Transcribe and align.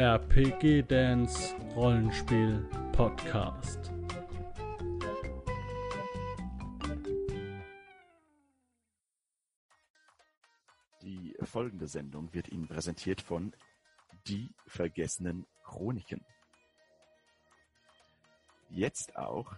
RPG 0.00 0.84
Dance 0.84 1.54
Rollenspiel 1.76 2.66
Podcast. 2.92 3.92
Die 11.02 11.36
folgende 11.42 11.86
Sendung 11.86 12.32
wird 12.32 12.48
Ihnen 12.48 12.66
präsentiert 12.66 13.20
von 13.20 13.52
Die 14.26 14.54
vergessenen 14.66 15.46
Chroniken. 15.64 16.24
Jetzt 18.70 19.14
auch 19.16 19.52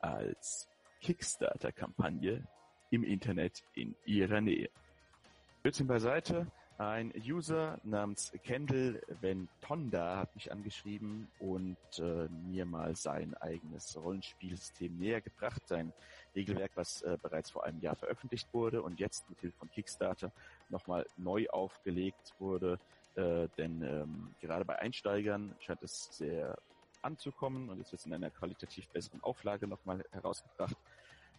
als 0.00 0.66
Kickstarter-Kampagne 1.02 2.48
im 2.90 3.04
Internet 3.04 3.62
in 3.74 3.94
Ihrer 4.06 4.40
Nähe. 4.40 4.70
Blödsinn 5.62 5.86
beiseite. 5.86 6.50
Ein 6.76 7.12
User 7.24 7.78
namens 7.84 8.32
Kendall 8.42 9.00
Ventonda 9.20 10.16
hat 10.16 10.34
mich 10.34 10.50
angeschrieben 10.50 11.28
und 11.38 11.76
äh, 11.98 12.28
mir 12.48 12.66
mal 12.66 12.96
sein 12.96 13.34
eigenes 13.34 13.96
Rollenspielsystem 13.96 14.98
näher 14.98 15.20
gebracht. 15.20 15.62
Sein 15.66 15.92
Regelwerk, 16.34 16.72
was 16.74 17.02
äh, 17.02 17.16
bereits 17.22 17.50
vor 17.50 17.62
einem 17.62 17.80
Jahr 17.80 17.94
veröffentlicht 17.94 18.52
wurde 18.52 18.82
und 18.82 18.98
jetzt 18.98 19.30
mit 19.30 19.38
Hilfe 19.38 19.56
von 19.56 19.70
Kickstarter 19.70 20.32
nochmal 20.68 21.06
neu 21.16 21.48
aufgelegt 21.48 22.34
wurde. 22.40 22.80
Äh, 23.14 23.46
denn 23.56 23.80
ähm, 23.84 24.34
gerade 24.40 24.64
bei 24.64 24.76
Einsteigern 24.80 25.54
scheint 25.60 25.82
es 25.84 26.08
sehr 26.16 26.58
anzukommen 27.02 27.68
und 27.68 27.78
jetzt 27.78 27.92
wird 27.92 28.00
es 28.00 28.06
in 28.06 28.14
einer 28.14 28.30
qualitativ 28.30 28.88
besseren 28.88 29.22
Auflage 29.22 29.68
nochmal 29.68 30.04
herausgebracht. 30.10 30.76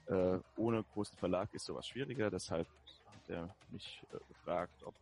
Äh, 0.07 0.37
ohne 0.55 0.85
großen 0.93 1.17
Verlag 1.17 1.53
ist 1.53 1.65
sowas 1.65 1.85
schwieriger, 1.85 2.29
deshalb 2.29 2.67
hat 3.07 3.29
er 3.29 3.55
mich 3.71 4.01
äh, 4.13 4.17
gefragt, 4.29 4.81
ob 4.85 4.93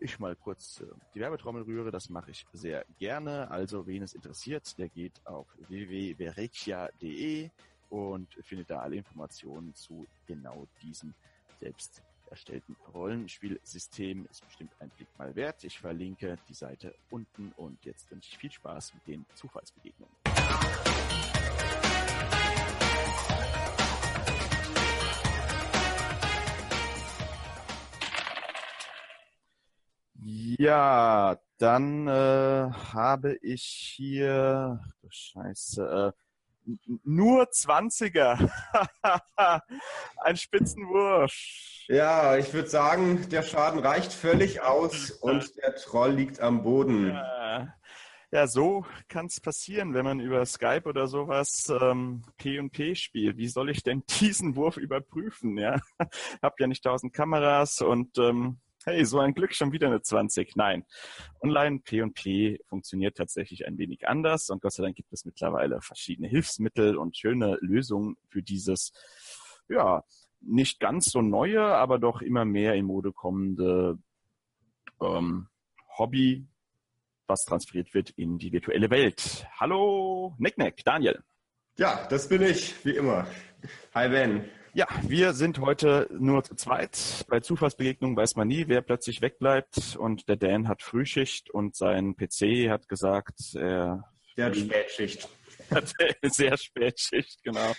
ich 0.00 0.18
mal 0.18 0.36
kurz 0.36 0.80
äh, 0.80 0.86
die 1.14 1.20
Werbetrommel 1.20 1.62
rühre. 1.62 1.90
Das 1.90 2.08
mache 2.08 2.30
ich 2.30 2.46
sehr 2.52 2.84
gerne. 2.98 3.50
Also 3.50 3.86
wen 3.86 4.02
es 4.02 4.14
interessiert, 4.14 4.78
der 4.78 4.88
geht 4.88 5.20
auf 5.26 5.46
www.verekia.de 5.68 7.50
und 7.90 8.34
findet 8.42 8.70
da 8.70 8.80
alle 8.80 8.96
Informationen 8.96 9.74
zu 9.74 10.06
genau 10.26 10.66
diesem 10.82 11.14
selbst 11.60 12.02
erstellten 12.30 12.76
Rollenspielsystem. 12.94 14.26
Ist 14.30 14.44
bestimmt 14.46 14.72
ein 14.80 14.90
Blick 14.90 15.08
mal 15.18 15.34
wert. 15.34 15.64
Ich 15.64 15.78
verlinke 15.78 16.36
die 16.48 16.54
Seite 16.54 16.94
unten 17.10 17.52
und 17.56 17.84
jetzt 17.84 18.10
wünsche 18.10 18.30
ich 18.30 18.38
viel 18.38 18.52
Spaß 18.52 18.94
mit 18.94 19.06
den 19.06 19.26
Zufallsbegegnungen. 19.34 20.14
Ja, 30.58 31.38
dann 31.58 32.08
äh, 32.08 32.10
habe 32.10 33.38
ich 33.42 33.62
hier, 33.96 34.80
du 35.00 35.08
Scheiße, 35.08 36.12
äh, 36.12 36.76
nur 37.04 37.44
20er. 37.44 38.50
Ein 40.16 40.36
Spitzenwurf. 40.36 41.32
Ja, 41.86 42.36
ich 42.36 42.52
würde 42.52 42.68
sagen, 42.68 43.28
der 43.28 43.44
Schaden 43.44 43.78
reicht 43.78 44.12
völlig 44.12 44.60
aus 44.60 45.12
und 45.12 45.56
der 45.58 45.76
Troll 45.76 46.14
liegt 46.14 46.40
am 46.40 46.64
Boden. 46.64 47.10
Ja, 47.10 47.74
ja 48.32 48.46
so 48.48 48.84
kann 49.06 49.26
es 49.26 49.40
passieren, 49.40 49.94
wenn 49.94 50.04
man 50.04 50.18
über 50.18 50.44
Skype 50.44 50.88
oder 50.88 51.06
sowas 51.06 51.72
ähm, 51.80 52.24
P&P 52.36 52.96
spielt. 52.96 53.36
Wie 53.36 53.48
soll 53.48 53.70
ich 53.70 53.84
denn 53.84 54.02
diesen 54.20 54.56
Wurf 54.56 54.76
überprüfen? 54.76 55.56
Ja, 55.56 55.78
hab 56.42 56.58
ja 56.58 56.66
nicht 56.66 56.82
tausend 56.82 57.14
Kameras 57.14 57.80
und 57.80 58.18
ähm, 58.18 58.58
hey, 58.88 59.04
so 59.04 59.18
ein 59.18 59.34
Glück, 59.34 59.54
schon 59.54 59.72
wieder 59.72 59.88
eine 59.88 60.00
20. 60.00 60.56
Nein, 60.56 60.84
Online 61.42 61.80
P&P 61.80 62.58
funktioniert 62.64 63.18
tatsächlich 63.18 63.66
ein 63.66 63.76
wenig 63.76 64.08
anders 64.08 64.48
und 64.48 64.62
Gott 64.62 64.72
sei 64.72 64.82
Dank 64.82 64.96
gibt 64.96 65.12
es 65.12 65.26
mittlerweile 65.26 65.82
verschiedene 65.82 66.26
Hilfsmittel 66.26 66.96
und 66.96 67.14
schöne 67.14 67.58
Lösungen 67.60 68.16
für 68.28 68.42
dieses, 68.42 68.92
ja, 69.68 70.02
nicht 70.40 70.80
ganz 70.80 71.10
so 71.10 71.20
neue, 71.20 71.62
aber 71.62 71.98
doch 71.98 72.22
immer 72.22 72.46
mehr 72.46 72.74
in 72.74 72.86
Mode 72.86 73.12
kommende 73.12 73.98
ähm, 75.02 75.48
Hobby, 75.98 76.46
was 77.26 77.44
transferiert 77.44 77.92
wird 77.92 78.10
in 78.10 78.38
die 78.38 78.52
virtuelle 78.52 78.88
Welt. 78.88 79.46
Hallo, 79.60 80.34
Nicknack, 80.38 80.82
Daniel. 80.84 81.22
Ja, 81.76 82.06
das 82.08 82.26
bin 82.26 82.40
ich, 82.40 82.74
wie 82.86 82.96
immer. 82.96 83.26
Hi 83.94 84.08
Ben. 84.08 84.48
Ja, 84.74 84.86
wir 85.02 85.32
sind 85.32 85.58
heute 85.60 86.08
nur 86.18 86.44
zu 86.44 86.54
zweit. 86.54 87.24
Bei 87.28 87.40
Zufallsbegegnungen 87.40 88.16
weiß 88.16 88.36
man 88.36 88.48
nie, 88.48 88.68
wer 88.68 88.82
plötzlich 88.82 89.22
wegbleibt. 89.22 89.96
Und 89.96 90.28
der 90.28 90.36
Dan 90.36 90.68
hat 90.68 90.82
Frühschicht 90.82 91.50
und 91.50 91.74
sein 91.76 92.16
PC 92.16 92.68
hat 92.68 92.88
gesagt, 92.88 93.54
er. 93.54 94.04
Der 94.36 94.46
hat 94.46 94.56
Spätschicht. 94.56 95.28
Hat 95.70 95.92
sehr 96.22 96.56
Spätschicht, 96.56 97.42
genau. 97.42 97.72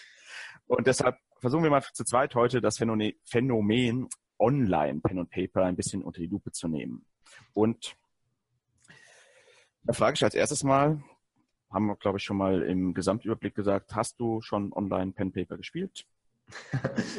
Und 0.67 0.85
deshalb 0.85 1.17
versuchen 1.39 1.63
wir 1.63 1.71
mal 1.71 1.81
zu 1.81 2.03
zweit 2.03 2.35
heute 2.35 2.61
das 2.61 2.77
Phänomen 2.77 4.09
Online 4.37 4.99
Pen 5.01 5.17
und 5.17 5.31
Paper 5.31 5.63
ein 5.63 5.75
bisschen 5.75 6.03
unter 6.03 6.19
die 6.21 6.27
Lupe 6.27 6.51
zu 6.51 6.67
nehmen. 6.67 7.05
Und 7.53 7.95
da 9.83 9.93
frage 9.93 10.15
ich 10.15 10.23
als 10.23 10.35
erstes 10.35 10.63
mal, 10.63 11.01
haben 11.71 11.87
wir, 11.87 11.95
glaube 11.95 12.19
ich, 12.19 12.23
schon 12.23 12.37
mal 12.37 12.61
im 12.61 12.93
Gesamtüberblick 12.93 13.55
gesagt, 13.55 13.95
hast 13.95 14.19
du 14.19 14.41
schon 14.41 14.71
Online 14.73 15.11
Pen 15.13 15.31
Paper 15.31 15.57
gespielt? 15.57 16.05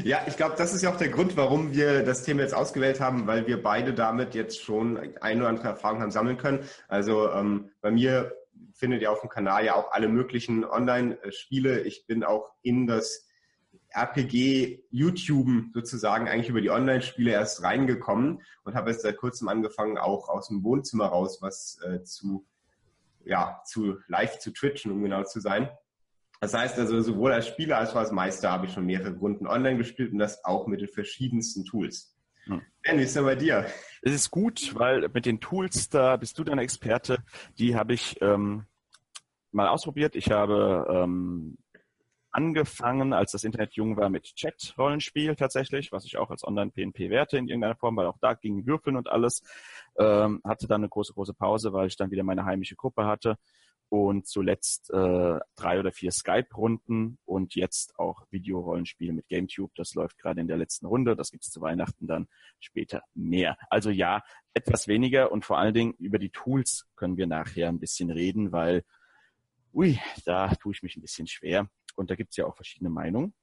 Ja, 0.04 0.22
ich 0.26 0.36
glaube, 0.36 0.54
das 0.56 0.74
ist 0.74 0.82
ja 0.82 0.92
auch 0.92 0.96
der 0.96 1.08
Grund, 1.08 1.36
warum 1.36 1.72
wir 1.74 2.02
das 2.04 2.22
Thema 2.22 2.42
jetzt 2.42 2.54
ausgewählt 2.54 3.00
haben, 3.00 3.26
weil 3.26 3.46
wir 3.46 3.62
beide 3.62 3.94
damit 3.94 4.34
jetzt 4.34 4.62
schon 4.62 4.98
eine 5.20 5.40
oder 5.40 5.48
andere 5.48 5.68
Erfahrung 5.68 6.00
haben 6.00 6.10
sammeln 6.10 6.38
können. 6.38 6.64
Also 6.88 7.30
ähm, 7.30 7.70
bei 7.80 7.90
mir 7.90 8.32
findet 8.72 9.02
ihr 9.02 9.12
auf 9.12 9.20
dem 9.20 9.28
Kanal 9.28 9.64
ja 9.64 9.74
auch 9.74 9.92
alle 9.92 10.08
möglichen 10.08 10.64
Online-Spiele. 10.64 11.80
Ich 11.80 12.06
bin 12.06 12.24
auch 12.24 12.50
in 12.62 12.86
das 12.86 13.28
RPG 13.90 14.84
YouTube 14.90 15.48
sozusagen 15.74 16.28
eigentlich 16.28 16.48
über 16.48 16.60
die 16.60 16.70
Online-Spiele 16.70 17.32
erst 17.32 17.62
reingekommen 17.62 18.42
und 18.64 18.74
habe 18.74 18.90
jetzt 18.90 19.02
seit 19.02 19.16
kurzem 19.16 19.48
angefangen, 19.48 19.98
auch 19.98 20.28
aus 20.28 20.48
dem 20.48 20.62
Wohnzimmer 20.62 21.06
raus 21.06 21.42
was 21.42 21.78
äh, 21.84 22.02
zu, 22.04 22.46
ja, 23.24 23.60
zu 23.66 23.98
live 24.06 24.38
zu 24.38 24.52
twitchen, 24.52 24.92
um 24.92 25.02
genau 25.02 25.24
zu 25.24 25.40
sein. 25.40 25.68
Das 26.40 26.54
heißt 26.54 26.78
also, 26.78 27.00
sowohl 27.02 27.32
als 27.32 27.46
Spieler 27.46 27.76
als 27.76 27.90
auch 27.90 27.96
als 27.96 28.12
Meister 28.12 28.50
habe 28.50 28.66
ich 28.66 28.72
schon 28.72 28.86
mehrere 28.86 29.14
Runden 29.14 29.46
online 29.46 29.76
gespielt 29.76 30.12
und 30.12 30.18
das 30.18 30.42
auch 30.44 30.66
mit 30.66 30.80
den 30.80 30.88
verschiedensten 30.88 31.66
Tools. 31.66 32.16
Hm. 32.44 32.62
Ben, 32.82 32.98
wie 32.98 33.02
ist 33.02 33.14
denn 33.14 33.24
bei 33.24 33.36
dir? 33.36 33.66
Es 34.00 34.14
ist 34.14 34.30
gut, 34.30 34.74
weil 34.74 35.06
mit 35.12 35.26
den 35.26 35.40
Tools, 35.40 35.90
da 35.90 36.16
bist 36.16 36.38
du 36.38 36.44
dein 36.44 36.58
Experte, 36.58 37.18
die 37.58 37.76
habe 37.76 37.92
ich 37.92 38.16
ähm, 38.22 38.64
mal 39.52 39.68
ausprobiert. 39.68 40.16
Ich 40.16 40.30
habe 40.30 40.86
ähm, 40.90 41.58
angefangen, 42.30 43.12
als 43.12 43.32
das 43.32 43.44
Internet 43.44 43.74
jung 43.74 43.98
war, 43.98 44.08
mit 44.08 44.34
Chat-Rollenspiel 44.34 45.36
tatsächlich, 45.36 45.92
was 45.92 46.06
ich 46.06 46.16
auch 46.16 46.30
als 46.30 46.42
Online-PNP 46.42 47.10
werte 47.10 47.36
in 47.36 47.48
irgendeiner 47.48 47.76
Form, 47.76 47.96
weil 47.96 48.06
auch 48.06 48.18
da 48.18 48.32
ging 48.32 48.66
Würfeln 48.66 48.96
und 48.96 49.10
alles. 49.10 49.42
Ähm, 49.98 50.40
hatte 50.44 50.66
dann 50.66 50.80
eine 50.80 50.88
große, 50.88 51.12
große 51.12 51.34
Pause, 51.34 51.74
weil 51.74 51.88
ich 51.88 51.96
dann 51.96 52.10
wieder 52.10 52.22
meine 52.22 52.46
heimische 52.46 52.76
Gruppe 52.76 53.04
hatte 53.04 53.36
und 53.90 54.28
zuletzt 54.28 54.88
äh, 54.90 55.40
drei 55.56 55.80
oder 55.80 55.90
vier 55.90 56.12
Skype-Runden 56.12 57.18
und 57.24 57.56
jetzt 57.56 57.98
auch 57.98 58.24
Videorollenspiele 58.30 59.12
mit 59.12 59.28
GameTube. 59.28 59.72
Das 59.74 59.94
läuft 59.94 60.16
gerade 60.16 60.40
in 60.40 60.46
der 60.46 60.56
letzten 60.56 60.86
Runde. 60.86 61.16
Das 61.16 61.32
gibt 61.32 61.44
es 61.44 61.50
zu 61.50 61.60
Weihnachten 61.60 62.06
dann 62.06 62.28
später 62.60 63.02
mehr. 63.14 63.58
Also 63.68 63.90
ja, 63.90 64.22
etwas 64.54 64.86
weniger 64.86 65.32
und 65.32 65.44
vor 65.44 65.58
allen 65.58 65.74
Dingen 65.74 65.92
über 65.94 66.20
die 66.20 66.30
Tools 66.30 66.86
können 66.94 67.16
wir 67.16 67.26
nachher 67.26 67.68
ein 67.68 67.80
bisschen 67.80 68.10
reden, 68.10 68.52
weil, 68.52 68.84
ui, 69.74 69.98
da 70.24 70.54
tue 70.54 70.72
ich 70.72 70.84
mich 70.84 70.96
ein 70.96 71.02
bisschen 71.02 71.26
schwer. 71.26 71.68
Und 71.96 72.10
da 72.10 72.14
gibt 72.14 72.30
es 72.30 72.36
ja 72.36 72.46
auch 72.46 72.54
verschiedene 72.54 72.90
Meinungen. 72.90 73.34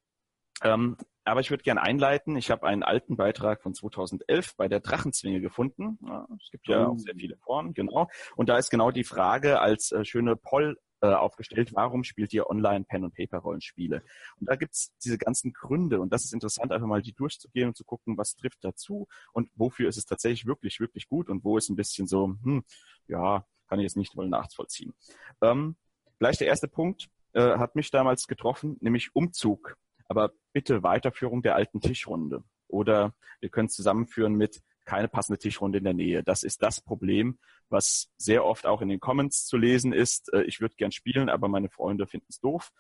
Ähm, 0.63 0.97
aber 1.23 1.41
ich 1.41 1.50
würde 1.50 1.63
gerne 1.63 1.81
einleiten. 1.81 2.38
Ich 2.38 2.51
habe 2.51 2.66
einen 2.66 2.84
alten 2.84 3.18
Beitrag 3.18 3.62
von 3.62 3.73
2011 3.73 4.56
bei 4.56 4.68
der 4.68 4.79
Drachenzwinge 4.79 5.41
gefunden. 5.41 6.00
Ja, 6.06 6.28
es 6.41 6.50
gibt 6.51 6.68
ja 6.68 6.88
oh. 6.88 6.94
auch 6.94 6.97
sehr 6.97 7.15
viele 7.15 7.38
Foren, 7.38 7.74
genau. 7.74 8.07
Und 8.36 8.50
da 8.50 8.57
ist 8.57 8.69
genau 8.69 8.92
die 8.92 9.04
Frage 9.04 9.59
als 9.59 9.92
äh, 9.92 10.06
schöne 10.06 10.36
Poll 10.36 10.77
äh, 11.01 11.13
aufgestellt, 11.13 11.75
warum 11.75 12.04
spielt 12.04 12.33
ihr 12.33 12.50
online 12.50 12.86
Pen- 12.86 13.04
und 13.04 13.13
Paper-Rollenspiele? 13.13 14.01
Und 14.39 14.50
da 14.50 14.56
gibt's 14.56 14.95
diese 15.04 15.19
ganzen 15.19 15.54
Gründe 15.54 16.00
und 16.00 16.12
das 16.12 16.25
ist 16.25 16.33
interessant, 16.33 16.71
einfach 16.71 16.88
mal 16.88 17.04
die 17.04 17.13
durchzugehen 17.13 17.68
und 17.68 17.77
zu 17.77 17.83
gucken, 17.83 18.18
was 18.18 18.36
trifft 18.36 18.63
dazu 18.63 19.07
und 19.31 19.51
wofür 19.54 19.89
ist 19.89 19.98
es 19.98 20.06
tatsächlich 20.06 20.48
wirklich, 20.48 20.80
wirklich 20.80 21.07
gut 21.07 21.30
und 21.30 21.44
wo 21.44 21.57
ist 21.57 21.69
ein 21.69 21.75
bisschen 21.75 22.07
so, 22.07 22.36
hm, 22.42 22.63
ja, 23.07 23.45
kann 23.68 23.80
ich 23.80 23.83
jetzt 23.83 23.98
nicht 23.98 24.15
wohl 24.15 24.27
nachvollziehen. 24.27 24.95
Ähm, 25.42 25.75
gleich 26.18 26.38
der 26.39 26.48
erste 26.48 26.68
Punkt 26.68 27.09
äh, 27.33 27.57
hat 27.57 27.75
mich 27.75 27.92
damals 27.92 28.25
getroffen, 28.25 28.77
nämlich 28.80 29.13
Umzug 29.13 29.77
aber 30.07 30.31
bitte 30.54 30.83
Weiterführung 30.83 31.42
der 31.42 31.56
alten 31.56 31.81
Tischrunde. 31.81 32.44
Oder 32.68 33.13
wir 33.39 33.50
können 33.50 33.68
es 33.68 33.74
zusammenführen 33.74 34.33
mit 34.33 34.62
keine 34.86 35.07
passende 35.07 35.38
Tischrunde 35.38 35.77
in 35.77 35.83
der 35.83 35.94
Nähe. 35.94 36.24
Das 36.24 36.44
ist 36.44 36.63
das 36.63 36.81
Problem, 36.81 37.38
was 37.69 38.09
sehr 38.18 38.45
oft 38.45 38.65
auch 38.65 38.81
in 38.81 38.89
den 38.89 39.00
Comments 39.00 39.45
zu 39.45 39.57
lesen 39.57 39.94
ist. 39.94 40.33
Äh, 40.33 40.44
ich 40.44 40.62
würde 40.62 40.75
gern 40.75 40.92
spielen, 40.92 41.30
aber 41.30 41.48
meine 41.48 41.69
Freunde 41.69 42.07
finden 42.07 42.27
es 42.30 42.39
doof. 42.39 42.71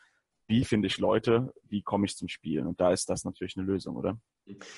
Wie 0.47 0.63
finde 0.63 0.87
ich 0.87 0.97
Leute? 0.97 1.53
Wie 1.63 1.81
komme 1.81 2.05
ich 2.05 2.15
zum 2.15 2.29
Spielen? 2.29 2.67
Und 2.67 2.79
da 2.79 2.93
ist 2.93 3.09
das 3.09 3.25
natürlich 3.25 3.57
eine 3.57 3.65
Lösung, 3.65 3.97
oder? 3.97 4.17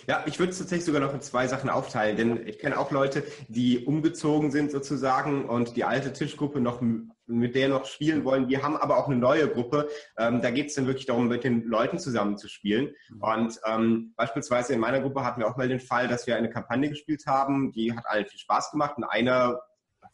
Ja, 0.07 0.23
ich 0.25 0.39
würde 0.39 0.51
es 0.51 0.57
tatsächlich 0.57 0.85
sogar 0.85 1.01
noch 1.01 1.13
in 1.13 1.21
zwei 1.21 1.47
Sachen 1.47 1.69
aufteilen, 1.69 2.17
denn 2.17 2.47
ich 2.47 2.57
kenne 2.57 2.79
auch 2.79 2.89
Leute, 2.89 3.23
die 3.47 3.85
umgezogen 3.85 4.49
sind 4.49 4.71
sozusagen 4.71 5.45
und 5.45 5.75
die 5.75 5.83
alte 5.83 6.11
Tischgruppe 6.11 6.59
noch 6.59 6.81
mit 7.29 7.55
der 7.55 7.69
noch 7.69 7.85
spielen 7.85 8.25
wollen. 8.25 8.49
Wir 8.49 8.63
haben 8.63 8.75
aber 8.75 8.97
auch 8.97 9.07
eine 9.07 9.17
neue 9.17 9.47
Gruppe. 9.47 9.87
Ähm, 10.17 10.41
da 10.41 10.51
geht 10.51 10.67
es 10.67 10.75
dann 10.75 10.87
wirklich 10.87 11.05
darum, 11.05 11.27
mit 11.27 11.43
den 11.43 11.63
Leuten 11.63 11.99
zusammen 11.99 12.37
zu 12.37 12.47
spielen. 12.47 12.93
Mhm. 13.09 13.21
Und 13.21 13.59
ähm, 13.65 14.13
beispielsweise 14.15 14.73
in 14.73 14.79
meiner 14.79 14.99
Gruppe 14.99 15.23
hatten 15.23 15.41
wir 15.41 15.47
auch 15.47 15.57
mal 15.57 15.67
den 15.67 15.79
Fall, 15.79 16.07
dass 16.07 16.27
wir 16.27 16.35
eine 16.35 16.49
Kampagne 16.49 16.89
gespielt 16.89 17.23
haben, 17.27 17.71
die 17.71 17.95
hat 17.95 18.05
allen 18.07 18.25
viel 18.25 18.39
Spaß 18.39 18.71
gemacht 18.71 18.97
und 18.97 19.03
einer 19.03 19.61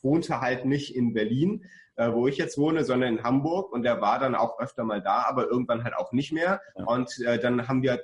wohnte 0.02 0.40
halt 0.42 0.66
nicht 0.66 0.96
in 0.96 1.14
Berlin, 1.14 1.66
äh, 1.96 2.12
wo 2.12 2.28
ich 2.28 2.38
jetzt 2.38 2.58
wohne, 2.58 2.84
sondern 2.84 3.18
in 3.18 3.24
Hamburg 3.24 3.72
und 3.72 3.84
der 3.84 4.02
war 4.02 4.20
dann 4.20 4.36
auch 4.36 4.60
öfter 4.60 4.84
mal 4.84 5.02
da, 5.02 5.26
aber 5.28 5.48
irgendwann 5.48 5.84
halt 5.84 5.96
auch 5.96 6.12
nicht 6.12 6.32
mehr. 6.32 6.62
Ja. 6.78 6.86
Und 6.86 7.20
äh, 7.26 7.40
dann 7.40 7.68
haben 7.68 7.82
wir 7.82 8.02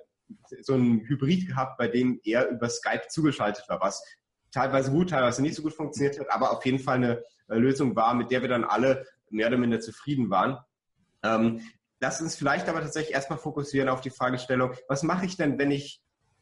so 0.61 0.73
ein 0.73 1.01
Hybrid 1.07 1.47
gehabt, 1.47 1.77
bei 1.77 1.87
dem 1.87 2.19
er 2.23 2.49
über 2.49 2.69
Skype 2.69 3.07
zugeschaltet 3.09 3.65
war, 3.67 3.81
was 3.81 4.03
teilweise 4.51 4.91
gut, 4.91 5.09
teilweise 5.09 5.41
nicht 5.41 5.55
so 5.55 5.61
gut 5.61 5.73
funktioniert 5.73 6.19
hat, 6.19 6.29
aber 6.31 6.51
auf 6.51 6.65
jeden 6.65 6.79
Fall 6.79 6.97
eine 6.97 7.23
äh, 7.47 7.55
Lösung 7.55 7.95
war, 7.95 8.13
mit 8.13 8.31
der 8.31 8.41
wir 8.41 8.49
dann 8.49 8.63
alle 8.63 9.05
mehr 9.29 9.47
oder 9.47 9.57
minder 9.57 9.79
zufrieden 9.79 10.29
waren. 10.29 10.57
Ähm, 11.23 11.61
lass 11.99 12.21
uns 12.21 12.35
vielleicht 12.35 12.67
aber 12.67 12.81
tatsächlich 12.81 13.13
erstmal 13.13 13.39
fokussieren 13.39 13.89
auf 13.89 14.01
die 14.01 14.09
Fragestellung, 14.09 14.73
was 14.87 15.03
mache 15.03 15.25
ich 15.25 15.37
denn, 15.37 15.57
wenn 15.57 15.71
ich 15.71 16.01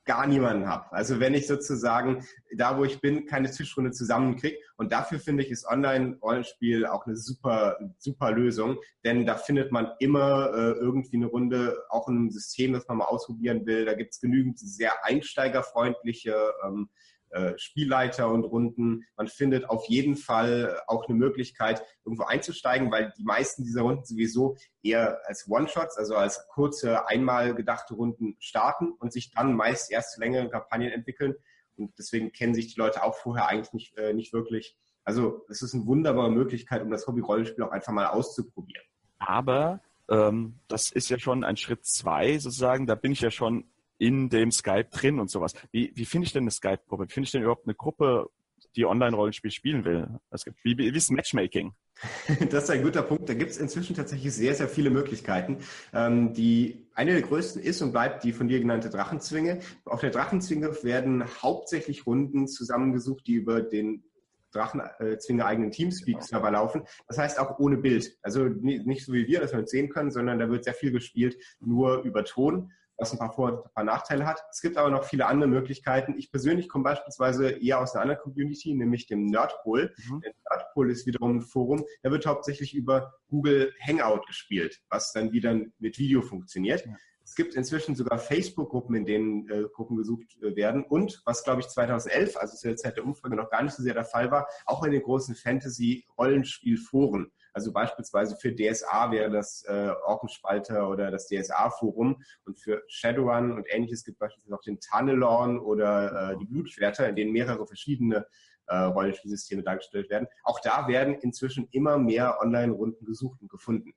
gar 0.10 0.26
niemanden 0.26 0.68
habe. 0.68 0.92
Also 0.92 1.20
wenn 1.20 1.36
ich 1.36 1.46
sozusagen 1.46 2.26
da, 2.56 2.80
wo 2.80 2.84
ich 2.84 3.00
bin, 3.00 3.28
keine 3.28 3.52
Tischrunde 3.52 3.92
zusammenkriege. 3.92 4.58
Und 4.76 4.92
dafür 4.92 5.20
finde 5.20 5.44
ich, 5.44 5.52
ist 5.52 5.68
Online-Rollenspiel 5.68 6.88
auch 6.88 7.06
eine 7.06 7.16
super, 7.16 7.78
super 8.00 8.32
Lösung, 8.32 8.78
denn 9.04 9.28
da 9.28 9.36
findet 9.36 9.72
man 9.72 9.92
immer 10.00 10.52
äh, 10.52 10.72
irgendwie 10.80 11.18
eine 11.18 11.28
Runde, 11.28 11.78
auch 11.90 12.08
in 12.08 12.16
einem 12.16 12.32
System, 12.32 12.74
das 12.74 12.88
man 12.88 12.98
mal 12.98 13.06
ausprobieren 13.06 13.68
will. 13.68 13.86
Da 13.86 13.94
gibt 13.94 14.14
es 14.14 14.20
genügend 14.20 14.58
sehr 14.58 15.06
einsteigerfreundliche 15.06 16.36
ähm, 16.66 16.90
äh, 17.30 17.54
Spielleiter 17.58 18.30
und 18.30 18.44
Runden. 18.44 19.06
Man 19.16 19.28
findet 19.28 19.70
auf 19.70 19.86
jeden 19.88 20.16
Fall 20.16 20.82
auch 20.88 21.08
eine 21.08 21.18
Möglichkeit, 21.18 21.84
irgendwo 22.06 22.24
einzusteigen, 22.24 22.92
weil 22.92 23.14
die 23.18 23.24
meisten 23.24 23.64
dieser 23.64 23.82
Runden 23.82 24.06
sowieso 24.06 24.58
eher 24.82 25.20
als 25.26 25.48
One-Shots, 25.50 25.98
also 25.98 26.16
als 26.16 26.48
kurze, 26.48 27.08
einmal 27.08 27.54
gedachte 27.54 27.94
Runden 27.94 28.36
starten 28.40 28.92
und 28.94 29.14
sich 29.14 29.32
dann 29.32 29.56
meist 29.56 29.92
erst 29.92 30.14
zu 30.14 30.20
längeren 30.20 30.50
Kampagnen 30.50 30.92
entwickeln. 30.92 31.36
Und 31.78 31.98
deswegen 31.98 32.32
kennen 32.32 32.54
sich 32.54 32.74
die 32.74 32.80
Leute 32.80 33.04
auch 33.04 33.16
vorher 33.16 33.48
eigentlich 33.48 33.74
nicht, 33.74 33.98
äh, 33.98 34.14
nicht 34.14 34.34
wirklich. 34.34 34.76
Also 35.04 35.46
es 35.50 35.62
ist 35.62 35.74
eine 35.74 35.86
wunderbare 35.86 36.32
Möglichkeit, 36.32 36.82
um 36.82 36.92
das 36.92 37.08
Hobby-Rollenspiel 37.08 37.64
auch 37.64 37.72
einfach 37.72 37.94
mal 37.94 38.08
auszuprobieren. 38.08 38.84
Aber 39.20 39.82
ähm, 40.10 40.56
das 40.68 40.92
ist 40.92 41.10
ja 41.10 41.20
schon 41.20 41.44
ein 41.44 41.58
Schritt 41.58 41.86
zwei 41.86 42.38
sozusagen. 42.38 42.88
Da 42.88 42.96
bin 42.96 43.12
ich 43.12 43.22
ja 43.22 43.32
schon 43.32 43.66
in 44.00 44.30
dem 44.30 44.52
Skype 44.52 44.86
drin 44.86 45.20
und 45.20 45.30
sowas. 45.30 45.54
Wie, 45.72 45.92
wie 45.94 46.06
finde 46.06 46.26
ich 46.26 46.34
denn 46.34 46.44
eine 46.44 46.52
Skype-Gruppe? 46.52 47.08
Wie 47.08 47.14
finde 47.14 47.26
ich 47.26 47.32
denn 47.32 47.44
überhaupt 47.44 47.68
eine 47.68 47.76
Gruppe, 47.76 48.30
die 48.76 48.86
Online-Rollenspiel 48.86 49.52
spielen 49.52 49.86
will? 49.86 50.08
Es 50.32 50.46
gibt, 50.46 50.58
wie, 50.64 50.78
wie 50.78 50.88
ist 50.88 51.12
Matchmaking? 51.12 51.74
Das 52.50 52.64
ist 52.64 52.70
ein 52.70 52.82
guter 52.82 53.02
Punkt. 53.02 53.28
Da 53.28 53.34
gibt 53.34 53.52
es 53.52 53.58
inzwischen 53.58 53.94
tatsächlich 53.94 54.34
sehr, 54.34 54.56
sehr 54.56 54.70
viele 54.70 54.90
Möglichkeiten. 54.90 55.58
Ähm, 55.94 56.34
die 56.34 56.88
eine 56.96 57.12
der 57.12 57.22
größten 57.22 57.62
ist 57.62 57.82
und 57.82 57.92
bleibt 57.92 58.24
die 58.24 58.32
von 58.32 58.48
dir 58.48 58.60
genannte 58.60 58.90
Drachenzwinge. 58.90 59.60
Auf 59.84 60.00
der 60.00 60.10
Drachenzwinge 60.12 60.82
werden 60.84 61.26
hauptsächlich 61.42 62.06
Runden 62.06 62.48
zusammengesucht, 62.48 63.28
die 63.28 63.34
über 63.34 63.62
den 63.62 64.06
Drachenzwinge 64.52 65.46
eigenen 65.46 65.72
Teamspeak-Server 65.72 66.48
genau. 66.48 66.62
laufen. 66.62 66.84
Das 67.08 67.18
heißt 67.18 67.38
auch 67.38 67.60
ohne 67.60 67.78
Bild. 67.78 68.18
Also 68.22 68.46
nicht 68.46 69.06
so 69.06 69.12
wie 69.14 69.28
wir, 69.28 69.42
dass 69.42 69.52
wir 69.52 69.60
uns 69.60 69.70
sehen 69.70 69.90
können, 69.90 70.10
sondern 70.10 70.40
da 70.40 70.50
wird 70.50 70.64
sehr 70.64 70.74
viel 70.74 70.92
gespielt, 70.92 71.38
nur 71.60 72.04
über 72.04 72.24
Ton 72.24 72.72
was 73.00 73.12
ein 73.12 73.18
paar 73.18 73.32
Vor- 73.34 73.52
und 73.52 73.66
ein 73.66 73.74
paar 73.74 73.84
Nachteile 73.84 74.26
hat. 74.26 74.44
Es 74.52 74.62
gibt 74.62 74.78
aber 74.78 74.90
noch 74.90 75.04
viele 75.04 75.26
andere 75.26 75.50
Möglichkeiten. 75.50 76.16
Ich 76.18 76.32
persönlich 76.32 76.70
komme 76.70 76.84
beispielsweise 76.84 77.50
eher 77.50 77.80
aus 77.80 77.94
einer 77.94 78.04
anderen 78.04 78.22
Community, 78.22 78.74
nämlich 78.74 79.08
dem 79.08 79.26
Nerdpool. 79.26 79.94
Mhm. 80.10 80.22
Der 80.22 80.34
Nerdpool 80.50 80.92
ist 80.92 81.06
wiederum 81.06 81.38
ein 81.38 81.42
Forum, 81.42 81.86
der 82.04 82.12
wird 82.12 82.26
hauptsächlich 82.26 82.76
über 82.76 83.14
Google 83.30 83.74
Hangout 83.82 84.26
gespielt, 84.28 84.82
was 84.90 85.14
dann 85.14 85.32
wieder 85.32 85.60
mit 85.80 85.98
Video 85.98 86.22
funktioniert. 86.22 86.86
Ja. 86.86 86.96
Es 87.30 87.36
gibt 87.36 87.54
inzwischen 87.54 87.96
sogar 87.96 88.18
Facebook-Gruppen, 88.18 88.96
in 88.96 89.06
denen 89.06 89.50
äh, 89.50 89.66
Gruppen 89.72 89.98
gesucht 89.98 90.36
äh, 90.42 90.56
werden. 90.56 90.84
Und 90.84 91.22
was, 91.26 91.44
glaube 91.44 91.62
ich, 91.62 91.68
2011, 91.68 92.36
also 92.36 92.58
zu 92.58 92.68
der 92.68 92.76
Zeit 92.76 92.98
der 92.98 93.06
Umfrage, 93.06 93.36
noch 93.36 93.52
gar 93.52 93.62
nicht 93.62 93.76
so 93.76 93.84
sehr 93.84 93.94
der 93.94 94.04
Fall 94.04 94.32
war, 94.32 94.48
auch 94.66 94.84
in 94.84 94.92
den 94.92 95.04
großen 95.04 95.36
Fantasy-Rollenspielforen. 95.36 97.32
Also 97.60 97.74
beispielsweise 97.74 98.38
für 98.38 98.56
DSA 98.56 99.12
wäre 99.12 99.30
das 99.30 99.66
äh, 99.68 99.92
Orkenspalter 100.06 100.90
oder 100.90 101.12
das 101.12 101.28
DSA-Forum. 101.28 102.24
Und 102.46 102.58
für 102.58 102.84
Shadowrun 102.88 103.52
und 103.52 103.68
ähnliches 103.70 104.06
gibt 104.06 104.16
es 104.16 104.20
beispielsweise 104.20 104.56
auch 104.56 104.62
den 104.62 104.80
Tunnelorn 104.80 105.60
oder 105.60 106.32
äh, 106.32 106.38
die 106.38 106.46
Blutschwerter, 106.46 107.10
in 107.10 107.18
denen 107.18 107.34
mehrere 107.34 107.68
verschiedene 107.68 108.26
äh, 108.68 108.78
Rollenspielsysteme 108.78 109.62
dargestellt 109.62 110.10
werden. 110.10 110.30
Auch 110.44 110.62
da 110.62 110.88
werden 110.88 111.16
inzwischen 111.16 111.68
immer 111.72 111.98
mehr 111.98 112.40
Online-Runden 112.42 113.04
gesucht 113.06 113.42
und 113.42 113.52
gefunden. 113.52 113.92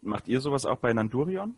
Macht 0.00 0.28
ihr 0.28 0.40
sowas 0.40 0.64
auch 0.64 0.78
bei 0.78 0.92
Nandurion? 0.92 1.56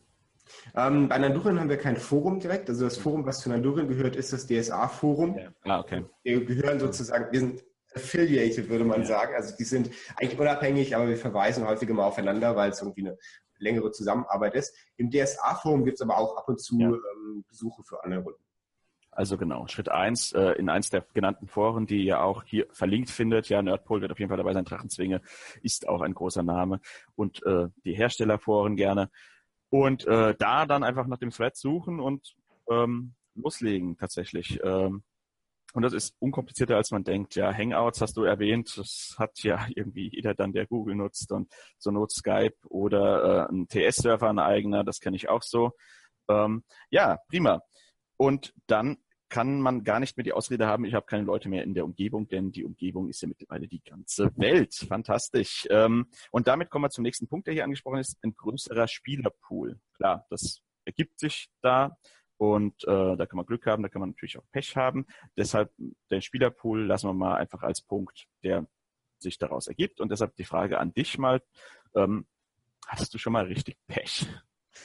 Ähm, 0.74 1.08
bei 1.08 1.18
Nandurien 1.18 1.60
haben 1.60 1.68
wir 1.68 1.76
kein 1.76 1.98
Forum 1.98 2.40
direkt. 2.40 2.70
Also 2.70 2.86
das 2.86 2.96
Forum, 2.96 3.26
was 3.26 3.40
zu 3.40 3.50
Nandurien 3.50 3.88
gehört, 3.88 4.16
ist 4.16 4.32
das 4.32 4.46
DSA-Forum. 4.46 5.36
Ja. 5.36 5.50
Ah, 5.64 5.80
okay. 5.80 6.06
Wir 6.22 6.46
gehören 6.46 6.80
sozusagen, 6.80 7.30
wir 7.30 7.40
sind 7.40 7.62
affiliated, 7.96 8.68
würde 8.68 8.84
man 8.84 9.00
ja. 9.00 9.06
sagen. 9.06 9.34
Also 9.34 9.56
die 9.56 9.64
sind 9.64 9.90
eigentlich 10.16 10.38
unabhängig, 10.38 10.94
aber 10.94 11.08
wir 11.08 11.16
verweisen 11.16 11.66
häufiger 11.66 11.94
mal 11.94 12.06
aufeinander, 12.06 12.54
weil 12.54 12.70
es 12.70 12.80
irgendwie 12.80 13.08
eine 13.08 13.18
längere 13.58 13.90
Zusammenarbeit 13.90 14.54
ist. 14.54 14.76
Im 14.96 15.10
DSA-Forum 15.10 15.84
gibt 15.84 15.96
es 15.96 16.02
aber 16.02 16.16
auch 16.18 16.36
ab 16.36 16.48
und 16.48 16.60
zu 16.60 16.78
ja. 16.78 16.88
ähm, 16.88 17.44
Besuche 17.48 17.82
für 17.82 18.02
andere 18.04 18.22
Runden. 18.22 18.40
Also 19.10 19.38
genau, 19.38 19.66
Schritt 19.66 19.88
eins 19.88 20.32
äh, 20.32 20.52
in 20.52 20.68
eins 20.68 20.90
der 20.90 21.06
genannten 21.14 21.46
Foren, 21.46 21.86
die 21.86 22.04
ihr 22.04 22.20
auch 22.20 22.44
hier 22.44 22.66
verlinkt 22.70 23.08
findet. 23.08 23.48
Ja, 23.48 23.62
Nerdpol 23.62 24.02
wird 24.02 24.12
auf 24.12 24.18
jeden 24.18 24.28
Fall 24.28 24.36
dabei 24.36 24.52
sein. 24.52 24.66
Drachenzwinge 24.66 25.22
ist 25.62 25.88
auch 25.88 26.02
ein 26.02 26.12
großer 26.12 26.42
Name. 26.42 26.80
Und 27.14 27.42
äh, 27.46 27.68
die 27.86 27.94
Herstellerforen 27.94 28.76
gerne. 28.76 29.10
Und 29.70 30.06
äh, 30.06 30.34
da 30.38 30.66
dann 30.66 30.84
einfach 30.84 31.06
nach 31.06 31.18
dem 31.18 31.30
Thread 31.30 31.56
suchen 31.56 31.98
und 31.98 32.36
ähm, 32.70 33.14
loslegen 33.34 33.96
tatsächlich. 33.96 34.60
Ähm, 34.62 35.02
und 35.76 35.82
das 35.82 35.92
ist 35.92 36.16
unkomplizierter, 36.20 36.76
als 36.76 36.90
man 36.90 37.04
denkt. 37.04 37.34
Ja, 37.34 37.52
Hangouts 37.52 38.00
hast 38.00 38.16
du 38.16 38.24
erwähnt, 38.24 38.78
das 38.78 39.14
hat 39.18 39.42
ja 39.42 39.66
irgendwie 39.74 40.08
jeder 40.10 40.34
dann, 40.34 40.54
der 40.54 40.66
Google 40.66 40.94
nutzt 40.94 41.30
und 41.32 41.52
so 41.78 41.90
Not 41.90 42.12
Skype 42.12 42.56
oder 42.64 43.48
äh, 43.50 43.52
ein 43.52 43.68
TS-Server, 43.68 44.30
ein 44.30 44.38
eigener, 44.38 44.84
das 44.84 45.00
kenne 45.00 45.16
ich 45.16 45.28
auch 45.28 45.42
so. 45.42 45.72
Ähm, 46.30 46.64
ja, 46.88 47.18
prima. 47.28 47.60
Und 48.16 48.54
dann 48.66 48.96
kann 49.28 49.60
man 49.60 49.84
gar 49.84 50.00
nicht 50.00 50.16
mehr 50.16 50.24
die 50.24 50.32
Ausrede 50.32 50.66
haben, 50.66 50.86
ich 50.86 50.94
habe 50.94 51.04
keine 51.04 51.24
Leute 51.24 51.50
mehr 51.50 51.62
in 51.64 51.74
der 51.74 51.84
Umgebung, 51.84 52.26
denn 52.26 52.52
die 52.52 52.64
Umgebung 52.64 53.10
ist 53.10 53.20
ja 53.20 53.28
mittlerweile 53.28 53.68
die 53.68 53.82
ganze 53.82 54.30
Welt. 54.36 54.74
Fantastisch. 54.74 55.66
Ähm, 55.68 56.06
und 56.30 56.46
damit 56.46 56.70
kommen 56.70 56.84
wir 56.84 56.90
zum 56.90 57.02
nächsten 57.02 57.28
Punkt, 57.28 57.48
der 57.48 57.54
hier 57.54 57.64
angesprochen 57.64 57.98
ist, 57.98 58.16
ein 58.22 58.34
größerer 58.34 58.88
Spielerpool. 58.88 59.78
Klar, 59.94 60.24
das 60.30 60.62
ergibt 60.86 61.18
sich 61.18 61.50
da 61.60 61.98
und 62.38 62.84
äh, 62.84 63.16
da 63.16 63.26
kann 63.26 63.36
man 63.36 63.46
Glück 63.46 63.66
haben, 63.66 63.82
da 63.82 63.88
kann 63.88 64.00
man 64.00 64.10
natürlich 64.10 64.38
auch 64.38 64.44
Pech 64.52 64.76
haben. 64.76 65.06
Deshalb 65.36 65.72
den 66.10 66.22
Spielerpool 66.22 66.84
lassen 66.86 67.08
wir 67.08 67.14
mal 67.14 67.36
einfach 67.36 67.62
als 67.62 67.80
Punkt, 67.80 68.26
der 68.42 68.66
sich 69.18 69.38
daraus 69.38 69.66
ergibt. 69.66 70.00
Und 70.00 70.10
deshalb 70.10 70.36
die 70.36 70.44
Frage 70.44 70.78
an 70.78 70.92
dich 70.92 71.18
mal, 71.18 71.42
ähm, 71.94 72.26
hast 72.86 73.14
du 73.14 73.18
schon 73.18 73.32
mal 73.32 73.46
richtig 73.46 73.76
Pech? 73.86 74.26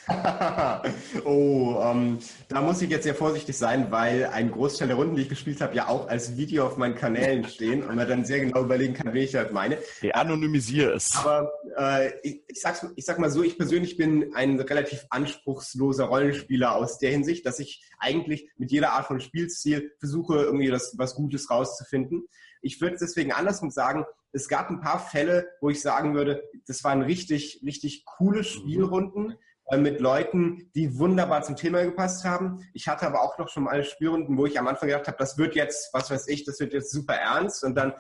oh, 1.26 1.82
ähm, 1.84 2.20
da 2.48 2.62
muss 2.62 2.82
ich 2.82 2.90
jetzt 2.90 3.04
sehr 3.04 3.16
vorsichtig 3.16 3.58
sein, 3.58 3.92
weil 3.92 4.26
ein 4.26 4.52
Großteil 4.52 4.88
der 4.88 4.98
Runden, 4.98 5.16
die 5.16 5.24
ich 5.24 5.30
gespielt 5.30 5.62
habe, 5.62 5.76
ja 5.76 5.88
auch 5.88 6.08
als 6.08 6.38
Video 6.38 6.66
auf 6.66 6.78
meinen 6.78 6.96
Kanälen 6.96 7.44
stehen 7.46 7.84
und 7.84 7.96
man 7.96 8.08
dann 8.08 8.26
sehr 8.26 8.40
genau 8.40 8.64
überlegen 8.64 8.94
kann, 8.94 9.14
wen 9.14 9.24
ich 9.24 9.36
halt 9.36 9.54
meine. 9.54 9.78
Ich 10.02 10.16
anonymisiere 10.16 10.94
es. 10.94 11.16
Aber 11.16 11.52
äh, 11.78 12.12
ich, 12.24 12.42
ich, 12.48 12.62
sag's, 12.62 12.86
ich 12.96 13.06
sag 13.06 13.20
mal 13.20 13.30
so, 13.30 13.44
ich 13.44 13.58
persönlich 13.58 13.98
bin 13.98 14.34
ein 14.36 14.60
relativ 14.60 15.06
anspruchsloser 15.10 16.06
Rollenspieler 16.06 16.76
aus 16.76 16.98
der 16.98 17.12
Hinsicht, 17.12 17.46
dass 17.46 17.60
ich 17.60 17.84
eigentlich 18.00 18.50
mit 18.58 18.72
jeder 18.72 18.94
Art 18.94 19.06
von 19.06 19.22
Spielstil 19.22 19.92
versuche, 20.00 20.36
irgendwie 20.42 20.68
das, 20.68 20.96
was 20.98 21.16
Gutes 21.16 21.50
rauszufinden. 21.50 22.28
Ich 22.62 22.82
würde 22.82 22.98
deswegen 23.00 23.32
andersrum 23.32 23.72
sagen, 23.72 24.06
es 24.34 24.48
gab 24.48 24.70
ein 24.70 24.80
paar 24.80 25.00
Fälle, 25.00 25.48
wo 25.60 25.70
ich 25.70 25.82
sagen 25.82 26.16
würde, 26.16 26.44
das 26.66 26.84
waren 26.84 27.02
richtig, 27.02 27.62
richtig 27.66 28.06
coole 28.06 28.40
mhm. 28.40 28.46
Spielrunden 28.46 29.32
äh, 29.32 29.36
mit 29.78 30.00
Leuten, 30.00 30.70
die 30.76 30.98
wunderbar 30.98 31.44
zum 31.44 31.56
Thema 31.56 31.84
gepasst 31.84 32.26
haben. 32.26 32.68
Ich 32.74 32.88
hatte 32.88 33.06
aber 33.06 33.22
auch 33.22 33.38
noch 33.38 33.50
schon 33.50 33.64
mal 33.64 33.84
Spielrunden, 33.84 34.38
wo 34.38 34.46
ich 34.46 34.60
am 34.60 34.68
Anfang 34.68 34.90
gedacht 34.90 35.08
habe, 35.08 35.18
das 35.18 35.38
wird 35.38 35.56
jetzt, 35.56 35.94
was 35.94 36.12
weiß 36.12 36.28
ich, 36.28 36.44
das 36.44 36.60
wird 36.60 36.74
jetzt 36.74 36.92
super 36.92 37.16
ernst 37.16 37.64
und 37.64 37.76
dann 37.76 37.94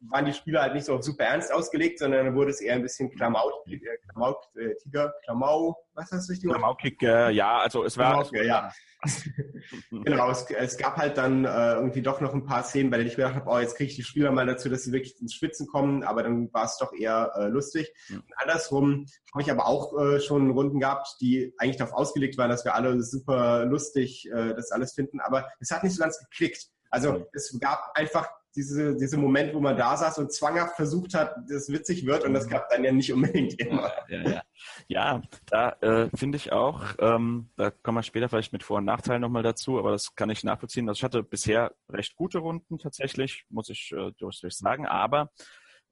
waren 0.00 0.26
die 0.26 0.32
Spiele 0.32 0.60
halt 0.60 0.74
nicht 0.74 0.86
so 0.86 1.00
super 1.00 1.24
ernst 1.24 1.52
ausgelegt, 1.52 1.98
sondern 1.98 2.26
dann 2.26 2.34
wurde 2.34 2.50
es 2.50 2.60
eher 2.60 2.74
ein 2.74 2.82
bisschen 2.82 3.10
Klamauk, 3.10 3.52
äh, 3.66 3.78
Klamauk, 4.08 4.38
äh, 4.56 4.74
Tiger, 4.76 5.12
Klamau, 5.24 5.76
was 5.94 6.10
hast 6.12 6.28
du 6.28 6.32
richtig 6.32 6.50
Klamaukig, 6.50 7.02
äh, 7.02 7.30
ja, 7.30 7.58
also 7.58 7.84
es 7.84 7.98
war. 7.98 8.24
Klamauk, 8.24 8.44
ja. 8.44 8.70
genau, 9.90 10.30
es, 10.30 10.50
es, 10.50 10.76
gab 10.76 10.96
halt 10.96 11.18
dann 11.18 11.44
äh, 11.44 11.74
irgendwie 11.74 12.02
doch 12.02 12.20
noch 12.20 12.34
ein 12.34 12.44
paar 12.44 12.64
Szenen, 12.64 12.90
bei 12.90 12.96
denen 12.96 13.08
ich 13.08 13.14
gedacht 13.14 13.36
habe, 13.36 13.48
oh, 13.48 13.58
jetzt 13.58 13.76
kriege 13.76 13.90
ich 13.90 13.96
die 13.96 14.02
Spieler 14.02 14.32
mal 14.32 14.46
dazu, 14.46 14.68
dass 14.68 14.82
sie 14.82 14.92
wirklich 14.92 15.20
ins 15.20 15.34
Schwitzen 15.34 15.68
kommen, 15.68 16.02
aber 16.02 16.24
dann 16.24 16.52
war 16.52 16.64
es 16.64 16.78
doch 16.78 16.92
eher 16.92 17.30
äh, 17.36 17.46
lustig. 17.46 17.92
Mhm. 18.08 18.22
andersrum 18.36 19.06
habe 19.32 19.42
ich 19.42 19.50
aber 19.50 19.66
auch 19.66 19.96
äh, 19.98 20.20
schon 20.20 20.50
Runden 20.50 20.80
gehabt, 20.80 21.16
die 21.20 21.54
eigentlich 21.58 21.76
darauf 21.76 21.94
ausgelegt 21.94 22.38
waren, 22.38 22.50
dass 22.50 22.64
wir 22.64 22.74
alle 22.74 23.00
super 23.02 23.66
lustig 23.66 24.28
äh, 24.32 24.54
das 24.54 24.72
alles 24.72 24.94
finden, 24.94 25.20
aber 25.20 25.48
es 25.60 25.70
hat 25.70 25.84
nicht 25.84 25.94
so 25.94 26.02
ganz 26.02 26.18
geklickt. 26.18 26.66
Also 26.90 27.26
es 27.32 27.56
gab 27.60 27.92
einfach 27.94 28.28
diese, 28.54 28.96
diese 28.96 29.16
Moment, 29.16 29.54
wo 29.54 29.60
man 29.60 29.76
da 29.76 29.96
saß 29.96 30.18
und 30.18 30.32
zwanghaft 30.32 30.76
versucht 30.76 31.14
hat, 31.14 31.36
dass 31.48 31.62
es 31.62 31.72
witzig 31.72 32.06
wird 32.06 32.24
und 32.24 32.34
das 32.34 32.46
mhm. 32.46 32.50
klappt 32.50 32.72
dann 32.72 32.84
ja 32.84 32.92
nicht 32.92 33.12
unbedingt 33.12 33.60
immer. 33.60 33.92
Ja, 34.08 34.22
ja, 34.22 34.42
ja. 34.88 35.22
da 35.46 35.70
äh, 35.80 36.10
finde 36.14 36.36
ich 36.36 36.52
auch, 36.52 36.82
ähm, 36.98 37.50
da 37.56 37.70
kommen 37.70 37.98
wir 37.98 38.02
später 38.02 38.28
vielleicht 38.28 38.52
mit 38.52 38.62
Vor- 38.62 38.78
und 38.78 38.84
Nachteilen 38.84 39.22
nochmal 39.22 39.42
dazu, 39.42 39.78
aber 39.78 39.92
das 39.92 40.14
kann 40.14 40.30
ich 40.30 40.44
nachvollziehen. 40.44 40.88
Also 40.88 40.98
ich 40.98 41.04
hatte 41.04 41.22
bisher 41.22 41.74
recht 41.88 42.16
gute 42.16 42.38
Runden 42.38 42.78
tatsächlich, 42.78 43.44
muss 43.50 43.68
ich 43.68 43.92
äh, 43.92 44.12
durchaus 44.18 44.58
sagen, 44.58 44.86
aber 44.86 45.30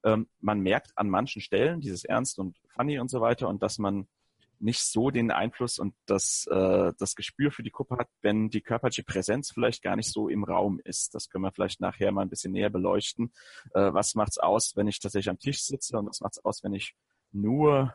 ähm, 0.05 0.29
man 0.41 0.61
merkt 0.61 0.93
an 0.97 1.09
manchen 1.11 1.43
Stellen 1.43 1.81
dieses 1.81 2.05
Ernst 2.05 2.39
und 2.39 2.57
Funny 2.75 2.99
und 2.99 3.11
so 3.11 3.21
weiter 3.21 3.49
und 3.49 3.63
dass 3.63 3.79
man 3.79 4.07
nicht 4.59 4.81
so 4.81 5.11
den 5.11 5.31
Einfluss 5.31 5.79
und 5.79 5.95
das, 6.07 6.47
äh, 6.51 6.93
das 6.99 7.15
Gespür 7.15 7.51
für 7.51 7.63
die 7.63 7.71
Gruppe 7.71 7.99
hat, 7.99 8.09
wenn 8.23 8.51
die 8.51 8.61
körperliche 8.61 9.03
Präsenz 9.03 9.51
vielleicht 9.51 9.83
gar 9.83 9.97
nicht 9.97 10.11
so 10.11 10.29
im 10.29 10.45
Raum 10.45 10.81
ist. 10.85 11.15
Das 11.15 11.29
können 11.29 11.45
wir 11.45 11.53
vielleicht 11.53 11.81
nachher 11.81 12.13
mal 12.13 12.23
ein 12.23 12.29
bisschen 12.29 12.53
näher 12.53 12.71
beleuchten. 12.71 13.33
Äh, 13.75 13.93
was 13.93 14.15
macht's 14.15 14.39
aus, 14.39 14.77
wenn 14.77 14.89
ich 14.89 15.01
tatsächlich 15.01 15.31
am 15.31 15.39
Tisch 15.39 15.63
sitze 15.63 15.99
und 15.99 16.09
was 16.09 16.21
macht's 16.21 16.45
aus, 16.45 16.63
wenn 16.65 16.75
ich 16.75 16.95
nur 17.33 17.95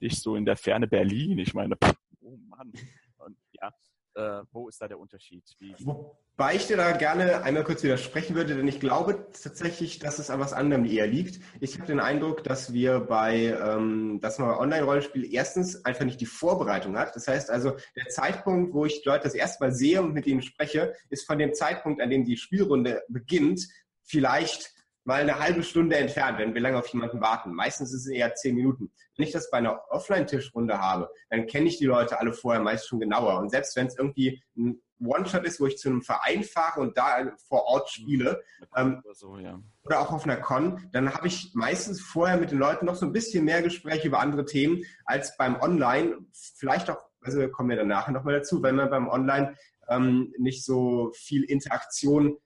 dich 0.00 0.20
so 0.20 0.36
in 0.36 0.44
der 0.44 0.56
Ferne 0.56 0.86
Berlin, 0.86 1.38
ich 1.38 1.54
meine, 1.54 1.76
oh 2.20 2.36
Mann. 2.48 2.72
Und 3.18 3.36
ja, 3.52 3.72
äh, 4.18 4.42
wo 4.52 4.68
ist 4.68 4.82
da 4.82 4.88
der 4.88 4.98
Unterschied? 4.98 5.44
Wie 5.58 5.74
Wobei 5.78 6.56
ich 6.56 6.66
dir 6.66 6.76
da 6.76 6.92
gerne 6.92 7.42
einmal 7.42 7.64
kurz 7.64 7.82
widersprechen 7.82 8.34
würde, 8.34 8.56
denn 8.56 8.66
ich 8.66 8.80
glaube 8.80 9.28
tatsächlich, 9.42 10.00
dass 10.00 10.18
es 10.18 10.30
an 10.30 10.40
was 10.40 10.52
anderem 10.52 10.84
eher 10.84 11.06
liegt. 11.06 11.40
Ich 11.60 11.76
habe 11.76 11.86
den 11.86 12.00
Eindruck, 12.00 12.42
dass 12.42 12.72
wir 12.72 13.00
bei, 13.00 13.56
ähm, 13.60 14.20
man 14.20 14.48
bei 14.48 14.56
Online-Rollenspiel 14.58 15.32
erstens 15.32 15.84
einfach 15.84 16.04
nicht 16.04 16.20
die 16.20 16.26
Vorbereitung 16.26 16.98
hat. 16.98 17.14
Das 17.14 17.28
heißt 17.28 17.50
also, 17.50 17.76
der 17.96 18.08
Zeitpunkt, 18.08 18.74
wo 18.74 18.84
ich 18.84 19.04
Leute 19.04 19.24
das 19.24 19.34
erste 19.34 19.64
Mal 19.64 19.72
sehe 19.72 20.02
und 20.02 20.12
mit 20.12 20.26
ihnen 20.26 20.42
spreche, 20.42 20.94
ist 21.10 21.26
von 21.26 21.38
dem 21.38 21.54
Zeitpunkt, 21.54 22.02
an 22.02 22.10
dem 22.10 22.24
die 22.24 22.36
Spielrunde 22.36 23.02
beginnt, 23.08 23.68
vielleicht 24.02 24.72
mal 25.08 25.22
eine 25.22 25.38
halbe 25.38 25.62
Stunde 25.62 25.96
entfernt, 25.96 26.38
wenn 26.38 26.52
wir 26.52 26.60
lange 26.60 26.76
auf 26.76 26.86
jemanden 26.88 27.22
warten. 27.22 27.54
Meistens 27.54 27.94
ist 27.94 28.04
es 28.04 28.12
eher 28.12 28.34
zehn 28.34 28.54
Minuten. 28.54 28.92
Wenn 29.16 29.26
ich 29.26 29.32
das 29.32 29.50
bei 29.50 29.56
einer 29.56 29.80
Offline-Tischrunde 29.88 30.78
habe, 30.78 31.10
dann 31.30 31.46
kenne 31.46 31.66
ich 31.66 31.78
die 31.78 31.86
Leute 31.86 32.20
alle 32.20 32.34
vorher 32.34 32.62
meist 32.62 32.86
schon 32.86 33.00
genauer. 33.00 33.38
Und 33.38 33.48
selbst 33.48 33.74
wenn 33.74 33.86
es 33.86 33.96
irgendwie 33.96 34.42
ein 34.54 34.82
One-Shot 35.00 35.44
ist, 35.44 35.60
wo 35.60 35.66
ich 35.66 35.78
zu 35.78 35.88
einem 35.88 36.02
Verein 36.02 36.42
fahre 36.44 36.80
und 36.80 36.98
da 36.98 37.32
vor 37.48 37.64
Ort 37.64 37.88
spiele, 37.88 38.42
ähm, 38.76 39.00
oder, 39.02 39.14
so, 39.14 39.38
ja. 39.38 39.58
oder 39.82 40.00
auch 40.00 40.12
auf 40.12 40.24
einer 40.24 40.36
Con, 40.36 40.90
dann 40.92 41.14
habe 41.14 41.26
ich 41.26 41.52
meistens 41.54 42.02
vorher 42.02 42.36
mit 42.36 42.50
den 42.50 42.58
Leuten 42.58 42.84
noch 42.84 42.94
so 42.94 43.06
ein 43.06 43.12
bisschen 43.12 43.46
mehr 43.46 43.62
Gespräche 43.62 44.08
über 44.08 44.20
andere 44.20 44.44
Themen 44.44 44.84
als 45.06 45.38
beim 45.38 45.58
Online. 45.62 46.18
Vielleicht 46.32 46.90
auch, 46.90 46.98
also 47.22 47.48
kommen 47.48 47.70
wir 47.70 47.76
dann 47.76 47.88
nachher 47.88 48.12
nochmal 48.12 48.34
dazu, 48.34 48.62
weil 48.62 48.74
man 48.74 48.90
beim 48.90 49.08
Online 49.08 49.56
ähm, 49.88 50.34
nicht 50.36 50.66
so 50.66 51.12
viel 51.14 51.44
Interaktion 51.44 52.36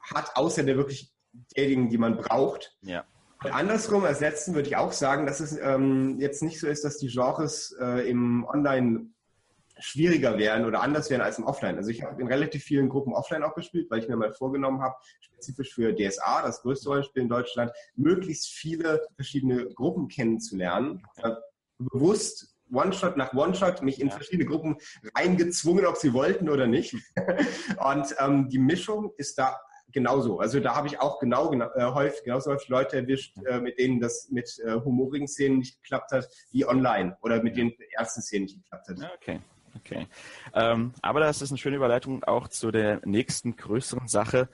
hat, 0.00 0.34
außer 0.34 0.62
der 0.62 0.78
wirklich 0.78 1.12
derjenigen, 1.56 1.88
die 1.90 1.98
man 1.98 2.16
braucht. 2.16 2.76
Ja. 2.82 3.04
Und 3.42 3.52
andersrum 3.52 4.04
ersetzen 4.04 4.54
würde 4.54 4.68
ich 4.68 4.76
auch 4.76 4.92
sagen, 4.92 5.26
dass 5.26 5.40
es 5.40 5.56
ähm, 5.58 6.18
jetzt 6.18 6.42
nicht 6.42 6.60
so 6.60 6.66
ist, 6.66 6.84
dass 6.84 6.98
die 6.98 7.08
Genres 7.08 7.74
äh, 7.80 8.08
im 8.08 8.44
Online 8.44 9.06
schwieriger 9.78 10.36
wären 10.36 10.66
oder 10.66 10.82
anders 10.82 11.08
wären 11.08 11.22
als 11.22 11.38
im 11.38 11.44
Offline. 11.44 11.76
Also 11.76 11.90
ich 11.90 12.02
habe 12.02 12.20
in 12.20 12.28
relativ 12.28 12.62
vielen 12.62 12.90
Gruppen 12.90 13.14
offline 13.14 13.42
auch 13.42 13.54
gespielt, 13.54 13.90
weil 13.90 14.00
ich 14.00 14.08
mir 14.08 14.16
mal 14.16 14.32
vorgenommen 14.32 14.82
habe, 14.82 14.94
spezifisch 15.20 15.72
für 15.72 15.94
DSA, 15.94 16.42
das 16.42 16.60
größte 16.60 16.88
Rollenspiel 16.88 17.22
in 17.22 17.28
Deutschland, 17.30 17.72
möglichst 17.96 18.48
viele 18.48 19.00
verschiedene 19.14 19.66
Gruppen 19.72 20.08
kennenzulernen. 20.08 21.02
Okay. 21.16 21.34
bewusst 21.78 22.54
One-Shot 22.72 23.16
nach 23.16 23.32
One-Shot 23.32 23.82
mich 23.82 24.00
in 24.00 24.08
ja. 24.08 24.14
verschiedene 24.14 24.48
Gruppen 24.48 24.76
reingezwungen, 25.16 25.86
ob 25.86 25.96
sie 25.96 26.12
wollten 26.12 26.48
oder 26.48 26.66
nicht. 26.66 26.94
Und 27.78 28.14
ähm, 28.18 28.48
die 28.48 28.58
Mischung 28.58 29.12
ist 29.16 29.38
da 29.38 29.58
genauso. 29.92 30.40
Also 30.40 30.60
da 30.60 30.74
habe 30.74 30.88
ich 30.88 31.00
auch 31.00 31.18
genau, 31.18 31.50
genau 31.50 31.68
äh, 31.74 31.84
häufig, 31.92 32.24
genauso 32.24 32.50
häufig 32.50 32.68
Leute 32.68 32.96
erwischt, 32.96 33.36
äh, 33.46 33.60
mit 33.60 33.78
denen 33.78 34.00
das 34.00 34.28
mit 34.30 34.58
äh, 34.64 34.74
humorigen 34.74 35.28
Szenen 35.28 35.58
nicht 35.58 35.82
geklappt 35.82 36.12
hat, 36.12 36.28
wie 36.50 36.66
online 36.66 37.16
oder 37.22 37.42
mit 37.42 37.56
den 37.56 37.72
ersten 37.92 38.22
Szenen 38.22 38.44
nicht 38.44 38.62
geklappt 38.62 38.88
hat. 38.88 39.12
Okay. 39.16 39.40
Okay. 39.76 40.08
Ähm, 40.52 40.92
aber 41.00 41.20
das 41.20 41.42
ist 41.42 41.50
eine 41.50 41.58
schöne 41.58 41.76
Überleitung 41.76 42.24
auch 42.24 42.48
zu 42.48 42.72
der 42.72 43.00
nächsten 43.04 43.54
größeren 43.56 44.08
Sache. 44.08 44.48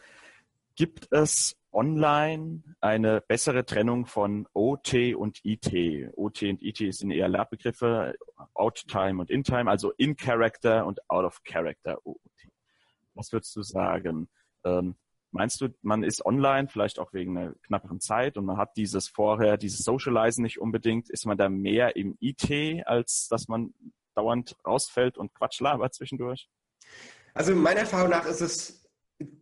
Gibt 0.75 1.09
es 1.11 1.57
online 1.73 2.62
eine 2.81 3.23
bessere 3.23 3.64
Trennung 3.64 4.07
von 4.07 4.47
OT 4.52 5.14
und 5.14 5.40
IT? 5.45 5.73
OT 6.16 6.43
und 6.43 6.62
IT 6.62 6.95
sind 6.95 7.11
eher 7.11 7.28
Labbegriffe, 7.28 8.14
Out-Time 8.55 9.21
und 9.21 9.31
In-Time, 9.31 9.71
also 9.71 9.93
In-Character 9.93 10.87
und 10.87 11.00
Out-of-Character 11.09 11.99
OT. 12.05 12.21
Was 13.14 13.33
würdest 13.33 13.57
du 13.57 13.62
sagen? 13.62 14.28
Ähm, 14.64 14.97
Meinst 15.37 15.61
du, 15.61 15.69
man 15.83 16.02
ist 16.02 16.25
online, 16.25 16.69
vielleicht 16.69 16.99
auch 16.99 17.12
wegen 17.12 17.37
einer 17.37 17.52
knapperen 17.66 18.00
Zeit 18.00 18.38
und 18.38 18.47
man 18.47 18.57
hat 18.57 18.76
dieses 18.78 19.09
vorher, 19.09 19.59
dieses 19.59 19.81
Socializen 19.81 20.43
nicht 20.43 20.59
unbedingt, 20.59 21.11
ist 21.11 21.26
man 21.26 21.37
da 21.37 21.50
mehr 21.50 21.95
im 21.95 22.16
IT, 22.21 22.50
als 22.87 23.28
dass 23.28 23.47
man 23.47 23.75
dauernd 24.14 24.57
rausfällt 24.66 25.19
und 25.19 25.35
Quatsch 25.35 25.61
labert 25.61 25.95
zwischendurch? 25.95 26.49
Also 27.35 27.55
meiner 27.55 27.81
Erfahrung 27.81 28.09
nach 28.09 28.25
ist 28.25 28.40
es 28.40 28.88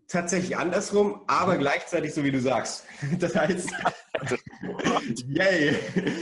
tatsächlich 0.09 0.57
andersrum, 0.57 1.23
aber 1.29 1.57
gleichzeitig 1.59 2.13
so 2.13 2.25
wie 2.25 2.33
du 2.33 2.41
sagst. 2.41 2.85
Das 3.21 3.37
heißt, 3.37 3.71
yay. 5.29 5.77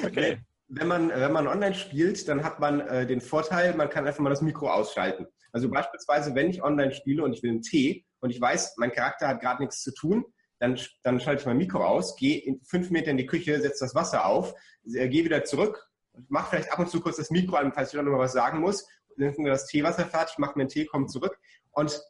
Okay. 0.04 0.38
Wenn 0.68 0.88
man, 0.88 1.08
wenn 1.08 1.32
man 1.32 1.46
online 1.46 1.74
spielt, 1.74 2.28
dann 2.28 2.44
hat 2.44 2.60
man 2.60 2.80
äh, 2.80 3.06
den 3.06 3.22
Vorteil, 3.22 3.74
man 3.74 3.88
kann 3.88 4.06
einfach 4.06 4.20
mal 4.20 4.30
das 4.30 4.42
Mikro 4.42 4.70
ausschalten. 4.70 5.26
Also 5.52 5.70
beispielsweise, 5.70 6.34
wenn 6.34 6.50
ich 6.50 6.62
online 6.62 6.92
spiele 6.92 7.24
und 7.24 7.32
ich 7.32 7.42
will 7.42 7.50
einen 7.50 7.62
Tee, 7.62 8.04
und 8.22 8.30
ich 8.30 8.40
weiß, 8.40 8.76
mein 8.78 8.92
Charakter 8.92 9.28
hat 9.28 9.40
gerade 9.40 9.62
nichts 9.62 9.82
zu 9.82 9.92
tun, 9.92 10.24
dann, 10.60 10.78
dann 11.02 11.18
schalte 11.18 11.40
ich 11.40 11.46
mein 11.46 11.56
Mikro 11.56 11.84
aus, 11.84 12.16
gehe 12.16 12.58
fünf 12.64 12.90
Meter 12.90 13.10
in 13.10 13.16
die 13.16 13.26
Küche, 13.26 13.60
setze 13.60 13.84
das 13.84 13.96
Wasser 13.96 14.26
auf, 14.26 14.54
äh, 14.94 15.08
gehe 15.08 15.24
wieder 15.24 15.44
zurück, 15.44 15.88
mache 16.28 16.50
vielleicht 16.50 16.72
ab 16.72 16.78
und 16.78 16.88
zu 16.88 17.00
kurz 17.00 17.16
das 17.16 17.30
Mikro 17.30 17.56
an, 17.56 17.72
falls 17.72 17.92
ich 17.92 18.00
noch 18.00 18.04
mal 18.04 18.18
was 18.18 18.32
sagen 18.32 18.60
muss, 18.60 18.86
dann 19.18 19.36
wir 19.36 19.50
das 19.50 19.66
Teewasser 19.66 20.06
fertig, 20.06 20.38
mache 20.38 20.52
mir 20.56 20.62
einen 20.62 20.70
Tee, 20.70 20.86
komme 20.86 21.06
zurück. 21.06 21.38
Und 21.72 22.00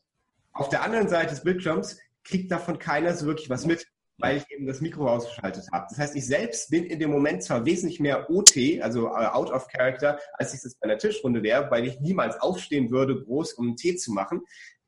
auf 0.52 0.68
der 0.68 0.82
anderen 0.82 1.08
Seite 1.08 1.30
des 1.30 1.42
Bildschirms 1.42 1.98
kriegt 2.24 2.52
davon 2.52 2.78
keiner 2.78 3.14
so 3.14 3.26
wirklich 3.26 3.48
was 3.48 3.64
mit, 3.64 3.86
weil 4.18 4.36
ich 4.36 4.44
eben 4.50 4.66
das 4.66 4.80
Mikro 4.80 5.08
ausgeschaltet 5.08 5.66
habe. 5.72 5.86
Das 5.88 5.98
heißt, 5.98 6.14
ich 6.14 6.26
selbst 6.26 6.70
bin 6.70 6.84
in 6.84 6.98
dem 7.00 7.10
Moment 7.10 7.42
zwar 7.42 7.64
wesentlich 7.64 8.00
mehr 8.00 8.30
OT, 8.30 8.56
also 8.82 9.06
äh, 9.08 9.26
out 9.26 9.50
of 9.50 9.66
character, 9.68 10.18
als 10.34 10.52
ich 10.52 10.60
das 10.60 10.74
bei 10.74 10.84
einer 10.88 10.98
Tischrunde 10.98 11.42
wäre, 11.42 11.70
weil 11.70 11.86
ich 11.86 12.00
niemals 12.00 12.38
aufstehen 12.40 12.90
würde, 12.90 13.20
groß 13.24 13.54
um 13.54 13.68
einen 13.68 13.76
Tee 13.76 13.96
zu 13.96 14.12
machen 14.12 14.42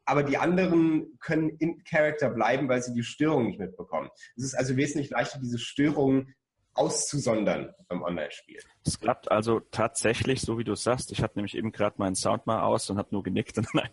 aber 0.04 0.22
die 0.22 0.36
anderen 0.38 1.18
können 1.20 1.50
in 1.58 1.82
Character 1.84 2.30
bleiben, 2.30 2.68
weil 2.68 2.82
sie 2.82 2.92
die 2.92 3.02
Störung 3.02 3.46
nicht 3.46 3.58
mitbekommen. 3.58 4.10
Es 4.36 4.44
ist 4.44 4.54
also 4.54 4.76
wesentlich 4.76 5.10
leichter, 5.10 5.38
diese 5.40 5.58
Störungen 5.58 6.34
auszusondern 6.74 7.72
beim 7.88 8.02
Online-Spiel. 8.02 8.60
Es 8.84 8.98
klappt 8.98 9.30
also 9.30 9.60
tatsächlich, 9.70 10.40
so 10.40 10.58
wie 10.58 10.64
du 10.64 10.74
sagst. 10.74 11.12
Ich 11.12 11.22
hatte 11.22 11.38
nämlich 11.38 11.56
eben 11.56 11.72
gerade 11.72 11.96
meinen 11.98 12.16
Sound 12.16 12.46
mal 12.46 12.62
aus 12.62 12.90
und 12.90 12.98
habe 12.98 13.08
nur 13.12 13.22
genickt. 13.22 13.60
Nein. 13.72 13.90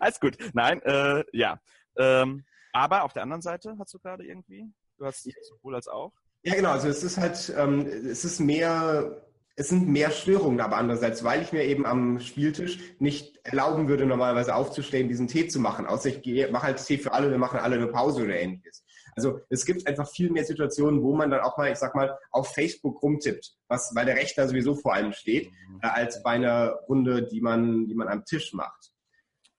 Alles 0.00 0.20
gut. 0.20 0.38
Nein, 0.54 0.80
äh, 0.82 1.24
ja. 1.32 1.60
Ähm, 1.96 2.44
aber 2.72 3.04
auf 3.04 3.12
der 3.12 3.22
anderen 3.22 3.42
Seite 3.42 3.76
hast 3.78 3.92
du 3.92 3.98
gerade 3.98 4.24
irgendwie, 4.24 4.72
du 4.98 5.04
hast 5.04 5.28
sowohl 5.42 5.74
als 5.74 5.88
auch. 5.88 6.12
Ja, 6.42 6.54
genau. 6.54 6.70
Also 6.70 6.88
es 6.88 7.02
ist 7.02 7.18
halt, 7.18 7.52
ähm, 7.56 7.86
es 7.86 8.24
ist 8.24 8.40
mehr 8.40 9.22
es 9.54 9.68
sind 9.68 9.88
mehr 9.88 10.10
Störungen, 10.10 10.60
aber 10.60 10.76
andererseits, 10.78 11.24
weil 11.24 11.42
ich 11.42 11.52
mir 11.52 11.64
eben 11.64 11.84
am 11.84 12.20
Spieltisch 12.20 12.78
nicht 12.98 13.38
erlauben 13.44 13.88
würde, 13.88 14.06
normalerweise 14.06 14.54
aufzustehen, 14.54 15.08
diesen 15.08 15.28
Tee 15.28 15.48
zu 15.48 15.60
machen. 15.60 15.86
Außer 15.86 16.08
ich 16.08 16.22
gehe, 16.22 16.50
mache 16.50 16.68
halt 16.68 16.84
Tee 16.84 16.98
für 16.98 17.12
alle, 17.12 17.30
wir 17.30 17.38
machen 17.38 17.60
alle 17.60 17.76
eine 17.76 17.88
Pause 17.88 18.24
oder 18.24 18.40
ähnliches. 18.40 18.84
Also 19.14 19.40
es 19.50 19.66
gibt 19.66 19.86
einfach 19.86 20.08
viel 20.08 20.30
mehr 20.30 20.44
Situationen, 20.44 21.02
wo 21.02 21.14
man 21.14 21.30
dann 21.30 21.40
auch 21.40 21.58
mal, 21.58 21.70
ich 21.70 21.78
sag 21.78 21.94
mal, 21.94 22.18
auf 22.30 22.54
Facebook 22.54 23.02
rumtippt, 23.02 23.54
was 23.68 23.92
bei 23.94 24.06
der 24.06 24.16
Rechner 24.16 24.48
sowieso 24.48 24.74
vor 24.74 24.94
allem 24.94 25.12
steht, 25.12 25.50
äh, 25.82 25.86
als 25.86 26.22
bei 26.22 26.30
einer 26.30 26.78
Runde, 26.88 27.24
die 27.24 27.42
man, 27.42 27.86
die 27.86 27.94
man 27.94 28.08
am 28.08 28.24
Tisch 28.24 28.54
macht. 28.54 28.92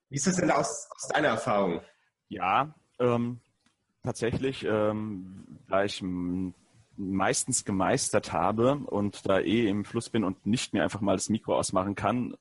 Wie 0.10 0.16
ist 0.16 0.26
das 0.26 0.38
denn 0.38 0.50
aus, 0.50 0.90
aus 0.96 1.08
deiner 1.10 1.30
Erfahrung? 1.30 1.82
Ja, 2.30 2.74
ähm, 3.00 3.42
tatsächlich, 4.04 4.66
ähm, 4.68 5.60
da 5.68 5.84
ich 5.84 6.02
meistens 6.96 7.66
gemeistert 7.66 8.34
habe 8.34 8.76
und 8.76 9.28
da 9.28 9.40
eh 9.40 9.68
im 9.68 9.86
Fluss 9.86 10.10
bin 10.10 10.24
und 10.24 10.46
nicht 10.46 10.74
mehr 10.74 10.84
einfach 10.84 11.02
mal 11.02 11.16
das 11.16 11.30
Mikro 11.30 11.58
ausmachen 11.58 11.96
kann, 11.96 12.36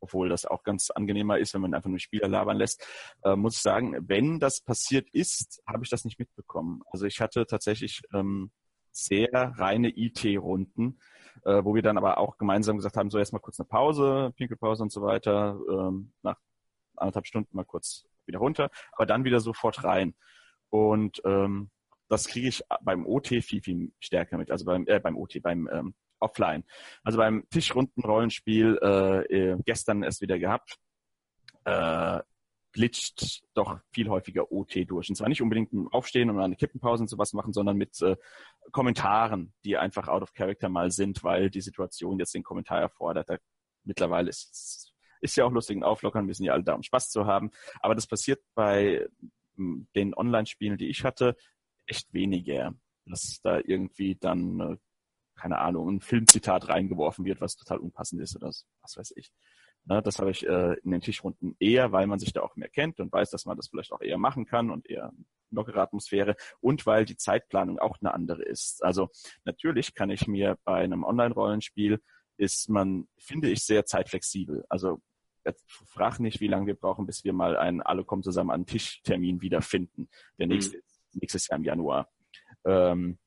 obwohl 0.00 0.28
das 0.28 0.46
auch 0.46 0.62
ganz 0.62 0.90
angenehmer 0.90 1.38
ist, 1.38 1.54
wenn 1.54 1.62
man 1.62 1.74
einfach 1.74 1.90
nur 1.90 1.98
Spieler 1.98 2.28
labern 2.28 2.56
lässt, 2.56 2.86
äh, 3.24 3.34
muss 3.34 3.56
ich 3.56 3.62
sagen, 3.62 3.96
wenn 4.08 4.38
das 4.38 4.60
passiert 4.60 5.08
ist, 5.10 5.62
habe 5.66 5.84
ich 5.84 5.90
das 5.90 6.04
nicht 6.04 6.18
mitbekommen. 6.18 6.82
Also 6.90 7.06
ich 7.06 7.20
hatte 7.20 7.46
tatsächlich 7.46 8.02
ähm, 8.12 8.50
sehr 8.92 9.30
reine 9.32 9.88
IT-Runden, 9.88 11.00
äh, 11.44 11.64
wo 11.64 11.74
wir 11.74 11.82
dann 11.82 11.98
aber 11.98 12.18
auch 12.18 12.38
gemeinsam 12.38 12.76
gesagt 12.76 12.96
haben, 12.96 13.10
so 13.10 13.18
erstmal 13.18 13.42
kurz 13.42 13.58
eine 13.58 13.66
Pause, 13.66 14.32
Pinkelpause 14.36 14.82
und 14.82 14.92
so 14.92 15.02
weiter, 15.02 15.58
ähm, 15.68 16.12
nach 16.22 16.38
anderthalb 16.96 17.26
Stunden 17.26 17.56
mal 17.56 17.64
kurz 17.64 18.06
wieder 18.26 18.38
runter, 18.38 18.70
aber 18.92 19.06
dann 19.06 19.24
wieder 19.24 19.40
sofort 19.40 19.84
rein. 19.84 20.14
Und 20.70 21.20
ähm, 21.24 21.70
das 22.08 22.26
kriege 22.28 22.48
ich 22.48 22.62
beim 22.82 23.06
OT 23.06 23.28
viel, 23.42 23.62
viel 23.62 23.92
stärker 24.00 24.38
mit. 24.38 24.50
Also 24.50 24.64
beim, 24.64 24.86
äh, 24.86 25.00
beim 25.00 25.16
OT, 25.16 25.42
beim 25.42 25.68
ähm, 25.72 25.94
Offline. 26.18 26.64
Also 27.02 27.18
beim 27.18 27.44
Tischrunden-Rollenspiel 27.50 28.78
äh, 28.82 29.50
äh, 29.52 29.58
gestern 29.64 30.02
erst 30.02 30.20
wieder 30.20 30.38
gehabt, 30.38 30.76
äh, 31.64 32.20
glitscht 32.72 33.42
doch 33.54 33.80
viel 33.90 34.08
häufiger 34.08 34.52
OT 34.52 34.88
durch. 34.88 35.08
Und 35.08 35.16
zwar 35.16 35.28
nicht 35.28 35.42
unbedingt 35.42 35.72
im 35.72 35.88
Aufstehen 35.88 36.30
und 36.30 36.38
eine 36.40 36.56
Kippenpause 36.56 37.02
und 37.02 37.08
sowas 37.08 37.32
machen, 37.32 37.52
sondern 37.52 37.76
mit 37.76 38.00
äh, 38.02 38.16
Kommentaren, 38.70 39.54
die 39.64 39.76
einfach 39.76 40.08
out 40.08 40.22
of 40.22 40.32
character 40.32 40.68
mal 40.68 40.90
sind, 40.90 41.24
weil 41.24 41.50
die 41.50 41.62
Situation 41.62 42.18
jetzt 42.18 42.34
den 42.34 42.42
Kommentar 42.42 42.80
erfordert. 42.80 43.28
Da, 43.28 43.38
mittlerweile 43.84 44.28
ist 44.28 44.92
ist 45.20 45.36
ja 45.36 45.44
auch 45.44 45.52
lustig 45.52 45.76
und 45.76 45.82
auflockern, 45.82 46.26
wir 46.26 46.34
sind 46.34 46.46
ja 46.46 46.52
alle 46.52 46.62
da, 46.62 46.74
um 46.74 46.82
Spaß 46.82 47.10
zu 47.10 47.26
haben. 47.26 47.50
Aber 47.80 47.94
das 47.94 48.06
passiert 48.06 48.42
bei 48.54 49.08
den 49.56 50.14
Online-Spielen, 50.14 50.76
die 50.76 50.88
ich 50.88 51.04
hatte, 51.04 51.36
echt 51.86 52.12
weniger, 52.12 52.74
dass 53.06 53.40
da 53.42 53.58
irgendwie 53.58 54.16
dann, 54.16 54.60
äh, 54.60 54.76
keine 55.36 55.58
Ahnung, 55.58 55.88
ein 55.88 56.00
Filmzitat 56.00 56.68
reingeworfen 56.68 57.24
wird, 57.24 57.40
was 57.40 57.56
total 57.56 57.78
unpassend 57.78 58.22
ist 58.22 58.36
oder 58.36 58.48
was 58.48 58.96
weiß 58.96 59.12
ich. 59.16 59.30
Ne, 59.88 60.02
das 60.02 60.18
habe 60.18 60.32
ich 60.32 60.44
äh, 60.44 60.74
in 60.82 60.90
den 60.90 61.00
Tischrunden 61.00 61.54
eher, 61.60 61.92
weil 61.92 62.08
man 62.08 62.18
sich 62.18 62.32
da 62.32 62.42
auch 62.42 62.56
mehr 62.56 62.68
kennt 62.68 62.98
und 62.98 63.12
weiß, 63.12 63.30
dass 63.30 63.46
man 63.46 63.56
das 63.56 63.68
vielleicht 63.68 63.92
auch 63.92 64.00
eher 64.00 64.18
machen 64.18 64.44
kann 64.44 64.70
und 64.72 64.90
eher 64.90 65.12
lockere 65.50 65.80
Atmosphäre 65.80 66.34
und 66.60 66.86
weil 66.86 67.04
die 67.04 67.16
Zeitplanung 67.16 67.78
auch 67.78 67.98
eine 68.00 68.12
andere 68.12 68.42
ist. 68.42 68.82
Also 68.82 69.10
natürlich 69.44 69.94
kann 69.94 70.10
ich 70.10 70.26
mir 70.26 70.58
bei 70.64 70.74
einem 70.74 71.04
Online-Rollenspiel 71.04 72.00
ist 72.36 72.68
man, 72.68 73.08
finde 73.16 73.48
ich, 73.48 73.64
sehr 73.64 73.86
zeitflexibel. 73.86 74.64
Also 74.68 75.00
frag 75.86 76.18
nicht, 76.18 76.40
wie 76.40 76.48
lange 76.48 76.66
wir 76.66 76.74
brauchen, 76.74 77.06
bis 77.06 77.24
wir 77.24 77.32
mal 77.32 77.56
einen 77.56 77.80
alle 77.80 78.04
kommen 78.04 78.22
zusammen 78.22 78.50
an 78.50 78.66
Tischtermin 78.66 79.40
wiederfinden. 79.40 80.08
Der 80.38 80.48
nächste 80.48 80.78
mhm. 80.78 80.82
Nächstes 81.20 81.48
Jahr 81.48 81.58
im 81.58 81.64
Januar. 81.64 82.08
Ähm, 82.64 83.18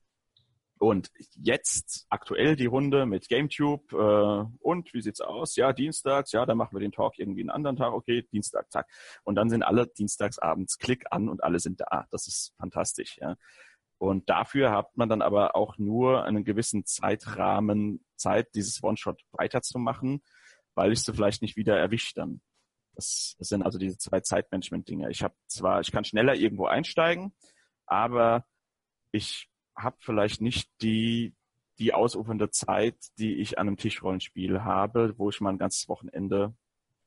und 0.80 1.12
jetzt 1.36 2.06
aktuell 2.10 2.56
die 2.56 2.66
Runde 2.66 3.06
mit 3.06 3.28
GameTube. 3.28 3.92
Äh, 3.92 4.46
und 4.60 4.94
wie 4.94 5.02
sieht's 5.02 5.20
aus? 5.20 5.58
Ja, 5.58 5.74
dienstags, 5.74 6.32
ja, 6.32 6.46
dann 6.46 6.58
machen 6.58 6.74
wir 6.74 6.80
den 6.80 6.94
Talk 6.94 7.20
irgendwie 7.20 7.42
einen 7.42 7.50
anderen 7.50 7.76
Tag. 7.76 7.92
Okay, 7.92 8.26
Dienstag, 8.32 8.72
zack. 8.72 8.88
Und 9.24 9.36
dann 9.36 9.50
sind 9.50 9.62
alle 9.64 9.88
dienstags 9.88 10.40
abends 10.40 10.78
Klick 10.78 11.06
an 11.12 11.28
und 11.28 11.44
alle 11.44 11.60
sind 11.60 11.82
da. 11.82 12.08
Das 12.12 12.28
ist 12.28 12.54
fantastisch, 12.58 13.18
ja. 13.18 13.36
Und 13.98 14.30
dafür 14.30 14.72
hat 14.72 14.96
man 14.96 15.10
dann 15.10 15.22
aber 15.22 15.58
auch 15.58 15.78
nur 15.78 16.24
einen 16.24 16.46
gewissen 16.46 16.86
Zeitrahmen 16.86 18.06
Zeit, 18.16 18.56
dieses 18.56 18.82
One-Shot 18.82 19.22
weiterzumachen, 19.34 20.24
weil 20.74 20.94
ich 20.94 21.02
sie 21.02 21.14
vielleicht 21.14 21.42
nicht 21.42 21.58
wieder 21.58 21.78
erwische 21.78 22.14
dann. 22.16 22.42
Das, 22.96 23.36
das 23.38 23.50
sind 23.50 23.64
also 23.64 23.78
diese 23.78 23.98
zwei 23.98 24.22
Zeitmanagement-Dinge. 24.22 25.12
Ich 25.12 25.22
habe 25.24 25.36
zwar, 25.48 25.82
ich 25.82 25.92
kann 25.92 26.06
schneller 26.06 26.36
irgendwo 26.36 26.68
einsteigen, 26.68 27.34
aber 27.90 28.46
ich 29.12 29.50
habe 29.76 29.98
vielleicht 30.00 30.42
nicht 30.42 30.70
die, 30.82 31.34
die 31.80 31.94
ausufernde 31.94 32.52
Zeit, 32.52 32.98
die 33.18 33.36
ich 33.36 33.58
an 33.58 33.68
einem 33.68 33.78
Tischrollenspiel 33.78 34.64
habe, 34.64 35.14
wo 35.18 35.30
ich 35.30 35.42
mal 35.42 35.52
ein 35.52 35.58
ganzes 35.58 35.88
Wochenende 35.88 36.54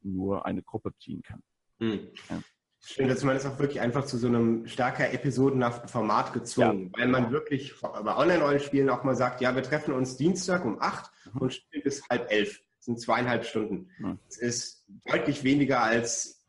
nur 0.00 0.46
eine 0.46 0.62
Gruppe 0.62 0.90
bedienen 0.90 1.22
kann. 1.22 1.42
Hm. 1.78 2.08
Ja. 2.30 2.42
Stimmt, 2.84 3.10
dass 3.10 3.22
man 3.22 3.36
ist 3.36 3.46
auch 3.46 3.60
wirklich 3.60 3.80
einfach 3.80 4.06
zu 4.06 4.18
so 4.18 4.26
einem 4.26 4.66
stärker 4.66 5.12
episodenhaften 5.12 5.88
Format 5.88 6.32
gezwungen, 6.32 6.90
ja, 6.92 6.98
weil 6.98 7.08
man 7.08 7.30
wirklich 7.30 7.72
bei 7.80 8.16
Online-Rollenspielen 8.16 8.90
auch 8.90 9.04
mal 9.04 9.14
sagt, 9.14 9.40
ja, 9.40 9.54
wir 9.54 9.62
treffen 9.62 9.94
uns 9.94 10.16
Dienstag 10.16 10.64
um 10.64 10.80
acht 10.80 11.08
mhm. 11.32 11.42
und 11.42 11.54
spielen 11.54 11.84
bis 11.84 12.08
halb 12.08 12.28
elf. 12.32 12.60
Das 12.78 12.86
sind 12.86 13.00
zweieinhalb 13.00 13.44
Stunden. 13.44 13.88
Mhm. 13.98 14.18
Das 14.26 14.38
ist 14.38 14.84
deutlich 15.04 15.44
weniger 15.44 15.80
als 15.80 16.41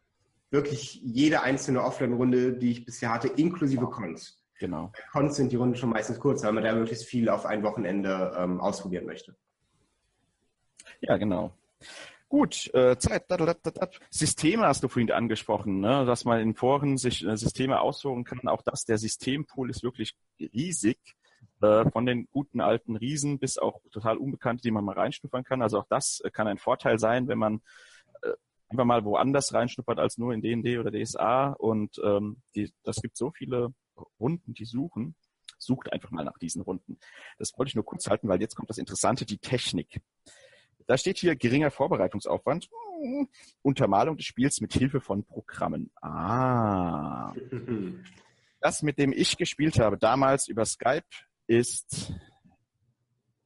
wirklich 0.54 1.02
jede 1.04 1.42
einzelne 1.42 1.84
Offline-Runde, 1.84 2.54
die 2.54 2.72
ich 2.72 2.86
bisher 2.86 3.12
hatte, 3.12 3.28
inklusive 3.28 3.88
Cons. 3.88 4.40
Genau. 4.60 4.92
Bei 4.94 5.04
Cons 5.12 5.36
sind 5.36 5.52
die 5.52 5.56
Runden 5.56 5.76
schon 5.76 5.90
meistens 5.90 6.20
kurz, 6.20 6.44
weil 6.44 6.54
man 6.54 6.64
da 6.64 6.74
möglichst 6.74 7.06
viel 7.06 7.28
auf 7.28 7.46
ein 7.46 7.64
Wochenende 7.64 8.34
ähm, 8.38 8.62
ausprobieren 8.62 9.06
möchte. 9.06 9.36
Ja, 11.02 11.18
genau. 11.18 11.58
Gut, 12.30 12.74
äh, 12.74 12.98
Zeit. 12.98 13.26
Systeme 14.10 14.66
hast 14.66 14.84
du 14.84 14.88
vorhin 14.88 15.12
angesprochen, 15.12 15.80
ne? 15.80 16.06
dass 16.06 16.24
man 16.24 16.40
in 16.40 16.56
Foren 16.56 16.98
sich 16.98 17.26
äh, 17.26 17.36
Systeme 17.36 17.82
aussuchen 17.82 18.24
kann. 18.24 18.48
Auch 18.48 18.62
das, 18.62 18.86
der 18.86 18.98
Systempool 18.98 19.70
ist 19.70 19.84
wirklich 19.84 20.16
riesig. 20.40 20.98
Äh, 21.62 21.90
von 21.92 22.06
den 22.06 22.28
guten 22.32 22.62
alten 22.62 22.96
Riesen 22.96 23.40
bis 23.40 23.58
auch 23.58 23.82
total 23.92 24.18
Unbekannte, 24.18 24.62
die 24.62 24.72
man 24.72 24.84
mal 24.84 24.96
reinschnuppern 24.96 25.44
kann. 25.44 25.62
Also 25.62 25.80
auch 25.80 25.88
das 25.90 26.22
kann 26.32 26.48
ein 26.48 26.58
Vorteil 26.58 27.00
sein, 27.00 27.28
wenn 27.28 27.38
man 27.38 27.62
einfach 28.74 28.86
mal 28.86 29.06
woanders 29.06 29.54
reinschnuppert 29.54 30.00
als 30.00 30.18
nur 30.18 30.34
in 30.34 30.42
D&D 30.42 30.80
oder 30.80 30.92
DSA. 30.92 31.50
Und 31.52 32.02
ähm, 32.04 32.42
die, 32.56 32.74
das 32.84 33.02
gibt 33.02 33.18
so 33.18 33.32
viele 33.32 33.74
Runden, 34.20 34.54
die 34.54 34.66
suchen. 34.66 35.16
Sucht 35.60 35.94
einfach 35.94 36.12
mal 36.12 36.26
nach 36.26 36.38
diesen 36.40 36.62
Runden. 36.62 36.98
Das 37.38 37.54
wollte 37.58 37.70
ich 37.70 37.76
nur 37.76 37.86
kurz 37.86 38.08
halten, 38.10 38.28
weil 38.28 38.42
jetzt 38.42 38.56
kommt 38.56 38.70
das 38.70 38.78
Interessante, 38.78 39.26
die 39.26 39.38
Technik. 39.38 40.02
Da 40.88 40.98
steht 40.98 41.20
hier 41.20 41.36
geringer 41.38 41.72
Vorbereitungsaufwand, 41.72 42.70
Untermalung 43.62 44.18
des 44.18 44.26
Spiels 44.26 44.60
mit 44.60 44.74
Hilfe 44.74 45.00
von 45.00 45.24
Programmen. 45.24 45.92
Ah. 46.02 47.34
Das, 48.60 48.82
mit 48.82 48.98
dem 48.98 49.14
ich 49.14 49.38
gespielt 49.38 49.80
habe, 49.80 49.98
damals 49.98 50.50
über 50.50 50.66
Skype, 50.66 51.06
ist, 51.48 52.12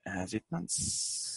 äh, 0.04 0.26
sieht 0.26 0.50
man's? 0.50 1.37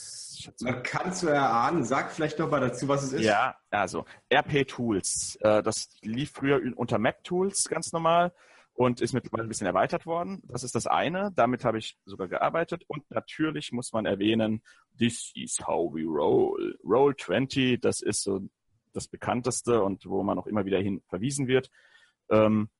Man 0.61 0.83
kann 0.83 1.11
es 1.11 1.23
erahnen. 1.23 1.85
Sag 1.85 2.13
vielleicht 2.13 2.39
noch 2.39 2.51
mal 2.51 2.61
dazu, 2.61 2.89
was 2.89 3.03
es 3.03 3.13
ist. 3.13 3.25
Ja, 3.25 3.57
also 3.71 4.05
RP 4.33 4.67
Tools. 4.67 5.37
Äh, 5.41 5.63
das 5.63 5.91
lief 6.03 6.33
früher 6.33 6.61
unter 6.77 6.99
Mac 6.99 7.23
Tools 7.25 7.69
ganz 7.69 7.93
normal 7.93 8.33
und 8.75 9.01
ist 9.01 9.13
mittlerweile 9.13 9.45
ein 9.45 9.49
bisschen 9.49 9.67
erweitert 9.67 10.07
worden. 10.07 10.43
Das 10.47 10.63
ist 10.63 10.75
das 10.75 10.87
eine. 10.87 11.33
Damit 11.35 11.65
habe 11.65 11.79
ich 11.79 11.99
sogar 12.05 12.29
gearbeitet. 12.29 12.85
Und 12.87 13.09
natürlich 13.11 13.73
muss 13.73 13.93
man 13.93 14.07
erwähnen, 14.07 14.63
this 14.99 15.33
is 15.35 15.59
how 15.67 15.93
we 15.93 16.05
roll. 16.05 16.79
Roll 16.85 17.15
20, 17.15 17.81
das 17.81 18.01
ist 18.01 18.23
so 18.23 18.41
das 18.93 19.07
bekannteste 19.07 19.83
und 19.83 20.07
wo 20.07 20.23
man 20.23 20.39
auch 20.39 20.47
immer 20.47 20.65
wieder 20.65 20.79
hin 20.79 21.03
verwiesen 21.09 21.47
wird. 21.47 21.71
Ähm, 22.31 22.71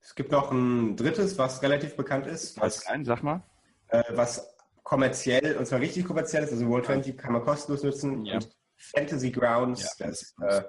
es 0.00 0.14
gibt 0.14 0.32
noch 0.32 0.50
ein 0.50 0.96
drittes, 0.96 1.38
was 1.38 1.62
relativ 1.62 1.96
bekannt 1.96 2.26
ist. 2.26 2.60
Was 2.60 2.86
ein, 2.86 3.04
sag 3.04 3.22
mal. 3.22 3.42
Äh, 3.88 4.02
was 4.10 4.53
kommerziell, 4.84 5.56
und 5.56 5.66
zwar 5.66 5.80
richtig 5.80 6.06
kommerziell 6.06 6.44
ist, 6.44 6.52
also 6.52 6.66
Roll 6.66 6.84
20 6.84 7.18
kann 7.18 7.32
man 7.32 7.42
kostenlos 7.42 7.82
nutzen. 7.82 8.24
Ja. 8.24 8.34
Und 8.34 8.48
Fantasy 8.76 9.30
Grounds, 9.30 9.96
ja, 9.98 10.06
das, 10.06 10.34
äh, 10.40 10.62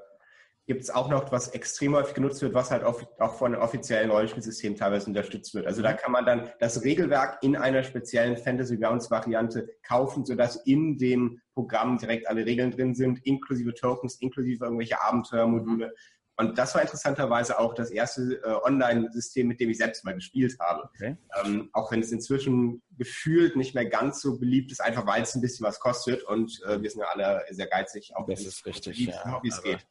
gibt 0.68 0.82
es 0.82 0.90
auch 0.90 1.10
noch, 1.10 1.32
was 1.32 1.50
extrem 1.50 1.96
häufig 1.96 2.16
genutzt 2.16 2.42
wird, 2.42 2.56
was 2.56 2.72
halt 2.72 2.84
auch 2.84 3.36
von 3.36 3.56
offiziellen 3.56 4.10
Rollenspielsystemen 4.10 4.78
teilweise 4.78 5.08
unterstützt 5.08 5.54
wird. 5.54 5.68
Also 5.68 5.84
da 5.84 5.94
kann 5.94 6.12
man 6.12 6.26
dann 6.26 6.50
das 6.60 6.84
Regelwerk 6.84 7.38
in 7.44 7.56
einer 7.56 7.84
speziellen 7.84 8.36
Fantasy 8.36 8.78
Grounds 8.78 9.12
Variante 9.12 9.70
kaufen, 9.84 10.26
sodass 10.26 10.56
in 10.66 10.98
dem 10.98 11.40
Programm 11.54 11.98
direkt 12.00 12.28
alle 12.28 12.46
Regeln 12.46 12.72
drin 12.72 12.96
sind, 12.96 13.24
inklusive 13.26 13.76
Tokens, 13.76 14.16
inklusive 14.22 14.66
irgendwelche 14.66 15.00
Abenteuermodule. 15.02 15.94
Und 16.38 16.58
das 16.58 16.76
war 16.76 16.82
interessanterweise 16.82 17.58
auch 17.60 17.74
das 17.74 17.92
erste 17.92 18.42
äh, 18.44 18.68
Online-System, 18.68 19.48
mit 19.48 19.60
dem 19.60 19.70
ich 19.70 19.78
selbst 19.78 20.04
mal 20.04 20.14
gespielt 20.14 20.56
habe. 20.60 20.90
Okay. 20.94 21.18
Ähm, 21.44 21.70
auch 21.72 21.92
wenn 21.92 22.02
es 22.02 22.12
inzwischen 22.12 22.82
gefühlt 22.98 23.56
nicht 23.56 23.74
mehr 23.74 23.86
ganz 23.86 24.22
so 24.22 24.38
beliebt 24.38 24.72
ist, 24.72 24.82
einfach 24.82 25.08
weil 25.08 25.24
es 25.24 25.34
ein 25.36 25.42
bisschen 25.42 25.66
was 25.66 25.80
kostet 25.80 26.24
und 26.24 26.62
äh, 26.68 26.82
wir 26.82 26.90
sind 26.90 27.02
ja 27.02 27.08
alle 27.08 27.44
sehr 27.52 27.68
geizig, 27.68 28.12
auch 28.16 28.28
das 28.28 28.42
ist 28.42 28.66
richtig, 28.66 29.00
ja, 29.00 29.40
wie 29.42 29.48
es 29.48 29.62
geht. 29.62 29.88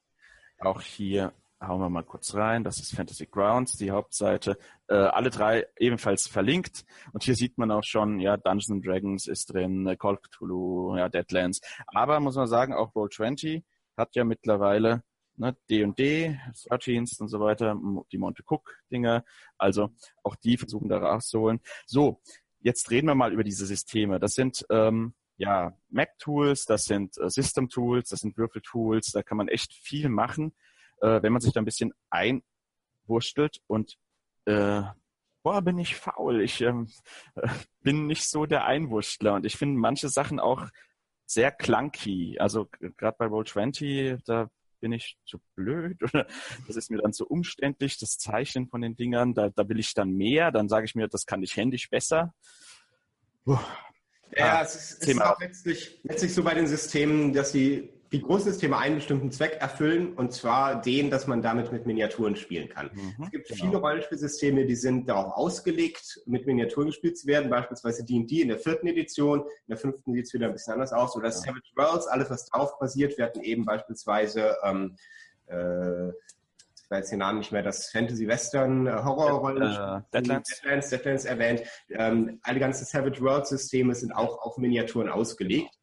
Auch 0.59 0.81
hier 0.81 1.33
hauen 1.61 1.81
wir 1.81 1.91
mal 1.91 2.05
kurz 2.05 2.35
rein. 2.35 2.65
Das 2.65 2.79
ist 2.79 2.95
Fantasy 2.95 3.27
Grounds, 3.27 3.77
die 3.77 3.91
Hauptseite. 3.91 4.59
Äh, 4.89 4.95
alle 4.95 5.31
drei 5.31 5.67
ebenfalls 5.79 6.29
verlinkt. 6.29 6.85
Und 7.13 7.25
hier 7.25 7.35
sieht 7.35 7.59
man 7.59 7.71
auch 7.71 7.85
schon, 7.85 8.21
ja, 8.21 8.37
Dungeons 8.37 8.85
Dragons 8.85 9.27
ist 9.27 9.53
drin, 9.53 9.87
äh, 9.87 9.97
Call 9.97 10.15
of 10.15 10.23
Cthulhu, 10.23 10.97
ja, 10.97 11.09
Deadlands. 11.09 11.61
Aber 11.87 12.21
muss 12.21 12.37
man 12.37 12.47
sagen, 12.47 12.75
auch 12.75 12.95
Roll20 12.95 13.63
hat 13.97 14.15
ja 14.15 14.25
mittlerweile 14.25 15.03
ne, 15.37 15.57
D&D, 15.71 16.39
13 16.69 17.07
und 17.19 17.29
so 17.29 17.41
weiter, 17.41 17.79
die 18.13 18.19
Monte 18.19 18.43
Cook 18.47 18.79
Dinge. 18.91 19.25
Also 19.59 19.91
auch 20.23 20.37
die 20.37 20.57
versuchen 20.57 20.89
da 20.89 20.99
rauszuholen. 20.99 21.61
So, 21.87 22.21
jetzt 22.61 22.91
reden 22.91 23.09
wir 23.09 23.15
mal 23.15 23.33
über 23.33 23.45
diese 23.45 23.67
Systeme. 23.67 24.19
Das 24.19 24.35
sind 24.35 24.65
ähm, 24.71 25.15
ja, 25.37 25.77
Mac-Tools, 25.91 26.65
das 26.67 26.85
sind 26.85 27.19
äh, 27.19 27.29
System-Tools, 27.29 28.09
das 28.09 28.21
sind 28.21 28.37
Würfel-Tools, 28.37 29.13
da 29.13 29.23
kann 29.23 29.37
man 29.37 29.49
echt 29.49 29.73
viel 29.73 30.09
machen, 30.09 30.55
äh, 31.01 31.23
wenn 31.23 31.33
man 31.33 31.43
sich 31.43 31.53
da 31.53 31.61
ein 31.61 31.65
bisschen 31.65 31.93
einwurstelt 32.11 33.61
und 33.67 33.99
äh, 34.45 34.83
boah, 35.43 35.63
bin 35.63 35.79
ich 35.79 35.97
faul. 35.97 36.41
Ich 36.41 36.61
ähm, 36.61 36.89
bin 37.83 38.07
nicht 38.07 38.29
so 38.29 38.47
der 38.47 38.65
Einwurstler 38.65 39.35
und 39.35 39.47
ich 39.47 39.57
finde 39.57 39.79
manche 39.79 40.09
Sachen 40.09 40.39
auch 40.41 40.69
sehr 41.27 41.51
clunky. 41.51 42.39
Also 42.39 42.69
gerade 42.97 43.17
bei 43.19 43.27
Roll20, 43.27 44.21
da 44.25 44.51
bin 44.85 44.93
ich 44.93 45.17
zu 45.25 45.41
blöd 45.55 46.03
oder 46.03 46.27
das 46.67 46.77
ist 46.77 46.91
mir 46.91 46.99
dann 46.99 47.15
zu 47.15 47.27
umständlich, 47.27 47.99
das 47.99 48.19
Zeichnen 48.19 48.69
von 48.69 48.83
den 48.83 48.97
Dingern, 48.97 49.33
da, 49.33 49.49
da 49.49 49.67
will 49.67 49.79
ich 49.79 49.95
dann 49.95 50.11
mehr, 50.11 50.53
dann 50.53 50.69
sage 50.69 50.85
ich 50.85 50.95
mir, 50.95 51.09
das 51.09 51.25
kann 51.25 51.43
ich 51.43 51.57
händisch 51.57 51.89
besser. 51.89 52.35
Puh. 53.47 53.59
Ja, 54.37 54.59
ah, 54.59 54.63
es 54.63 54.75
ist, 54.75 55.03
es 55.03 55.09
ist 55.09 55.23
auch 55.23 55.41
letztlich, 55.41 56.01
letztlich 56.03 56.35
so 56.35 56.43
bei 56.43 56.53
den 56.53 56.67
Systemen, 56.67 57.33
dass 57.33 57.53
sie 57.53 57.89
die 58.15 58.23
Großsysteme 58.23 58.79
einen 58.79 58.95
bestimmten 58.95 59.33
Zweck 59.33 59.57
erfüllen, 59.61 60.15
und 60.15 60.33
zwar 60.33 60.81
den, 60.81 61.11
dass 61.11 61.27
man 61.27 61.43
damit 61.43 61.73
mit 61.73 61.85
Miniaturen 61.85 62.37
spielen 62.37 62.69
kann. 62.69 62.91
Mhm, 62.95 63.25
es 63.25 63.31
gibt 63.33 63.49
genau. 63.49 63.65
viele 63.65 63.77
Rollenspielsysteme, 63.79 64.67
die 64.67 64.77
sind 64.77 65.09
darauf 65.09 65.33
ausgelegt, 65.33 66.21
mit 66.25 66.47
Miniaturen 66.47 66.87
gespielt 66.87 67.19
zu 67.19 67.27
werden, 67.27 67.51
beispielsweise 67.51 68.05
D&D 68.05 68.41
in 68.41 68.49
der 68.49 68.59
vierten 68.61 68.87
Edition, 68.87 69.41
in 69.41 69.49
der 69.69 69.79
fünften 69.79 70.15
sieht 70.15 70.27
es 70.27 70.33
wieder 70.33 70.47
ein 70.47 70.53
bisschen 70.53 70.75
anders 70.75 70.93
aus, 70.93 71.17
oder 71.17 71.27
ja. 71.27 71.33
Savage 71.33 71.73
Worlds, 71.75 72.07
alles 72.07 72.31
was 72.31 72.47
darauf 72.47 72.79
basiert. 72.79 73.19
Wir 73.19 73.25
hatten 73.25 73.41
eben 73.41 73.65
beispielsweise 73.65 74.55
ähm, 74.63 74.95
äh, 75.47 76.11
ich 76.11 76.91
weiß 76.91 77.11
den 77.11 77.19
Namen 77.19 77.39
nicht 77.39 77.51
mehr, 77.51 77.63
das 77.63 77.91
Fantasy-Western, 77.91 78.87
äh, 78.87 78.91
äh, 78.91 80.01
Deadlands. 80.13 80.61
Deadlands, 80.61 80.91
Deadlands 80.91 81.25
erwähnt. 81.25 81.63
Ähm, 81.89 82.39
alle 82.43 82.61
ganzen 82.61 82.85
Savage 82.85 83.21
World-Systeme 83.23 83.95
sind 83.95 84.13
auch 84.13 84.39
auf 84.43 84.59
Miniaturen 84.59 85.09
ausgelegt. 85.09 85.75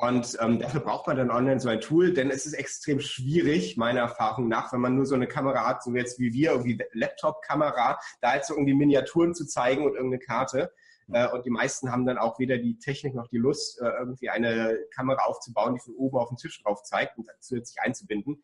Und 0.00 0.38
ähm, 0.40 0.58
dafür 0.58 0.80
braucht 0.80 1.06
man 1.06 1.18
dann 1.18 1.30
online 1.30 1.60
so 1.60 1.68
ein 1.68 1.82
Tool, 1.82 2.14
denn 2.14 2.30
es 2.30 2.46
ist 2.46 2.54
extrem 2.54 3.00
schwierig, 3.00 3.76
meiner 3.76 4.00
Erfahrung 4.00 4.48
nach, 4.48 4.72
wenn 4.72 4.80
man 4.80 4.96
nur 4.96 5.04
so 5.04 5.14
eine 5.14 5.26
Kamera 5.26 5.66
hat, 5.66 5.82
so 5.82 5.94
jetzt 5.94 6.18
wie 6.18 6.32
wir, 6.32 6.52
irgendwie 6.52 6.82
Laptop-Kamera, 6.92 8.00
da 8.22 8.34
jetzt 8.34 8.48
so 8.48 8.54
irgendwie 8.54 8.72
Miniaturen 8.72 9.34
zu 9.34 9.46
zeigen 9.46 9.84
und 9.84 9.96
irgendeine 9.96 10.20
Karte. 10.20 10.72
Äh, 11.12 11.28
und 11.28 11.44
die 11.44 11.50
meisten 11.50 11.92
haben 11.92 12.06
dann 12.06 12.16
auch 12.16 12.38
weder 12.38 12.56
die 12.56 12.78
Technik 12.78 13.14
noch 13.14 13.28
die 13.28 13.36
Lust, 13.36 13.78
äh, 13.82 13.90
irgendwie 13.98 14.30
eine 14.30 14.78
Kamera 14.94 15.24
aufzubauen, 15.24 15.74
die 15.74 15.80
von 15.80 15.94
oben 15.96 16.16
auf 16.16 16.28
den 16.28 16.38
Tisch 16.38 16.62
drauf 16.62 16.82
zeigt 16.82 17.18
und 17.18 17.28
zusätzlich 17.40 17.82
einzubinden. 17.82 18.42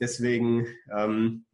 Deswegen 0.00 0.66
ähm, 0.92 1.44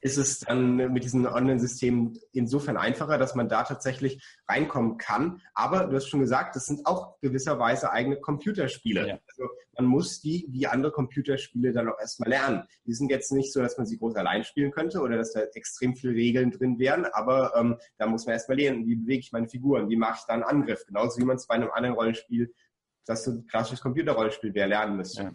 ist 0.00 0.16
es 0.16 0.40
dann 0.40 0.76
mit 0.76 1.02
diesen 1.02 1.26
Online-Systemen 1.26 2.18
insofern 2.32 2.76
einfacher, 2.76 3.18
dass 3.18 3.34
man 3.34 3.48
da 3.48 3.64
tatsächlich 3.64 4.22
reinkommen 4.48 4.96
kann. 4.96 5.42
Aber 5.54 5.86
du 5.86 5.96
hast 5.96 6.08
schon 6.08 6.20
gesagt, 6.20 6.54
das 6.54 6.66
sind 6.66 6.86
auch 6.86 7.18
gewisserweise 7.20 7.90
eigene 7.90 8.16
Computerspiele. 8.20 9.08
Ja. 9.08 9.18
Also 9.26 9.50
man 9.76 9.86
muss 9.86 10.20
die 10.20 10.46
wie 10.50 10.66
andere 10.66 10.92
Computerspiele 10.92 11.72
dann 11.72 11.88
auch 11.88 11.98
erstmal 11.98 12.28
lernen. 12.28 12.64
Die 12.84 12.94
sind 12.94 13.10
jetzt 13.10 13.32
nicht 13.32 13.52
so, 13.52 13.60
dass 13.60 13.76
man 13.76 13.86
sie 13.86 13.98
groß 13.98 14.14
allein 14.16 14.44
spielen 14.44 14.70
könnte 14.70 15.00
oder 15.00 15.16
dass 15.16 15.32
da 15.32 15.40
extrem 15.40 15.96
viele 15.96 16.14
Regeln 16.14 16.50
drin 16.50 16.78
wären, 16.78 17.04
aber 17.06 17.54
ähm, 17.56 17.76
da 17.96 18.06
muss 18.06 18.26
man 18.26 18.34
erstmal 18.34 18.58
lernen, 18.58 18.86
wie 18.86 18.96
bewege 18.96 19.20
ich 19.20 19.32
meine 19.32 19.48
Figuren, 19.48 19.88
wie 19.88 19.96
mache 19.96 20.18
ich 20.20 20.26
da 20.26 20.34
einen 20.34 20.42
Angriff, 20.44 20.84
genauso 20.86 21.20
wie 21.20 21.24
man 21.24 21.36
es 21.36 21.46
bei 21.46 21.54
einem 21.54 21.70
anderen 21.70 21.96
Rollenspiel, 21.96 22.52
das 23.04 23.24
so 23.24 23.32
ein 23.32 23.46
klassisches 23.46 23.80
Computerrollenspiel 23.80 24.54
wäre, 24.54 24.68
lernen 24.68 24.96
müsste. 24.96 25.22
Ja. 25.22 25.34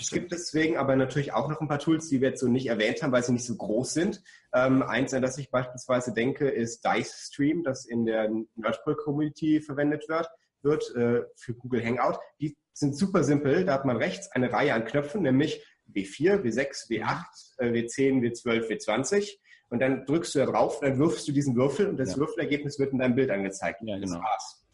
Es 0.00 0.10
gibt 0.10 0.32
deswegen 0.32 0.76
aber 0.76 0.96
natürlich 0.96 1.32
auch 1.32 1.48
noch 1.48 1.60
ein 1.60 1.68
paar 1.68 1.78
Tools, 1.78 2.08
die 2.08 2.20
wir 2.20 2.30
jetzt 2.30 2.40
so 2.40 2.48
nicht 2.48 2.66
erwähnt 2.66 3.02
haben, 3.02 3.12
weil 3.12 3.22
sie 3.22 3.32
nicht 3.32 3.46
so 3.46 3.56
groß 3.56 3.92
sind. 3.92 4.22
Ähm, 4.52 4.82
eins, 4.82 5.12
an 5.12 5.22
das 5.22 5.38
ich 5.38 5.50
beispielsweise 5.50 6.12
denke, 6.12 6.48
ist 6.48 6.84
Dice 6.84 7.26
Stream, 7.26 7.64
das 7.64 7.84
in 7.84 8.06
der 8.06 8.30
Nerdpool 8.56 8.96
Community 8.96 9.60
verwendet 9.60 10.08
wird, 10.08 10.28
wird 10.62 10.94
äh, 10.94 11.22
für 11.36 11.54
Google 11.54 11.84
Hangout. 11.84 12.18
Die 12.40 12.56
sind 12.72 12.96
super 12.96 13.24
simpel. 13.24 13.64
Da 13.64 13.74
hat 13.74 13.84
man 13.84 13.96
rechts 13.96 14.30
eine 14.32 14.52
Reihe 14.52 14.74
an 14.74 14.84
Knöpfen, 14.84 15.22
nämlich 15.22 15.64
W4, 15.94 16.42
W6, 16.42 16.88
W8, 16.90 17.24
äh, 17.58 17.70
W10, 17.70 18.20
W12, 18.20 18.68
W20. 18.68 19.38
Und 19.70 19.80
dann 19.80 20.06
drückst 20.06 20.34
du 20.34 20.38
da 20.38 20.46
drauf, 20.46 20.80
dann 20.80 20.98
wirfst 20.98 21.28
du 21.28 21.32
diesen 21.32 21.54
Würfel 21.56 21.88
und 21.88 21.98
das 21.98 22.12
ja. 22.12 22.18
Würfelergebnis 22.18 22.78
wird 22.78 22.92
in 22.92 22.98
deinem 22.98 23.14
Bild 23.14 23.30
angezeigt. 23.30 23.80
Ja, 23.82 23.98
genau. 23.98 24.14
Das 24.14 24.22
war's. 24.22 24.64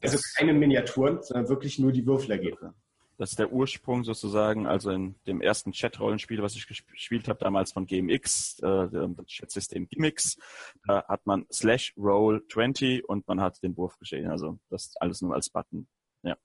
Also 0.00 0.18
keine 0.36 0.52
Miniaturen, 0.52 1.22
sondern 1.22 1.48
wirklich 1.48 1.78
nur 1.78 1.90
die 1.90 2.06
Würfelergebnisse. 2.06 2.74
Das 3.16 3.30
ist 3.30 3.38
der 3.38 3.52
Ursprung 3.52 4.02
sozusagen, 4.04 4.66
also 4.66 4.90
in 4.90 5.14
dem 5.26 5.40
ersten 5.40 5.72
Chat-Rollenspiel, 5.72 6.42
was 6.42 6.56
ich 6.56 6.66
gespielt 6.66 7.28
habe, 7.28 7.38
damals 7.38 7.72
von 7.72 7.86
GMX, 7.86 8.58
äh, 8.60 8.88
das 8.90 9.26
Chat-System 9.26 9.88
Gimmix. 9.88 10.36
Da 10.86 11.04
hat 11.06 11.24
man 11.26 11.46
slash 11.52 11.94
roll 11.96 12.44
20 12.48 13.08
und 13.08 13.26
man 13.28 13.40
hat 13.40 13.62
den 13.62 13.76
Wurf 13.76 13.98
geschehen. 13.98 14.30
Also 14.30 14.58
das 14.68 14.96
alles 14.96 15.22
nur 15.22 15.34
als 15.34 15.48
Button. 15.48 15.86
Ja. 16.22 16.36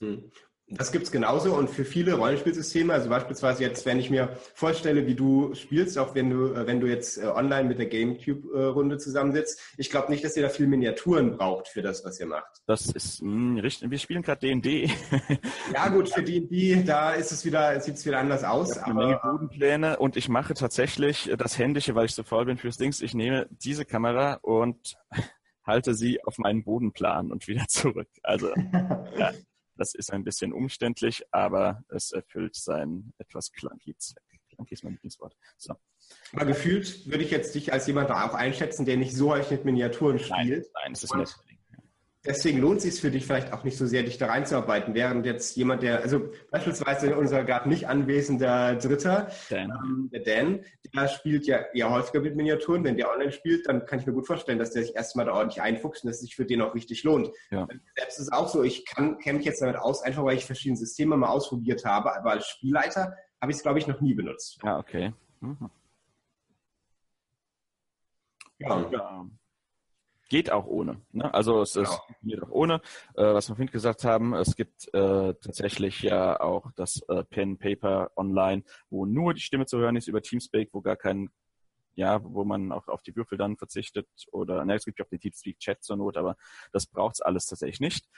Hm. 0.00 0.30
Das 0.70 0.92
gibt's 0.92 1.10
genauso 1.10 1.54
und 1.54 1.70
für 1.70 1.84
viele 1.84 2.14
Rollenspielsysteme, 2.14 2.92
also 2.92 3.08
beispielsweise 3.08 3.62
jetzt, 3.62 3.86
wenn 3.86 3.98
ich 3.98 4.10
mir 4.10 4.36
vorstelle, 4.54 5.06
wie 5.06 5.14
du 5.14 5.54
spielst, 5.54 5.96
auch 5.96 6.14
wenn 6.14 6.28
du, 6.28 6.52
äh, 6.52 6.66
wenn 6.66 6.80
du 6.80 6.86
jetzt 6.86 7.16
äh, 7.16 7.26
online 7.26 7.68
mit 7.68 7.78
der 7.78 7.86
GameCube-Runde 7.86 8.98
zusammensitzt, 8.98 9.60
ich 9.78 9.88
glaube 9.88 10.10
nicht, 10.10 10.22
dass 10.24 10.36
ihr 10.36 10.42
da 10.42 10.50
viel 10.50 10.66
Miniaturen 10.66 11.38
braucht 11.38 11.68
für 11.68 11.80
das, 11.80 12.04
was 12.04 12.20
ihr 12.20 12.26
macht. 12.26 12.62
Das 12.66 12.86
ist 12.90 13.20
hm, 13.20 13.56
richtig. 13.58 13.90
Wir 13.90 13.98
spielen 13.98 14.22
gerade 14.22 14.40
D&D. 14.40 14.90
ja 15.72 15.88
gut, 15.88 16.10
für 16.10 16.22
D&D, 16.22 16.82
da 16.84 17.12
ist 17.12 17.32
es 17.32 17.46
wieder, 17.46 17.80
sieht 17.80 17.94
es 17.94 18.04
wieder 18.04 18.18
anders 18.18 18.44
aus. 18.44 18.76
Ich 18.76 18.82
aber 18.82 19.06
Menge 19.06 19.20
Bodenpläne 19.22 19.98
und 19.98 20.16
ich 20.18 20.28
mache 20.28 20.52
tatsächlich 20.52 21.30
das 21.38 21.58
Händische, 21.58 21.94
weil 21.94 22.04
ich 22.04 22.14
so 22.14 22.24
faul 22.24 22.44
bin 22.44 22.58
fürs 22.58 22.76
Dings. 22.76 23.00
Ich 23.00 23.14
nehme 23.14 23.46
diese 23.50 23.86
Kamera 23.86 24.34
und 24.42 24.98
halte 25.64 25.94
sie 25.94 26.22
auf 26.24 26.36
meinen 26.36 26.62
Bodenplan 26.62 27.32
und 27.32 27.48
wieder 27.48 27.66
zurück. 27.68 28.08
Also 28.22 28.52
ja. 29.18 29.32
Das 29.78 29.94
ist 29.94 30.12
ein 30.12 30.24
bisschen 30.24 30.52
umständlich, 30.52 31.22
aber 31.30 31.84
es 31.88 32.10
erfüllt 32.10 32.56
seinen 32.56 33.14
etwas 33.18 33.52
clunky 33.52 33.96
Zweck. 33.96 34.24
Clunky 34.50 34.74
ist 34.74 34.82
mein 34.82 34.94
Lieblingswort. 34.94 35.36
So. 35.56 35.74
Aber 36.32 36.46
gefühlt 36.46 37.06
würde 37.06 37.22
ich 37.22 37.30
jetzt 37.30 37.54
dich 37.54 37.72
als 37.72 37.86
jemand 37.86 38.10
auch 38.10 38.34
einschätzen, 38.34 38.84
der 38.84 38.96
nicht 38.96 39.14
so 39.14 39.30
häufig 39.30 39.58
mit 39.58 39.66
Miniaturen 39.66 40.18
spielt. 40.18 40.64
Nein, 40.64 40.82
nein 40.82 40.92
es 40.92 41.04
ist 41.04 41.14
nicht 41.14 41.36
deswegen 42.24 42.58
lohnt 42.58 42.78
es 42.78 42.82
sich 42.84 43.00
für 43.00 43.10
dich 43.10 43.24
vielleicht 43.24 43.52
auch 43.52 43.64
nicht 43.64 43.76
so 43.76 43.86
sehr, 43.86 44.02
dich 44.02 44.18
da 44.18 44.26
reinzuarbeiten, 44.26 44.94
während 44.94 45.24
jetzt 45.26 45.56
jemand, 45.56 45.82
der, 45.82 46.00
also 46.02 46.30
beispielsweise 46.50 47.16
unser 47.16 47.44
gerade 47.44 47.68
nicht 47.68 47.88
anwesender 47.88 48.76
Dritter, 48.76 49.30
Dan. 49.50 49.70
Ähm, 49.70 50.10
der 50.12 50.20
Dan, 50.20 50.64
der 50.94 51.08
spielt 51.08 51.46
ja 51.46 51.58
eher 51.72 51.90
häufiger 51.90 52.20
mit 52.20 52.36
Miniaturen. 52.36 52.84
Wenn 52.84 52.96
der 52.96 53.10
online 53.10 53.32
spielt, 53.32 53.68
dann 53.68 53.86
kann 53.86 54.00
ich 54.00 54.06
mir 54.06 54.12
gut 54.12 54.26
vorstellen, 54.26 54.58
dass 54.58 54.72
der 54.72 54.82
sich 54.82 54.94
erstmal 54.94 55.26
da 55.26 55.32
ordentlich 55.32 55.62
einfuchst 55.62 56.04
und 56.04 56.08
dass 56.08 56.16
es 56.16 56.22
sich 56.22 56.36
für 56.36 56.44
den 56.44 56.62
auch 56.62 56.74
richtig 56.74 57.04
lohnt. 57.04 57.30
Ja. 57.50 57.66
Selbst 57.96 58.18
ist 58.18 58.26
es 58.26 58.32
auch 58.32 58.48
so, 58.48 58.62
ich 58.62 58.84
kann, 58.86 59.18
kenne 59.18 59.38
mich 59.38 59.46
jetzt 59.46 59.62
damit 59.62 59.76
aus, 59.76 60.02
einfach 60.02 60.24
weil 60.24 60.36
ich 60.36 60.44
verschiedene 60.44 60.76
Systeme 60.76 61.16
mal 61.16 61.28
ausprobiert 61.28 61.84
habe, 61.84 62.14
aber 62.16 62.32
als 62.32 62.46
Spielleiter 62.46 63.16
habe 63.40 63.52
ich 63.52 63.58
es, 63.58 63.62
glaube 63.62 63.78
ich, 63.78 63.86
noch 63.86 64.00
nie 64.00 64.14
benutzt. 64.14 64.58
Ja, 64.64 64.78
okay. 64.78 65.12
Mhm. 65.40 65.70
Ja. 68.58 68.88
ja 68.90 69.30
geht 70.28 70.50
auch 70.50 70.66
ohne. 70.66 71.00
Ne? 71.12 71.32
Also 71.32 71.62
es, 71.62 71.74
genau. 71.74 71.90
geht 72.22 72.42
auch 72.42 72.50
ohne. 72.50 72.80
Äh, 73.14 73.22
was 73.22 73.48
wir 73.48 73.56
vorhin 73.56 73.72
gesagt 73.72 74.04
haben, 74.04 74.34
es 74.34 74.56
gibt 74.56 74.88
äh, 74.94 75.34
tatsächlich 75.34 76.02
ja 76.02 76.40
auch 76.40 76.70
das 76.76 77.02
äh, 77.08 77.24
Pen 77.24 77.58
Paper 77.58 78.10
online, 78.16 78.62
wo 78.90 79.06
nur 79.06 79.34
die 79.34 79.40
Stimme 79.40 79.66
zu 79.66 79.78
hören 79.78 79.96
ist 79.96 80.08
über 80.08 80.22
Teamspeak, 80.22 80.70
wo 80.72 80.80
gar 80.80 80.96
kein 80.96 81.30
ja, 81.94 82.20
wo 82.22 82.44
man 82.44 82.70
auch 82.70 82.86
auf 82.86 83.02
die 83.02 83.16
Würfel 83.16 83.36
dann 83.36 83.56
verzichtet 83.56 84.06
oder 84.30 84.64
ne, 84.64 84.76
es 84.76 84.84
gibt 84.84 85.00
ja 85.00 85.04
auch 85.04 85.08
den 85.08 85.18
Teamspeak-Chat 85.18 85.82
zur 85.82 85.96
Not, 85.96 86.16
aber 86.16 86.36
das 86.70 86.86
braucht's 86.86 87.20
alles 87.20 87.46
tatsächlich 87.46 87.80
nicht. 87.80 88.08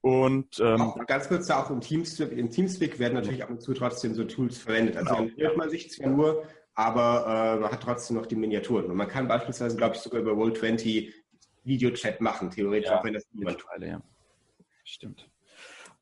Und 0.00 0.58
ähm, 0.58 0.80
auch 0.80 1.06
ganz 1.06 1.28
kurz 1.28 1.46
da 1.46 1.62
auch 1.62 1.70
im 1.70 1.80
Teamspeak, 1.80 2.32
im 2.32 2.50
Teamspeak 2.50 2.98
werden 2.98 3.14
natürlich 3.14 3.44
ab 3.44 3.50
und 3.50 3.62
zu 3.62 3.74
trotzdem 3.74 4.14
so 4.14 4.24
Tools 4.24 4.58
verwendet. 4.58 4.96
Also 4.96 5.14
genau. 5.14 5.28
dann 5.28 5.36
hört 5.36 5.56
man 5.56 5.70
sich 5.70 5.90
zwar 5.90 6.10
nur, 6.10 6.44
aber 6.74 7.56
äh, 7.56 7.60
man 7.60 7.72
hat 7.72 7.82
trotzdem 7.82 8.16
noch 8.16 8.26
die 8.26 8.36
Miniaturen. 8.36 8.86
Und 8.86 8.96
man 8.96 9.08
kann 9.08 9.26
beispielsweise, 9.26 9.76
glaube 9.76 9.96
ich, 9.96 10.00
sogar 10.00 10.20
über 10.20 10.32
Roll20 10.32 11.12
Videochat 11.68 12.20
machen, 12.20 12.50
theoretisch, 12.50 12.90
ja, 12.90 12.98
auch 12.98 13.04
wenn 13.04 13.14
das 13.14 13.24
niemand 13.32 13.58
tut. 13.58 13.70
Ja. 13.80 14.02
Stimmt. 14.84 15.30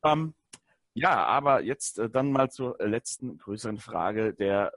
Ähm, 0.03 0.33
ja, 0.93 1.25
aber 1.25 1.61
jetzt 1.61 1.99
äh, 1.99 2.09
dann 2.09 2.31
mal 2.31 2.49
zur 2.49 2.77
letzten 2.79 3.37
größeren 3.37 3.77
Frage 3.77 4.33
der 4.33 4.73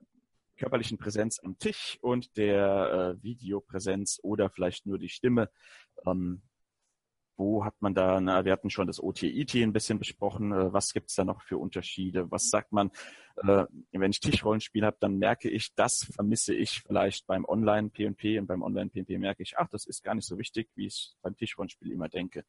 körperlichen 0.58 0.98
Präsenz 0.98 1.40
am 1.42 1.58
Tisch 1.58 1.98
und 2.02 2.36
der 2.36 3.16
äh, 3.18 3.22
Videopräsenz 3.22 4.20
oder 4.22 4.50
vielleicht 4.50 4.84
nur 4.84 4.98
die 4.98 5.08
Stimme. 5.08 5.50
Ähm, 6.04 6.42
wo 7.40 7.64
hat 7.64 7.74
man 7.80 7.94
da, 7.94 8.20
na, 8.20 8.44
wir 8.44 8.52
hatten 8.52 8.68
schon 8.68 8.86
das 8.86 9.02
OTIT 9.02 9.56
ein 9.56 9.72
bisschen 9.72 9.98
besprochen, 9.98 10.52
äh, 10.52 10.72
was 10.72 10.92
gibt's 10.92 11.14
da 11.14 11.24
noch 11.24 11.40
für 11.42 11.56
Unterschiede? 11.56 12.30
Was 12.30 12.50
sagt 12.50 12.70
man, 12.70 12.90
äh, 13.36 13.64
wenn 13.92 14.10
ich 14.10 14.20
Tischrollenspiel 14.20 14.84
habe, 14.84 14.98
dann 15.00 15.18
merke 15.18 15.48
ich, 15.48 15.74
das 15.74 16.06
vermisse 16.14 16.54
ich 16.54 16.82
vielleicht 16.86 17.26
beim 17.26 17.46
Online-PNP 17.46 18.38
und 18.38 18.46
beim 18.46 18.62
Online-PNP 18.62 19.18
merke 19.18 19.42
ich, 19.42 19.56
ach, 19.56 19.68
das 19.70 19.86
ist 19.86 20.04
gar 20.04 20.14
nicht 20.14 20.26
so 20.26 20.38
wichtig, 20.38 20.68
wie 20.74 20.86
ich 20.86 21.14
beim 21.22 21.34
Tischrollenspiel 21.34 21.90
immer 21.90 22.10
denke. 22.10 22.44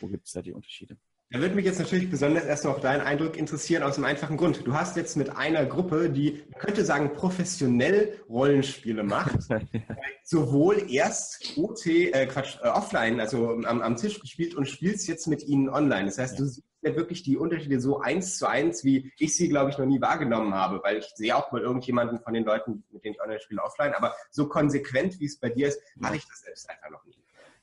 Wo 0.00 0.06
gibt's 0.06 0.32
da 0.32 0.42
die 0.42 0.52
Unterschiede? 0.52 0.98
Da 1.30 1.40
würde 1.40 1.56
mich 1.56 1.64
jetzt 1.64 1.80
natürlich 1.80 2.08
besonders 2.08 2.44
erstmal 2.44 2.74
auf 2.74 2.80
deinen 2.80 3.00
Eindruck 3.00 3.36
interessieren, 3.36 3.82
aus 3.82 3.96
dem 3.96 4.04
einfachen 4.04 4.36
Grund. 4.36 4.64
Du 4.64 4.74
hast 4.74 4.96
jetzt 4.96 5.16
mit 5.16 5.36
einer 5.36 5.66
Gruppe, 5.66 6.08
die, 6.08 6.44
man 6.52 6.60
könnte 6.60 6.84
sagen, 6.84 7.14
professionell 7.14 8.20
Rollenspiele 8.28 9.02
macht, 9.02 9.36
sowohl 10.22 10.88
erst 10.88 11.56
OT, 11.56 11.86
äh, 11.86 12.26
Quatsch, 12.26 12.58
äh, 12.62 12.68
offline, 12.68 13.18
also 13.18 13.50
am, 13.50 13.82
am, 13.82 13.96
Tisch 13.96 14.20
gespielt 14.20 14.54
und 14.54 14.68
spielst 14.68 15.08
jetzt 15.08 15.26
mit 15.26 15.42
ihnen 15.42 15.68
online. 15.68 16.04
Das 16.04 16.18
heißt, 16.18 16.34
ja. 16.34 16.44
du 16.44 16.48
siehst 16.48 16.66
ja 16.82 16.94
wirklich 16.94 17.24
die 17.24 17.36
Unterschiede 17.36 17.80
so 17.80 17.98
eins 17.98 18.38
zu 18.38 18.46
eins, 18.46 18.84
wie 18.84 19.10
ich 19.18 19.36
sie, 19.36 19.48
glaube 19.48 19.70
ich, 19.70 19.78
noch 19.78 19.86
nie 19.86 20.00
wahrgenommen 20.00 20.54
habe, 20.54 20.80
weil 20.84 20.98
ich 20.98 21.06
sehe 21.16 21.34
auch 21.34 21.50
mal 21.50 21.60
irgendjemanden 21.60 22.20
von 22.20 22.34
den 22.34 22.44
Leuten, 22.44 22.84
mit 22.92 23.02
denen 23.02 23.14
ich 23.14 23.20
online 23.20 23.40
spiele, 23.40 23.64
offline, 23.64 23.94
aber 23.94 24.14
so 24.30 24.46
konsequent, 24.48 25.18
wie 25.18 25.26
es 25.26 25.40
bei 25.40 25.48
dir 25.48 25.66
ist, 25.66 25.80
hatte 26.00 26.16
ich 26.16 26.28
das 26.28 26.42
selbst 26.42 26.70
einfach 26.70 26.90
noch 26.90 27.04
nie. 27.04 27.18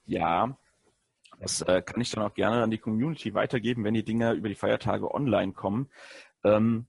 Ja, 0.05 0.57
Das 1.39 1.61
äh, 1.61 1.81
kann 1.81 2.01
ich 2.01 2.11
dann 2.11 2.23
auch 2.23 2.33
gerne 2.33 2.63
an 2.63 2.71
die 2.71 2.77
Community 2.77 3.33
weitergeben, 3.33 3.83
wenn 3.83 3.93
die 3.93 4.03
Dinger 4.03 4.33
über 4.33 4.49
die 4.49 4.55
Feiertage 4.55 5.13
online 5.13 5.53
kommen. 5.53 5.89
Ähm, 6.43 6.87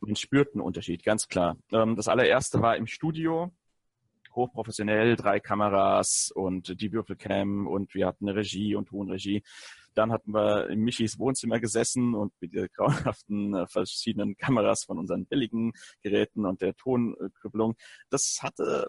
man 0.00 0.16
spürt 0.16 0.54
einen 0.54 0.62
Unterschied, 0.62 1.04
ganz 1.04 1.28
klar. 1.28 1.56
Ähm, 1.70 1.96
das 1.96 2.08
allererste 2.08 2.60
war 2.60 2.76
im 2.76 2.86
Studio, 2.86 3.52
hochprofessionell, 4.34 5.16
drei 5.16 5.40
Kameras 5.40 6.32
und 6.34 6.80
die 6.80 6.92
Würfelcam 6.92 7.66
und 7.66 7.94
wir 7.94 8.06
hatten 8.06 8.28
eine 8.28 8.36
Regie 8.36 8.74
und 8.74 8.88
Tonregie. 8.88 9.42
Dann 9.94 10.10
hatten 10.10 10.32
wir 10.32 10.70
in 10.70 10.80
Michis 10.80 11.18
Wohnzimmer 11.18 11.60
gesessen 11.60 12.14
und 12.14 12.32
mit 12.40 12.54
der 12.54 12.68
grauenhaften 12.68 13.54
äh, 13.54 13.66
verschiedenen 13.66 14.36
Kameras 14.36 14.84
von 14.84 14.98
unseren 14.98 15.26
billigen 15.26 15.72
Geräten 16.02 16.46
und 16.46 16.62
der 16.62 16.74
Tonküppelung. 16.74 17.76
Das 18.08 18.38
hatte, 18.42 18.88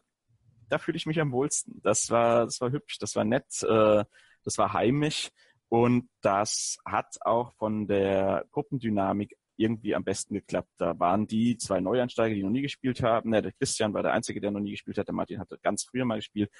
da 0.69 0.77
fühle 0.77 0.97
ich 0.97 1.05
mich 1.05 1.19
am 1.19 1.31
wohlsten. 1.31 1.81
Das 1.83 2.09
war, 2.09 2.45
das 2.45 2.61
war 2.61 2.71
hübsch, 2.71 2.97
das 2.99 3.15
war 3.15 3.25
nett, 3.25 3.45
äh, 3.63 4.05
das 4.43 4.57
war 4.57 4.73
heimisch 4.73 5.29
und 5.69 6.09
das 6.21 6.77
hat 6.85 7.17
auch 7.21 7.53
von 7.55 7.87
der 7.87 8.45
Gruppendynamik 8.51 9.35
irgendwie 9.55 9.95
am 9.95 10.03
besten 10.03 10.33
geklappt. 10.33 10.69
Da 10.77 10.99
waren 10.99 11.27
die 11.27 11.57
zwei 11.57 11.79
Neuansteiger, 11.79 12.35
die 12.35 12.43
noch 12.43 12.49
nie 12.49 12.61
gespielt 12.61 13.01
haben. 13.03 13.33
Ja, 13.33 13.41
der 13.41 13.51
Christian 13.53 13.93
war 13.93 14.03
der 14.03 14.13
Einzige, 14.13 14.41
der 14.41 14.51
noch 14.51 14.59
nie 14.59 14.71
gespielt 14.71 14.97
hat. 14.97 15.07
Der 15.07 15.15
Martin 15.15 15.39
hatte 15.39 15.57
ganz 15.61 15.83
früher 15.83 16.05
mal 16.05 16.17
gespielt. 16.17 16.51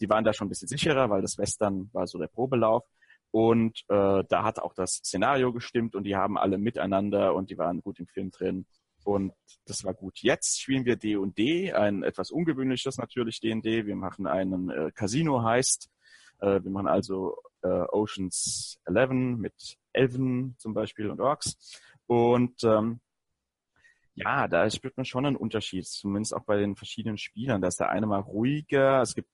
Die 0.00 0.08
waren 0.08 0.24
da 0.24 0.32
schon 0.32 0.46
ein 0.46 0.48
bisschen 0.50 0.68
sicherer, 0.68 1.10
weil 1.10 1.22
das 1.22 1.38
Western 1.38 1.90
war 1.92 2.06
so 2.06 2.18
der 2.18 2.28
Probelauf. 2.28 2.84
Und 3.30 3.80
äh, 3.88 4.24
da 4.28 4.42
hat 4.42 4.58
auch 4.58 4.72
das 4.74 4.96
Szenario 4.96 5.52
gestimmt 5.52 5.94
und 5.94 6.04
die 6.04 6.16
haben 6.16 6.38
alle 6.38 6.56
miteinander 6.56 7.34
und 7.34 7.50
die 7.50 7.58
waren 7.58 7.82
gut 7.82 7.98
im 8.00 8.06
Film 8.06 8.30
drin. 8.30 8.66
Und 9.04 9.32
das 9.66 9.84
war 9.84 9.94
gut. 9.94 10.18
Jetzt 10.20 10.60
spielen 10.60 10.84
wir 10.84 10.96
D&D, 10.96 11.72
ein 11.72 12.02
etwas 12.02 12.30
ungewöhnliches 12.30 12.96
natürlich 12.98 13.40
D&D. 13.40 13.86
Wir 13.86 13.96
machen 13.96 14.26
einen 14.26 14.70
äh, 14.70 14.90
Casino-Heist. 14.94 15.90
Äh, 16.40 16.62
wir 16.62 16.70
machen 16.70 16.88
also 16.88 17.36
äh, 17.62 17.68
Oceans 17.68 18.80
11 18.84 19.10
mit 19.38 19.78
Elven 19.92 20.54
zum 20.58 20.74
Beispiel 20.74 21.10
und 21.10 21.20
Orks. 21.20 21.56
Und 22.06 22.62
ähm, 22.64 23.00
ja, 24.14 24.48
da 24.48 24.68
spürt 24.68 24.96
man 24.96 25.06
schon 25.06 25.26
einen 25.26 25.36
Unterschied, 25.36 25.86
zumindest 25.86 26.34
auch 26.34 26.44
bei 26.44 26.56
den 26.56 26.74
verschiedenen 26.74 27.18
Spielern. 27.18 27.60
Da 27.60 27.68
ist 27.68 27.78
der 27.78 27.90
eine 27.90 28.06
mal 28.06 28.20
ruhiger, 28.20 29.02
es 29.02 29.14
gibt 29.14 29.28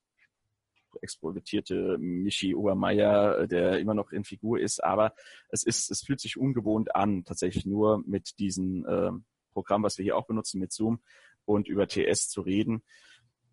extrovertierte 1.01 1.99
Michi 1.99 2.55
Obermeier, 2.55 3.47
der 3.47 3.79
immer 3.79 3.95
noch 3.95 4.13
in 4.13 4.25
Figur 4.25 4.61
ist, 4.61 4.83
aber 4.83 5.15
es 5.49 5.65
ist, 5.65 5.91
es 5.91 6.03
fühlt 6.03 6.21
sich 6.21 6.37
ungewohnt 6.37 6.95
an, 6.95 7.25
tatsächlich 7.25 7.67
nur 7.67 8.03
mit 8.07 8.39
diesem 8.39 8.87
äh, 8.87 9.11
Programm, 9.53 9.83
was 9.83 9.99
wir 9.99 10.05
hier 10.05 10.17
auch 10.17 10.27
benutzen, 10.27 10.61
mit 10.61 10.73
Zoom 10.73 11.01
und 11.45 11.69
über 11.69 11.87
TS 11.87 12.29
zu 12.29 12.43
reden. 12.43 12.83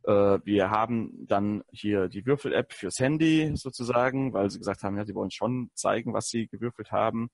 Äh, 0.03 0.39
wir 0.43 0.69
haben 0.69 1.25
dann 1.27 1.63
hier 1.71 2.07
die 2.07 2.25
Würfel-App 2.25 2.73
fürs 2.73 2.99
Handy 2.99 3.51
sozusagen, 3.55 4.33
weil 4.33 4.49
sie 4.49 4.59
gesagt 4.59 4.83
haben, 4.83 4.97
ja, 4.97 5.05
sie 5.05 5.15
wollen 5.15 5.31
schon 5.31 5.71
zeigen, 5.73 6.13
was 6.13 6.29
sie 6.29 6.47
gewürfelt 6.47 6.91
haben. 6.91 7.29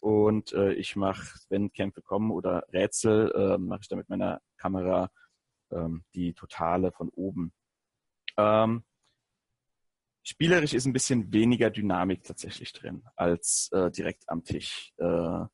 Und 0.00 0.52
äh, 0.52 0.72
ich 0.72 0.96
mache, 0.96 1.38
wenn 1.48 1.72
Kämpfe 1.72 2.02
kommen 2.02 2.30
oder 2.30 2.64
Rätsel, 2.72 3.32
äh, 3.34 3.58
mache 3.58 3.80
ich 3.82 3.88
da 3.88 3.96
mit 3.96 4.08
meiner 4.08 4.40
Kamera 4.56 5.10
ähm, 5.70 6.04
die 6.14 6.34
Totale 6.34 6.92
von 6.92 7.08
oben. 7.10 7.52
Ähm, 8.36 8.82
spielerisch 10.22 10.74
ist 10.74 10.86
ein 10.86 10.92
bisschen 10.92 11.32
weniger 11.32 11.70
Dynamik 11.70 12.24
tatsächlich 12.24 12.72
drin 12.72 13.04
als 13.16 13.70
äh, 13.72 13.90
direkt 13.90 14.28
am 14.28 14.44
Tisch. 14.44 14.92
Äh, 14.98 15.44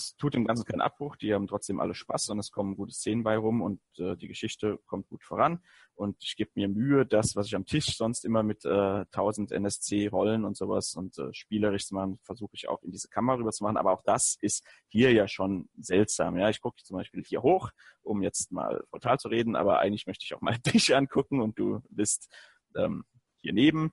es 0.00 0.16
tut 0.16 0.34
dem 0.34 0.46
Ganzen 0.46 0.64
keinen 0.64 0.80
Abbruch, 0.80 1.16
die 1.16 1.34
haben 1.34 1.46
trotzdem 1.46 1.80
alle 1.80 1.94
Spaß 1.94 2.30
und 2.30 2.38
es 2.38 2.50
kommen 2.50 2.76
gute 2.76 2.92
Szenen 2.92 3.22
bei 3.22 3.36
rum 3.36 3.60
und 3.60 3.80
äh, 3.98 4.16
die 4.16 4.28
Geschichte 4.28 4.78
kommt 4.86 5.08
gut 5.08 5.22
voran. 5.22 5.60
Und 5.94 6.16
ich 6.22 6.36
gebe 6.36 6.50
mir 6.54 6.68
Mühe, 6.68 7.04
das, 7.04 7.36
was 7.36 7.46
ich 7.46 7.54
am 7.54 7.66
Tisch 7.66 7.96
sonst 7.96 8.24
immer 8.24 8.42
mit 8.42 8.64
äh, 8.64 9.04
1000 9.12 9.52
NSC-Rollen 9.52 10.44
und 10.44 10.56
sowas 10.56 10.94
und 10.94 11.18
äh, 11.18 11.32
spielerisch 11.32 11.86
zu 11.86 11.94
machen, 11.94 12.18
versuche 12.22 12.52
ich 12.54 12.68
auch 12.68 12.82
in 12.82 12.90
diese 12.90 13.08
Kamera 13.08 13.36
rüber 13.36 13.52
zu 13.52 13.64
machen. 13.64 13.76
Aber 13.76 13.92
auch 13.92 14.02
das 14.02 14.38
ist 14.40 14.64
hier 14.88 15.12
ja 15.12 15.28
schon 15.28 15.68
seltsam. 15.78 16.38
Ja, 16.38 16.48
ich 16.48 16.60
gucke 16.60 16.82
zum 16.82 16.96
Beispiel 16.96 17.22
hier 17.22 17.42
hoch, 17.42 17.70
um 18.02 18.22
jetzt 18.22 18.50
mal 18.50 18.82
frontal 18.88 19.18
zu 19.18 19.28
reden, 19.28 19.56
aber 19.56 19.80
eigentlich 19.80 20.06
möchte 20.06 20.24
ich 20.24 20.34
auch 20.34 20.40
mal 20.40 20.56
dich 20.74 20.96
angucken 20.96 21.42
und 21.42 21.58
du 21.58 21.80
bist 21.90 22.32
ähm, 22.74 23.04
hier 23.42 23.52
neben. 23.52 23.92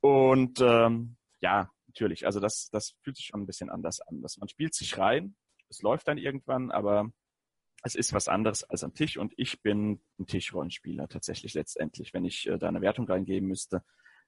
Und 0.00 0.60
ähm, 0.60 1.16
ja, 1.40 1.71
natürlich. 1.92 2.24
Also 2.26 2.40
das, 2.40 2.70
das 2.70 2.96
fühlt 3.02 3.16
sich 3.16 3.26
schon 3.26 3.42
ein 3.42 3.46
bisschen 3.46 3.70
anders 3.70 4.00
an. 4.00 4.22
Dass 4.22 4.38
man 4.38 4.48
spielt 4.48 4.74
sich 4.74 4.96
rein, 4.98 5.36
es 5.68 5.82
läuft 5.82 6.08
dann 6.08 6.18
irgendwann, 6.18 6.70
aber 6.70 7.10
es 7.82 7.94
ist 7.94 8.12
was 8.12 8.28
anderes 8.28 8.64
als 8.64 8.84
am 8.84 8.94
Tisch 8.94 9.16
und 9.18 9.32
ich 9.36 9.60
bin 9.60 10.00
ein 10.18 10.26
Tischrollenspieler 10.26 11.08
tatsächlich 11.08 11.54
letztendlich, 11.54 12.14
wenn 12.14 12.24
ich 12.24 12.48
äh, 12.48 12.58
da 12.58 12.68
eine 12.68 12.80
Wertung 12.80 13.06
reingeben 13.06 13.48
müsste. 13.48 13.82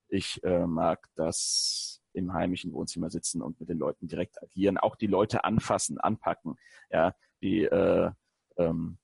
Ich 0.08 0.42
äh, 0.44 0.66
mag 0.66 1.08
das 1.14 2.02
im 2.12 2.32
heimischen 2.32 2.72
Wohnzimmer 2.72 3.10
sitzen 3.10 3.42
und 3.42 3.58
mit 3.60 3.68
den 3.68 3.78
Leuten 3.78 4.06
direkt 4.08 4.42
agieren, 4.42 4.76
auch 4.76 4.96
die 4.96 5.06
Leute 5.06 5.44
anfassen, 5.44 5.98
anpacken, 5.98 6.56
ja, 6.90 7.14
die 7.42 7.64
äh, 7.64 8.10
ähm, 8.56 8.98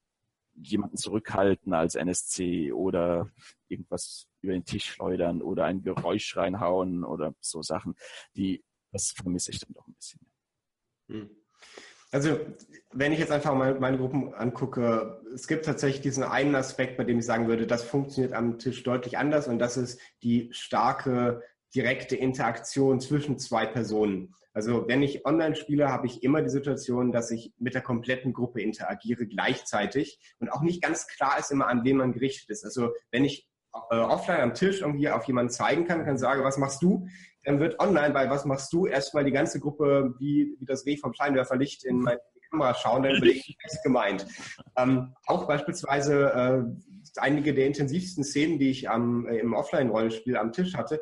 jemanden 0.63 0.97
zurückhalten 0.97 1.73
als 1.73 1.95
NSC 1.95 2.73
oder 2.73 3.29
irgendwas 3.69 4.27
über 4.41 4.53
den 4.53 4.65
Tisch 4.65 4.85
schleudern 4.85 5.43
oder 5.43 5.65
ein 5.65 5.83
Geräusch 5.83 6.37
reinhauen 6.37 7.05
oder 7.05 7.35
so 7.41 7.63
Sachen, 7.63 7.95
die, 8.37 8.65
das 8.93 9.11
vermisse 9.11 9.51
ich 9.51 9.61
dann 9.61 9.73
doch 9.75 9.87
ein 9.87 9.95
bisschen. 9.95 10.21
Hm. 11.09 11.31
Also, 12.13 12.41
wenn 12.93 13.13
ich 13.13 13.21
jetzt 13.21 13.31
einfach 13.31 13.55
mal 13.55 13.79
meine 13.79 13.99
Gruppen 13.99 14.35
angucke, 14.35 15.23
es 15.33 15.47
gibt 15.47 15.65
tatsächlich 15.65 16.03
diesen 16.03 16.25
einen 16.25 16.57
Aspekt, 16.57 16.97
bei 16.97 17.05
dem 17.05 17.21
ich 17.21 17.25
sagen 17.25 17.47
würde, 17.47 17.69
das 17.69 17.85
funktioniert 17.85 18.33
am 18.33 18.59
Tisch 18.59 18.83
deutlich 18.83 19.17
anders 19.17 19.47
und 19.47 19.61
das 19.61 19.77
ist 19.77 20.01
die 20.25 20.49
starke 20.53 21.43
direkte 21.75 22.17
Interaktion 22.17 23.01
zwischen 23.01 23.39
zwei 23.39 23.67
Personen. 23.67 24.35
Also 24.53 24.89
wenn 24.89 25.03
ich 25.03 25.25
online 25.25 25.55
spiele, 25.55 25.89
habe 25.89 26.07
ich 26.07 26.23
immer 26.23 26.43
die 26.43 26.51
Situation, 26.51 27.13
dass 27.13 27.31
ich 27.31 27.53
mit 27.59 27.75
der 27.75 27.83
kompletten 27.83 28.33
Gruppe 28.33 28.61
interagiere 28.61 29.27
gleichzeitig 29.27 30.19
und 30.41 30.49
auch 30.51 30.63
nicht 30.63 30.83
ganz 30.83 31.07
klar 31.07 31.39
ist 31.39 31.53
immer, 31.53 31.69
an 31.69 31.85
wen 31.85 31.99
man 31.99 32.13
gerichtet 32.13 32.51
ist. 32.51 32.65
Also 32.65 32.91
wenn 33.13 33.25
ich 33.25 33.49
äh, 33.91 33.97
offline 33.97 34.41
am 34.41 34.55
Tisch 34.55 34.81
irgendwie 34.81 35.09
auf 35.09 35.25
jemanden 35.25 35.53
zeigen 35.53 35.85
kann, 35.85 36.05
kann 36.05 36.19
sagen, 36.19 36.43
was 36.43 36.59
machst 36.59 36.83
du? 36.83 37.07
Dann 37.45 37.61
wird 37.61 37.79
online 37.79 38.13
bei 38.13 38.29
was 38.29 38.45
machst 38.45 38.73
du 38.73 38.87
erstmal 38.87 39.25
die 39.25 39.31
ganze 39.31 39.61
Gruppe 39.61 40.15
wie, 40.19 40.57
wie 40.59 40.67
das 40.67 40.85
Reh 40.85 40.97
vom 40.97 41.15
Scheinwerferlicht 41.15 41.85
in 41.85 42.01
meine 42.01 42.21
Kamera 42.51 42.75
schauen, 42.75 43.05
dann 43.05 43.21
bin 43.21 43.31
ich 43.31 43.57
fest 43.63 43.83
gemeint. 43.85 44.27
Ähm, 44.77 45.15
auch 45.27 45.47
beispielsweise 45.47 46.33
äh, 46.33 47.21
einige 47.21 47.55
der 47.55 47.67
intensivsten 47.67 48.25
Szenen, 48.25 48.59
die 48.59 48.71
ich 48.71 48.91
am, 48.91 49.27
äh, 49.27 49.39
im 49.39 49.55
Offline-Rollenspiel 49.55 50.37
am 50.37 50.53
Tisch 50.53 50.75
hatte, 50.75 51.01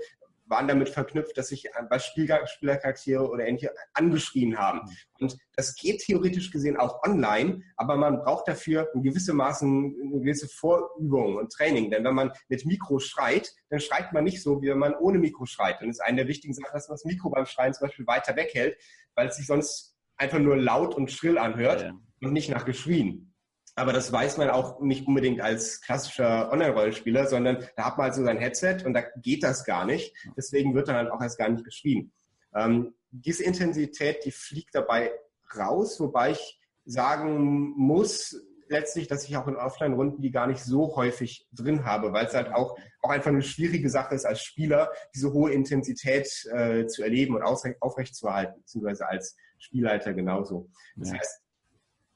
waren 0.49 0.69
damit 0.69 0.89
verknüpft, 0.89 1.37
dass 1.37 1.49
sich 1.49 1.69
bei 1.89 1.99
Spieler, 1.99 2.47
Spielercharaktere 2.47 3.29
oder 3.29 3.47
ähnliche 3.47 3.73
angeschrien 3.93 4.59
haben. 4.59 4.81
Mhm. 4.81 4.97
Und 5.21 5.39
das 5.55 5.75
geht 5.75 6.01
theoretisch 6.01 6.51
gesehen 6.51 6.77
auch 6.77 7.03
online, 7.03 7.63
aber 7.77 7.97
man 7.97 8.21
braucht 8.21 8.49
dafür 8.49 8.89
in 8.95 9.03
gewisse 9.03 9.33
Maßen 9.33 9.69
eine 9.69 10.21
gewisse 10.21 10.49
Vorübung 10.49 11.37
und 11.37 11.53
Training. 11.53 11.91
Denn 11.91 12.05
wenn 12.05 12.15
man 12.15 12.33
mit 12.49 12.65
Mikro 12.65 12.99
schreit, 12.99 13.53
dann 13.69 13.81
schreit 13.81 14.13
man 14.13 14.25
nicht 14.25 14.43
so, 14.43 14.63
wie 14.63 14.69
wenn 14.69 14.79
man 14.79 14.95
ohne 14.95 15.19
Mikro 15.19 15.47
schreit. 15.47 15.81
Und 15.83 15.91
es 15.91 15.97
ist 15.97 16.05
eine 16.05 16.19
der 16.19 16.29
wichtigen 16.29 16.55
Sachen, 16.55 16.73
dass 16.73 16.89
man 16.89 16.95
das 16.95 17.05
Mikro 17.05 17.31
beim 17.31 17.47
Schreien 17.47 17.75
zum 17.75 17.87
Beispiel 17.87 18.07
weiter 18.07 18.37
weghält, 18.37 18.79
weil 19.15 19.29
es 19.29 19.37
sich 19.37 19.47
sonst 19.47 19.97
einfach 20.17 20.39
nur 20.39 20.57
laut 20.57 20.95
und 20.95 21.11
schrill 21.11 21.39
anhört 21.39 21.83
ja. 21.83 21.93
und 22.21 22.33
nicht 22.33 22.51
nach 22.51 22.65
Geschrien. 22.65 23.35
Aber 23.79 23.93
das 23.93 24.13
weiß 24.13 24.37
man 24.37 24.51
auch 24.51 24.81
nicht 24.81 25.07
unbedingt 25.07 25.41
als 25.41 25.81
klassischer 25.81 26.51
Online-Rollenspieler, 26.53 27.27
sondern 27.27 27.67
da 27.77 27.87
hat 27.87 27.99
man 27.99 28.05
halt 28.05 28.15
so 28.15 28.25
sein 28.25 28.39
Headset 28.39 28.79
und 28.85 28.95
da 28.95 29.03
geht 29.17 29.43
das 29.43 29.65
gar 29.65 29.85
nicht. 29.85 30.15
Deswegen 30.37 30.75
wird 30.75 30.89
dann 30.89 30.97
halt 30.97 31.11
auch 31.11 31.21
erst 31.21 31.39
gar 31.39 31.49
nicht 31.49 31.65
geschrien. 31.65 32.13
Ähm, 32.55 32.95
diese 33.11 33.45
Intensität, 33.45 34.25
die 34.25 34.33
fliegt 34.33 34.75
dabei 34.75 35.13
raus, 35.57 35.99
wobei 36.01 36.33
ich 36.33 36.61
sagen 36.85 37.75
muss, 37.77 38.37
letztlich, 38.69 39.09
dass 39.09 39.25
ich 39.29 39.37
auch 39.37 39.47
in 39.47 39.57
Offline-Runden 39.57 40.23
die 40.23 40.31
gar 40.31 40.47
nicht 40.47 40.63
so 40.63 40.95
häufig 40.97 41.47
drin 41.53 41.85
habe, 41.85 42.13
weil 42.13 42.27
es 42.27 42.35
halt 42.35 42.53
auch, 42.53 42.77
auch 43.03 43.11
einfach 43.11 43.31
eine 43.31 43.43
schwierige 43.43 43.91
Sache 43.91 44.15
ist, 44.15 44.25
als 44.25 44.43
Spieler 44.43 44.91
diese 45.15 45.33
hohe 45.33 45.53
Intensität 45.53 46.29
äh, 46.53 46.87
zu 46.87 47.03
erleben 47.03 47.35
und 47.35 47.43
aufrechtzuerhalten, 47.43 48.61
beziehungsweise 48.61 49.09
als 49.09 49.37
Spielleiter 49.59 50.15
genauso. 50.15 50.71
Das 50.97 51.11
ja. 51.11 51.19
heißt, 51.19 51.41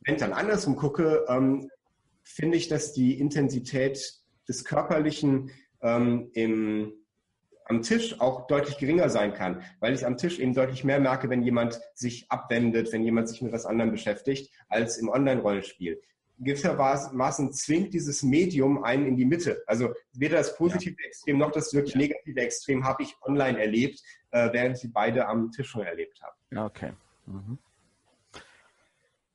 wenn 0.04 0.14
ich 0.14 0.20
dann 0.20 0.32
andersrum 0.32 0.76
gucke, 0.76 1.24
ähm, 1.28 1.70
finde 2.22 2.56
ich, 2.56 2.68
dass 2.68 2.92
die 2.92 3.18
Intensität 3.18 4.14
des 4.48 4.64
Körperlichen 4.64 5.50
ähm, 5.80 6.30
im, 6.34 6.92
am 7.64 7.82
Tisch 7.82 8.20
auch 8.20 8.46
deutlich 8.46 8.78
geringer 8.78 9.08
sein 9.08 9.34
kann, 9.34 9.62
weil 9.80 9.94
ich 9.94 10.06
am 10.06 10.16
Tisch 10.16 10.38
eben 10.38 10.54
deutlich 10.54 10.84
mehr 10.84 11.00
merke, 11.00 11.30
wenn 11.30 11.42
jemand 11.42 11.80
sich 11.94 12.26
abwendet, 12.30 12.92
wenn 12.92 13.02
jemand 13.04 13.28
sich 13.28 13.42
mit 13.42 13.52
was 13.52 13.66
anderem 13.66 13.90
beschäftigt, 13.90 14.52
als 14.68 14.98
im 14.98 15.08
Online-Rollenspiel. 15.08 16.00
Gewissermaßen 16.38 17.52
zwingt 17.52 17.94
dieses 17.94 18.22
Medium 18.22 18.82
einen 18.82 19.06
in 19.06 19.16
die 19.16 19.24
Mitte. 19.24 19.62
Also 19.66 19.94
weder 20.12 20.38
das 20.38 20.56
positive 20.56 20.96
ja. 21.00 21.06
Extrem 21.06 21.38
noch 21.38 21.52
das 21.52 21.72
wirklich 21.72 21.94
negative 21.94 22.40
Extrem 22.40 22.84
habe 22.84 23.04
ich 23.04 23.14
online 23.22 23.60
erlebt, 23.60 24.02
äh, 24.32 24.48
während 24.52 24.76
sie 24.78 24.88
beide 24.88 25.26
am 25.28 25.52
Tisch 25.52 25.68
schon 25.68 25.82
erlebt 25.82 26.20
haben. 26.20 26.36
Ja, 26.50 26.66
okay. 26.66 26.92
Mhm. 27.26 27.58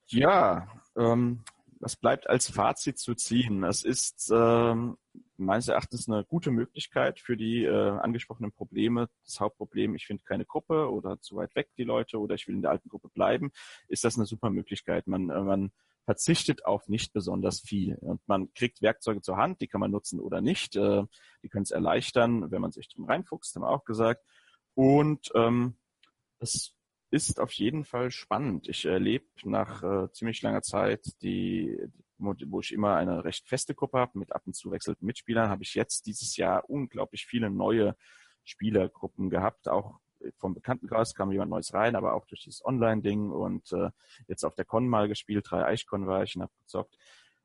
Ja, 0.10 0.68
ähm, 0.96 1.44
was 1.80 1.96
bleibt 1.96 2.30
als 2.30 2.50
Fazit 2.50 2.98
zu 2.98 3.14
ziehen? 3.14 3.64
Es 3.64 3.84
ist 3.84 4.32
ähm, 4.34 4.98
meines 5.38 5.68
Erachtens 5.68 6.08
eine 6.08 6.24
gute 6.24 6.52
Möglichkeit 6.52 7.20
für 7.20 7.38
die 7.38 7.64
äh, 7.64 7.90
angesprochenen 7.90 8.52
Probleme. 8.52 9.10
Das 9.26 9.40
Hauptproblem, 9.40 9.96
ich 9.96 10.06
finde 10.06 10.24
keine 10.24 10.46
Gruppe 10.46 10.92
oder 10.92 11.20
zu 11.22 11.36
weit 11.36 11.56
weg 11.56 11.70
die 11.78 11.84
Leute 11.84 12.20
oder 12.20 12.36
ich 12.36 12.48
will 12.48 12.56
in 12.56 12.62
der 12.62 12.72
alten 12.72 12.90
Gruppe 12.90 13.10
bleiben, 13.10 13.52
ist 13.88 14.04
das 14.04 14.16
eine 14.16 14.26
super 14.26 14.50
Möglichkeit. 14.50 15.08
Man, 15.08 15.30
äh, 15.30 15.42
man 15.42 15.72
verzichtet 16.06 16.66
auf 16.66 16.88
nicht 16.88 17.12
besonders 17.12 17.60
viel. 17.60 17.98
Und 17.98 18.26
man 18.28 18.54
kriegt 18.54 18.82
Werkzeuge 18.82 19.22
zur 19.22 19.36
Hand, 19.36 19.60
die 19.60 19.68
kann 19.68 19.82
man 19.82 19.92
nutzen 19.92 20.20
oder 20.22 20.40
nicht. 20.40 20.76
Äh, 20.78 21.04
die 21.44 21.50
können 21.50 21.64
es 21.64 21.72
erleichtern, 21.72 22.50
wenn 22.50 22.62
man 22.62 22.72
sich 22.72 22.88
drin 22.88 23.06
reinfuchst, 23.06 23.56
haben 23.56 23.64
wir 23.64 23.70
auch 23.70 23.84
gesagt. 23.84 24.24
Und 24.74 25.32
ähm, 25.36 25.76
es 26.40 26.77
ist 27.10 27.40
auf 27.40 27.52
jeden 27.54 27.86
Fall 27.86 28.12
spannend. 28.12 28.68
Ich 28.68 28.86
erlebe 28.86 29.26
nach 29.44 29.84
äh, 29.84 30.12
ziemlich 30.12 30.42
langer 30.42 30.62
Zeit, 30.62 31.22
die, 31.22 31.78
wo 32.18 32.60
ich 32.60 32.74
immer 32.74 32.96
eine 32.96 33.24
recht 33.24 33.48
feste 33.48 33.76
Gruppe 33.76 34.00
habe 34.00 34.20
mit 34.20 34.34
ab 34.34 34.44
und 34.46 34.56
zu 34.56 34.72
wechselnden 34.72 35.06
Mitspielern, 35.06 35.50
habe 35.50 35.64
ich 35.64 35.74
jetzt 35.76 36.06
dieses 36.06 36.36
Jahr 36.36 36.70
unglaublich 36.70 37.26
viele 37.26 37.50
neue 37.50 37.96
Spielergruppen 38.44 39.30
gehabt. 39.30 39.68
Auch 39.68 40.00
vom 40.38 40.54
Bekanntenkreis 40.54 41.14
kam 41.14 41.32
jemand 41.32 41.52
Neues 41.52 41.74
rein, 41.74 41.96
aber 41.96 42.14
auch 42.14 42.26
durch 42.26 42.44
dieses 42.44 42.66
Online-Ding 42.66 43.30
und 43.32 43.72
äh, 43.72 43.90
jetzt 44.28 44.44
auf 44.44 44.56
der 44.56 44.66
Con 44.66 44.88
mal 44.88 45.08
gespielt, 45.08 45.46
drei 45.50 45.66
Eichkon 45.66 46.08
war 46.08 46.24
ich 46.24 46.36
und 46.36 46.44
habe 46.44 46.54
gezockt. 46.60 46.98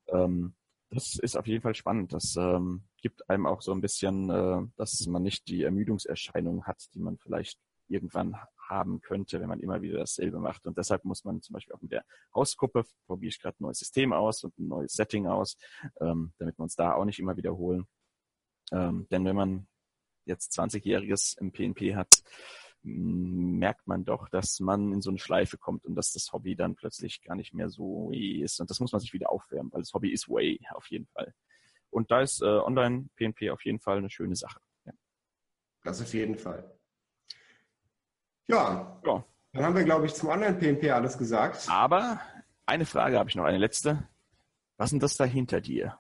Ähm, 0.09 0.55
das 0.91 1.19
ist 1.19 1.37
auf 1.37 1.47
jeden 1.47 1.63
Fall 1.63 1.75
spannend. 1.75 2.13
Das 2.13 2.37
ähm, 2.37 2.83
gibt 3.01 3.29
einem 3.31 3.47
auch 3.47 3.63
so 3.63 3.73
ein 3.73 3.81
bisschen, 3.81 4.31
äh, 4.31 4.61
dass 4.77 5.07
man 5.07 5.23
nicht 5.23 5.49
die 5.49 5.63
Ermüdungserscheinung 5.63 6.65
hat, 6.65 6.89
die 6.95 7.01
man 7.01 7.17
vielleicht 7.19 7.59
irgendwann 7.89 8.37
haben 8.73 9.01
könnte, 9.01 9.41
wenn 9.41 9.49
man 9.49 9.61
immer 9.61 9.83
wieder 9.83 9.99
dasselbe 9.99 10.39
macht. 10.39 10.67
Und 10.67 10.79
deshalb 10.79 11.05
muss 11.05 11.25
man 11.25 11.43
zum 11.43 11.55
Beispiel 11.55 11.75
auch 11.75 11.83
mit 11.83 11.93
der 11.93 12.05
Hausgruppe, 12.35 12.85
probiere 13.07 13.29
ich 13.29 13.41
gerade 13.41 13.57
ein 13.61 13.65
neues 13.65 13.79
System 13.79 14.13
aus 14.13 14.45
und 14.45 14.59
ein 14.59 14.69
neues 14.69 14.93
Setting 14.93 15.27
aus, 15.27 15.57
ähm, 16.01 16.33
damit 16.39 16.59
wir 16.59 16.63
uns 16.63 16.75
da 16.75 16.95
auch 16.95 17.05
nicht 17.05 17.19
immer 17.19 17.37
wiederholen. 17.37 17.87
Ähm, 18.73 19.07
denn 19.11 19.25
wenn 19.25 19.37
man 19.37 19.69
jetzt 20.25 20.59
20-Jähriges 20.59 21.39
im 21.39 21.53
PNP 21.53 21.95
hat, 21.95 22.23
merkt 22.85 23.87
man 23.87 24.05
doch, 24.05 24.29
dass 24.29 24.59
man 24.61 24.93
in 24.93 25.03
so 25.03 25.11
eine 25.11 25.19
Schleife 25.19 25.57
kommt 25.57 25.85
und 25.85 25.95
dass 25.95 26.13
das 26.13 26.33
Hobby 26.33 26.57
dann 26.57 26.75
plötzlich 26.75 27.23
gar 27.23 27.37
nicht 27.37 27.55
mehr 27.55 27.69
so 27.69 28.11
ist. 28.13 28.61
Und 28.61 28.71
das 28.71 28.81
muss 28.81 28.93
man 28.93 29.01
sich 29.01 29.13
wieder 29.13 29.31
aufwärmen, 29.31 29.73
weil 29.73 29.83
das 29.83 29.93
Hobby 29.95 30.13
ist 30.13 30.29
way 30.29 30.61
auf 30.71 30.89
jeden 30.89 31.07
Fall. 31.07 31.33
Und 31.91 32.11
da 32.11 32.23
ist 32.23 32.43
äh, 32.43 32.47
Online-PNP 32.47 33.51
auf 33.51 33.65
jeden 33.65 33.79
Fall 33.79 33.99
eine 33.99 34.11
schöne 34.11 34.35
Sache. 34.35 34.61
Ja. 34.85 34.93
Das 35.85 36.01
auf 36.01 36.13
jeden 36.15 36.37
Fall. 36.37 36.77
Ja, 38.53 39.01
ja. 39.07 39.25
dann 39.55 39.65
haben 39.65 39.77
wir, 39.77 39.85
glaube 39.85 40.05
ich, 40.05 40.15
zum 40.15 40.29
Online-PNP 40.29 40.91
alles 40.91 41.17
gesagt. 41.17 41.67
Aber 41.71 42.21
eine 42.67 42.85
Frage 42.85 43.19
habe 43.19 43.31
ich 43.31 43.35
noch, 43.35 43.45
eine 43.45 43.57
letzte. 43.57 44.07
Was 44.77 44.89
ist 44.89 44.93
denn 44.93 45.01
das 45.01 45.17
da 45.17 45.25
hinter 45.25 45.63
dir? 45.63 45.99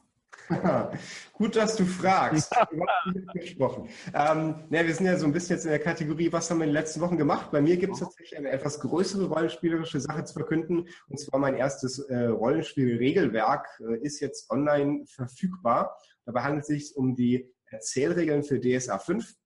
Gut, 1.32 1.56
dass 1.56 1.76
du 1.76 1.86
fragst. 1.86 2.54
gesprochen. 3.34 3.88
Ähm, 4.12 4.64
ja, 4.68 4.86
wir 4.86 4.94
sind 4.94 5.06
ja 5.06 5.16
so 5.16 5.24
ein 5.24 5.32
bisschen 5.32 5.56
jetzt 5.56 5.64
in 5.64 5.70
der 5.70 5.78
Kategorie, 5.78 6.30
was 6.30 6.50
haben 6.50 6.58
wir 6.58 6.64
in 6.64 6.70
den 6.70 6.74
letzten 6.74 7.00
Wochen 7.00 7.16
gemacht? 7.16 7.50
Bei 7.50 7.62
mir 7.62 7.78
gibt 7.78 7.94
es 7.94 8.00
tatsächlich 8.00 8.36
eine 8.36 8.50
etwas 8.50 8.80
größere 8.80 9.28
rollenspielerische 9.28 10.00
Sache 10.00 10.24
zu 10.24 10.34
verkünden. 10.34 10.88
Und 11.08 11.18
zwar 11.18 11.40
mein 11.40 11.54
erstes 11.54 12.00
äh, 12.00 12.26
Rollenspiel-Regelwerk 12.26 13.80
äh, 13.80 13.98
ist 14.02 14.20
jetzt 14.20 14.50
online 14.50 15.06
verfügbar. 15.06 15.96
Dabei 16.26 16.42
handelt 16.42 16.62
es 16.62 16.66
sich 16.68 16.96
um 16.96 17.14
die 17.14 17.50
Erzählregeln 17.70 18.42
für 18.42 18.60
DSA 18.60 18.98
5. 18.98 19.36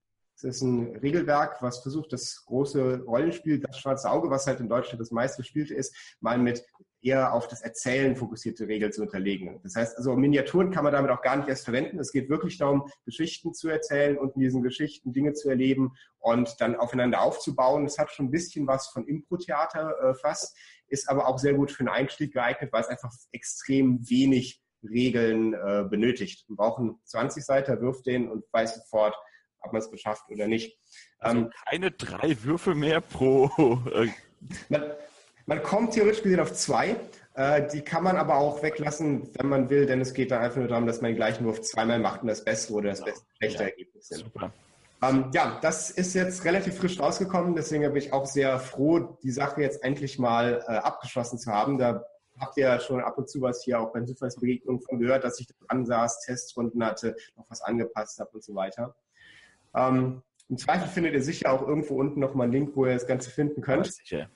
Das 0.41 0.57
ist 0.57 0.61
ein 0.61 0.95
Regelwerk, 0.97 1.63
was 1.63 1.79
versucht, 1.79 2.13
das 2.13 2.45
große 2.45 3.01
Rollenspiel, 3.05 3.59
das 3.59 3.79
schwarze 3.79 4.09
Auge, 4.11 4.29
was 4.29 4.45
halt 4.45 4.59
in 4.59 4.69
Deutschland 4.69 5.01
das 5.01 5.09
meiste 5.09 5.41
gespielte 5.41 5.73
ist, 5.73 5.95
mal 6.19 6.37
mit 6.37 6.63
eher 7.01 7.33
auf 7.33 7.47
das 7.47 7.61
Erzählen 7.61 8.15
fokussierte 8.15 8.67
Regeln 8.67 8.91
zu 8.91 9.01
unterlegen. 9.01 9.59
Das 9.63 9.75
heißt, 9.75 9.97
also 9.97 10.15
Miniaturen 10.15 10.71
kann 10.71 10.83
man 10.83 10.93
damit 10.93 11.09
auch 11.09 11.21
gar 11.21 11.37
nicht 11.37 11.47
erst 11.47 11.63
verwenden. 11.65 11.99
Es 11.99 12.11
geht 12.11 12.29
wirklich 12.29 12.57
darum, 12.57 12.87
Geschichten 13.05 13.53
zu 13.53 13.69
erzählen 13.69 14.17
und 14.17 14.35
in 14.35 14.41
diesen 14.41 14.61
Geschichten 14.61 15.11
Dinge 15.11 15.33
zu 15.33 15.49
erleben 15.49 15.93
und 16.19 16.55
dann 16.59 16.75
aufeinander 16.75 17.21
aufzubauen. 17.21 17.85
Es 17.85 17.97
hat 17.97 18.11
schon 18.11 18.27
ein 18.27 18.31
bisschen 18.31 18.67
was 18.67 18.87
von 18.87 19.07
Impro-Theater 19.07 19.95
äh, 20.01 20.13
fast, 20.15 20.55
ist 20.87 21.09
aber 21.09 21.27
auch 21.27 21.39
sehr 21.39 21.53
gut 21.53 21.71
für 21.71 21.81
einen 21.81 21.89
Einstieg 21.89 22.33
geeignet, 22.33 22.71
weil 22.71 22.81
es 22.81 22.89
einfach 22.89 23.11
extrem 23.31 24.07
wenig 24.07 24.61
Regeln 24.83 25.53
äh, 25.53 25.85
benötigt. 25.89 26.45
Wir 26.47 26.55
brauchen 26.55 26.99
20 27.05 27.43
Seiten, 27.43 27.81
wirft 27.81 28.05
den 28.05 28.29
und 28.29 28.43
weiß 28.51 28.75
sofort, 28.75 29.15
ob 29.67 29.73
man 29.73 29.81
es 29.81 29.91
geschafft 29.91 30.23
oder 30.29 30.47
nicht. 30.47 30.77
Also 31.19 31.37
ähm, 31.37 31.49
keine 31.67 31.91
drei 31.91 32.35
Würfe 32.43 32.75
mehr 32.75 33.01
pro. 33.01 33.49
Äh, 33.93 34.07
man, 34.69 34.83
man, 35.45 35.63
kommt 35.63 35.93
theoretisch 35.93 36.23
gesehen 36.23 36.39
auf 36.39 36.53
zwei. 36.53 36.95
Äh, 37.33 37.67
die 37.71 37.81
kann 37.81 38.03
man 38.03 38.17
aber 38.17 38.35
auch 38.35 38.63
weglassen, 38.63 39.29
wenn 39.35 39.47
man 39.47 39.69
will, 39.69 39.85
denn 39.85 40.01
es 40.01 40.13
geht 40.13 40.31
dann 40.31 40.41
einfach 40.41 40.57
nur 40.57 40.67
darum, 40.67 40.87
dass 40.87 41.01
man 41.01 41.11
den 41.11 41.17
gleichen 41.17 41.45
Wurf 41.45 41.61
zweimal 41.61 41.99
macht 41.99 42.21
und 42.21 42.27
das 42.27 42.43
bessere 42.43 42.77
oder 42.77 42.89
das 42.89 43.03
beste 43.03 43.25
schlechte 43.37 43.63
ja. 43.63 43.69
Ergebnis 43.69 44.07
sind. 44.07 44.19
Super. 44.19 44.51
Ähm, 45.01 45.29
ja, 45.33 45.59
das 45.61 45.91
ist 45.91 46.15
jetzt 46.15 46.43
relativ 46.45 46.77
frisch 46.77 46.99
rausgekommen, 46.99 47.55
deswegen 47.55 47.83
bin 47.83 47.97
ich 47.97 48.13
auch 48.13 48.25
sehr 48.25 48.59
froh, 48.59 49.17
die 49.21 49.29
Sache 49.29 49.61
jetzt 49.61 49.83
endlich 49.83 50.17
mal 50.17 50.63
äh, 50.67 50.71
abgeschlossen 50.71 51.37
zu 51.37 51.51
haben. 51.51 51.77
Da 51.77 52.03
habt 52.39 52.57
ihr 52.57 52.65
ja 52.65 52.79
schon 52.79 53.01
ab 53.01 53.17
und 53.17 53.29
zu 53.29 53.41
was 53.41 53.63
hier 53.63 53.79
auch 53.79 53.93
bei 53.93 54.01
Zufallsbegegnungen 54.01 54.81
von 54.81 54.99
gehört, 54.99 55.23
dass 55.23 55.39
ich 55.39 55.47
dran 55.67 55.85
saß, 55.85 56.21
Testrunden 56.21 56.83
hatte, 56.83 57.15
noch 57.35 57.45
was 57.49 57.61
angepasst 57.61 58.19
habe 58.19 58.31
und 58.31 58.43
so 58.43 58.55
weiter. 58.55 58.95
Ähm, 59.75 60.21
Im 60.49 60.57
Zweifel 60.57 60.87
findet 60.87 61.13
ihr 61.13 61.21
sicher 61.21 61.51
auch 61.51 61.67
irgendwo 61.67 61.99
unten 61.99 62.19
nochmal 62.19 62.45
einen 62.45 62.53
Link, 62.53 62.75
wo 62.75 62.85
ihr 62.85 62.93
das 62.93 63.07
Ganze 63.07 63.29
finden 63.29 63.61
könnt. 63.61 63.93
sicher. 63.93 64.29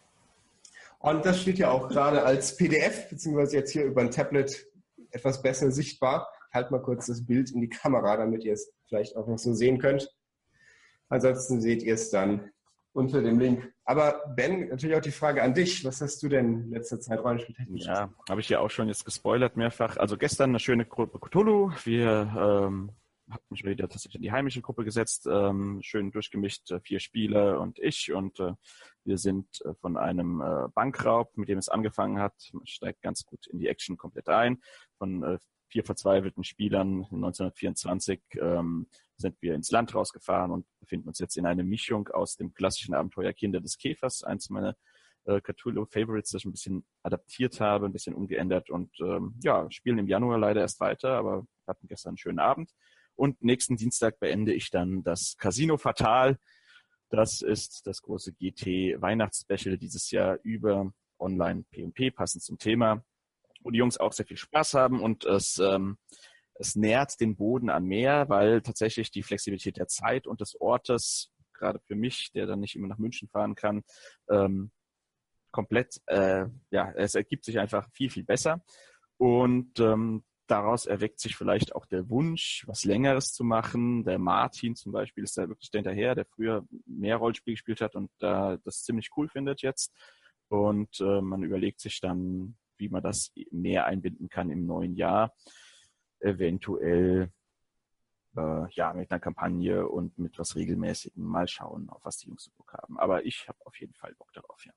Und 0.99 1.25
das 1.25 1.41
steht 1.41 1.57
ja 1.57 1.71
auch 1.71 1.89
gerade 1.89 2.23
als 2.23 2.55
PDF, 2.57 3.09
beziehungsweise 3.09 3.57
jetzt 3.57 3.71
hier 3.71 3.85
über 3.85 4.01
ein 4.01 4.11
Tablet 4.11 4.67
etwas 5.09 5.41
besser 5.41 5.71
sichtbar. 5.71 6.29
Ich 6.49 6.53
halte 6.53 6.71
mal 6.71 6.81
kurz 6.81 7.07
das 7.07 7.25
Bild 7.25 7.51
in 7.51 7.61
die 7.61 7.69
Kamera, 7.69 8.17
damit 8.17 8.43
ihr 8.43 8.53
es 8.53 8.71
vielleicht 8.87 9.15
auch 9.15 9.27
noch 9.27 9.39
so 9.39 9.53
sehen 9.53 9.79
könnt. 9.79 10.13
Ansonsten 11.09 11.59
seht 11.59 11.81
ihr 11.81 11.95
es 11.95 12.09
dann 12.09 12.51
unter 12.93 13.21
dem 13.21 13.39
Link. 13.39 13.73
Aber 13.83 14.21
Ben, 14.35 14.69
natürlich 14.69 14.95
auch 14.95 15.01
die 15.01 15.11
Frage 15.11 15.41
an 15.43 15.53
dich. 15.53 15.83
Was 15.85 16.01
hast 16.01 16.21
du 16.23 16.29
denn 16.29 16.63
in 16.65 16.71
letzter 16.71 16.99
Zeit 16.99 17.19
rollenspieltechnisch? 17.23 17.85
Ja, 17.85 18.13
habe 18.29 18.41
ich 18.41 18.49
ja 18.49 18.59
auch 18.59 18.69
schon 18.69 18.87
jetzt 18.87 19.05
gespoilert 19.05 19.57
mehrfach. 19.57 19.97
Also 19.97 20.17
gestern 20.17 20.51
eine 20.51 20.59
schöne 20.59 20.85
Gruppe 20.85 21.19
Cthulhu. 21.19 21.71
Wir 21.83 22.31
ähm, 22.37 22.91
habe 23.31 23.43
mich 23.49 23.63
wieder 23.63 23.87
tatsächlich 23.87 24.15
in 24.15 24.21
die 24.21 24.31
heimische 24.31 24.61
Gruppe 24.61 24.83
gesetzt, 24.83 25.27
ähm, 25.29 25.79
schön 25.81 26.11
durchgemischt, 26.11 26.71
äh, 26.71 26.79
vier 26.79 26.99
Spiele 26.99 27.59
und 27.59 27.79
ich. 27.79 28.11
Und 28.11 28.39
äh, 28.39 28.53
wir 29.03 29.17
sind 29.17 29.47
äh, 29.65 29.73
von 29.75 29.97
einem 29.97 30.41
äh, 30.41 30.67
Bankraub, 30.73 31.35
mit 31.37 31.49
dem 31.49 31.57
es 31.57 31.69
angefangen 31.69 32.19
hat, 32.19 32.33
steigt 32.65 33.01
ganz 33.01 33.25
gut 33.25 33.47
in 33.47 33.59
die 33.59 33.67
Action 33.67 33.97
komplett 33.97 34.29
ein. 34.29 34.61
Von 34.97 35.23
äh, 35.23 35.39
vier 35.69 35.83
verzweifelten 35.83 36.43
Spielern 36.43 37.05
1924 37.05 38.21
ähm, 38.41 38.87
sind 39.15 39.41
wir 39.41 39.55
ins 39.55 39.71
Land 39.71 39.95
rausgefahren 39.95 40.51
und 40.51 40.65
befinden 40.79 41.07
uns 41.07 41.19
jetzt 41.19 41.37
in 41.37 41.45
einer 41.45 41.63
Mischung 41.63 42.09
aus 42.09 42.35
dem 42.35 42.53
klassischen 42.53 42.93
Abenteuer 42.93 43.33
Kinder 43.33 43.61
des 43.61 43.77
Käfers, 43.77 44.23
eins 44.23 44.49
meiner 44.49 44.75
äh, 45.25 45.39
Cthulhu 45.39 45.85
Favorites, 45.85 46.31
das 46.31 46.41
ich 46.41 46.45
ein 46.45 46.51
bisschen 46.51 46.85
adaptiert 47.03 47.61
habe, 47.61 47.85
ein 47.85 47.93
bisschen 47.93 48.15
umgeändert 48.15 48.69
und 48.69 48.91
ähm, 48.99 49.35
ja, 49.41 49.69
spielen 49.71 49.99
im 49.99 50.07
Januar 50.07 50.37
leider 50.37 50.61
erst 50.61 50.79
weiter, 50.79 51.17
aber 51.17 51.45
hatten 51.67 51.87
gestern 51.87 52.11
einen 52.11 52.17
schönen 52.17 52.39
Abend. 52.39 52.71
Und 53.21 53.43
nächsten 53.43 53.77
Dienstag 53.77 54.19
beende 54.19 54.51
ich 54.51 54.71
dann 54.71 55.03
das 55.03 55.37
Casino 55.37 55.77
Fatal. 55.77 56.39
Das 57.11 57.43
ist 57.43 57.85
das 57.85 58.01
große 58.01 58.33
GT 58.33 58.99
Weihnachtsspecial 58.99 59.77
dieses 59.77 60.09
Jahr 60.09 60.39
über 60.41 60.91
Online 61.19 61.63
P&P, 61.69 62.09
passend 62.09 62.41
zum 62.41 62.57
Thema, 62.57 63.05
wo 63.59 63.69
die 63.69 63.77
Jungs 63.77 63.99
auch 63.99 64.11
sehr 64.11 64.25
viel 64.25 64.37
Spaß 64.37 64.73
haben 64.73 64.99
und 65.03 65.25
es, 65.25 65.59
ähm, 65.59 65.99
es 66.55 66.75
nährt 66.75 67.19
den 67.19 67.35
Boden 67.35 67.69
an 67.69 67.85
mehr, 67.85 68.27
weil 68.27 68.63
tatsächlich 68.63 69.11
die 69.11 69.21
Flexibilität 69.21 69.77
der 69.77 69.87
Zeit 69.87 70.25
und 70.25 70.41
des 70.41 70.59
Ortes, 70.59 71.31
gerade 71.53 71.79
für 71.85 71.95
mich, 71.95 72.31
der 72.31 72.47
dann 72.47 72.59
nicht 72.59 72.75
immer 72.75 72.87
nach 72.87 72.97
München 72.97 73.29
fahren 73.29 73.53
kann, 73.53 73.83
ähm, 74.31 74.71
komplett, 75.51 76.01
äh, 76.07 76.47
ja, 76.71 76.91
es 76.93 77.13
ergibt 77.13 77.45
sich 77.45 77.59
einfach 77.59 77.87
viel, 77.91 78.09
viel 78.09 78.23
besser. 78.23 78.63
Und 79.17 79.79
ähm, 79.79 80.23
daraus 80.51 80.85
erweckt 80.85 81.19
sich 81.19 81.35
vielleicht 81.35 81.73
auch 81.73 81.85
der 81.85 82.09
Wunsch, 82.09 82.63
was 82.67 82.83
Längeres 82.83 83.31
zu 83.31 83.43
machen. 83.43 84.03
Der 84.03 84.19
Martin 84.19 84.75
zum 84.75 84.91
Beispiel 84.91 85.23
ist 85.23 85.37
da 85.37 85.47
wirklich 85.47 85.69
hinterher, 85.73 86.13
der 86.13 86.25
früher 86.25 86.67
mehr 86.85 87.17
Rollspiel 87.17 87.53
gespielt 87.53 87.81
hat 87.81 87.95
und 87.95 88.11
da 88.19 88.57
das 88.57 88.83
ziemlich 88.83 89.09
cool 89.15 89.29
findet 89.29 89.61
jetzt. 89.61 89.93
Und 90.49 90.99
äh, 90.99 91.21
man 91.21 91.43
überlegt 91.43 91.79
sich 91.79 92.01
dann, 92.01 92.57
wie 92.77 92.89
man 92.89 93.01
das 93.01 93.31
mehr 93.51 93.85
einbinden 93.85 94.27
kann 94.27 94.49
im 94.49 94.65
neuen 94.65 94.95
Jahr. 94.95 95.33
Eventuell 96.19 97.31
äh, 98.35 98.69
ja 98.71 98.93
mit 98.93 99.09
einer 99.09 99.19
Kampagne 99.19 99.87
und 99.87 100.19
mit 100.19 100.37
was 100.37 100.55
Regelmäßigem 100.55 101.23
mal 101.23 101.47
schauen, 101.47 101.89
auf 101.89 102.03
was 102.03 102.17
die 102.17 102.27
Jungs 102.27 102.43
so 102.43 102.51
Bock 102.57 102.73
haben. 102.73 102.99
Aber 102.99 103.25
ich 103.25 103.47
habe 103.47 103.59
auf 103.65 103.79
jeden 103.79 103.93
Fall 103.93 104.13
Bock 104.15 104.33
darauf, 104.33 104.65
ja. 104.65 104.73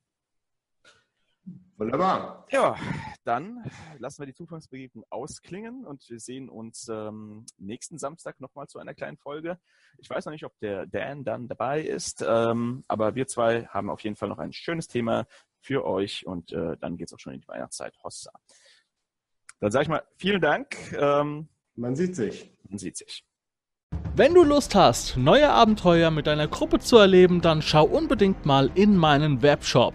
Wunderbar. 1.77 2.47
Ja, 2.51 2.77
dann 3.25 3.65
lassen 3.99 4.23
wir 4.23 4.27
die 4.27 4.35
Zufallsbegegnung 4.35 5.05
ausklingen 5.11 5.85
und 5.85 6.09
wir 6.09 6.21
sehen 6.21 6.49
uns 6.49 6.89
ähm, 6.89 7.45
nächsten 7.59 7.99
Samstag 7.99 8.41
nochmal 8.41 8.69
zu 8.69 8.79
einer 8.79 8.95
kleinen 8.95 9.17
Folge. 9.17 9.59
Ich 9.99 10.09
weiß 10.09 10.27
noch 10.27 10.33
nicht, 10.33 10.45
ob 10.45 10.59
der 10.61 10.87
Dan 10.87 11.25
dann 11.25 11.49
dabei 11.49 11.83
ist, 11.83 12.25
ähm, 12.27 12.85
aber 12.89 13.15
wir 13.15 13.27
zwei 13.27 13.67
haben 13.67 13.91
auf 13.91 14.01
jeden 14.01 14.17
Fall 14.17 14.29
noch 14.29 14.39
ein 14.39 14.53
schönes 14.53 14.89
Thema 14.89 15.27
für 15.61 15.85
euch 15.85 16.27
und 16.27 16.53
äh, 16.53 16.77
dann 16.79 16.97
geht 16.97 17.09
es 17.09 17.15
auch 17.15 17.19
schon 17.19 17.35
in 17.35 17.41
die 17.41 17.49
Weihnachtszeit. 17.49 17.95
Hossa. 18.03 18.31
Dann 19.61 19.71
sage 19.71 19.85
ich 19.85 19.89
mal 19.89 20.03
vielen 20.17 20.41
Dank. 20.41 20.77
Ähm, 20.93 21.49
Man 21.75 21.97
sieht 21.97 22.17
sich. 22.17 22.53
Man 22.69 22.79
sieht 22.79 22.97
sich. 22.97 23.25
Wenn 24.17 24.35
du 24.35 24.45
Lust 24.45 24.75
hast, 24.75 25.17
neue 25.17 25.51
Abenteuer 25.51 26.11
mit 26.11 26.27
deiner 26.27 26.49
Gruppe 26.49 26.79
zu 26.79 26.99
erleben, 26.99 27.41
dann 27.41 27.63
schau 27.63 27.85
unbedingt 27.85 28.45
mal 28.47 28.71
in 28.75 28.97
meinen 28.97 29.43
Webshop 29.43 29.95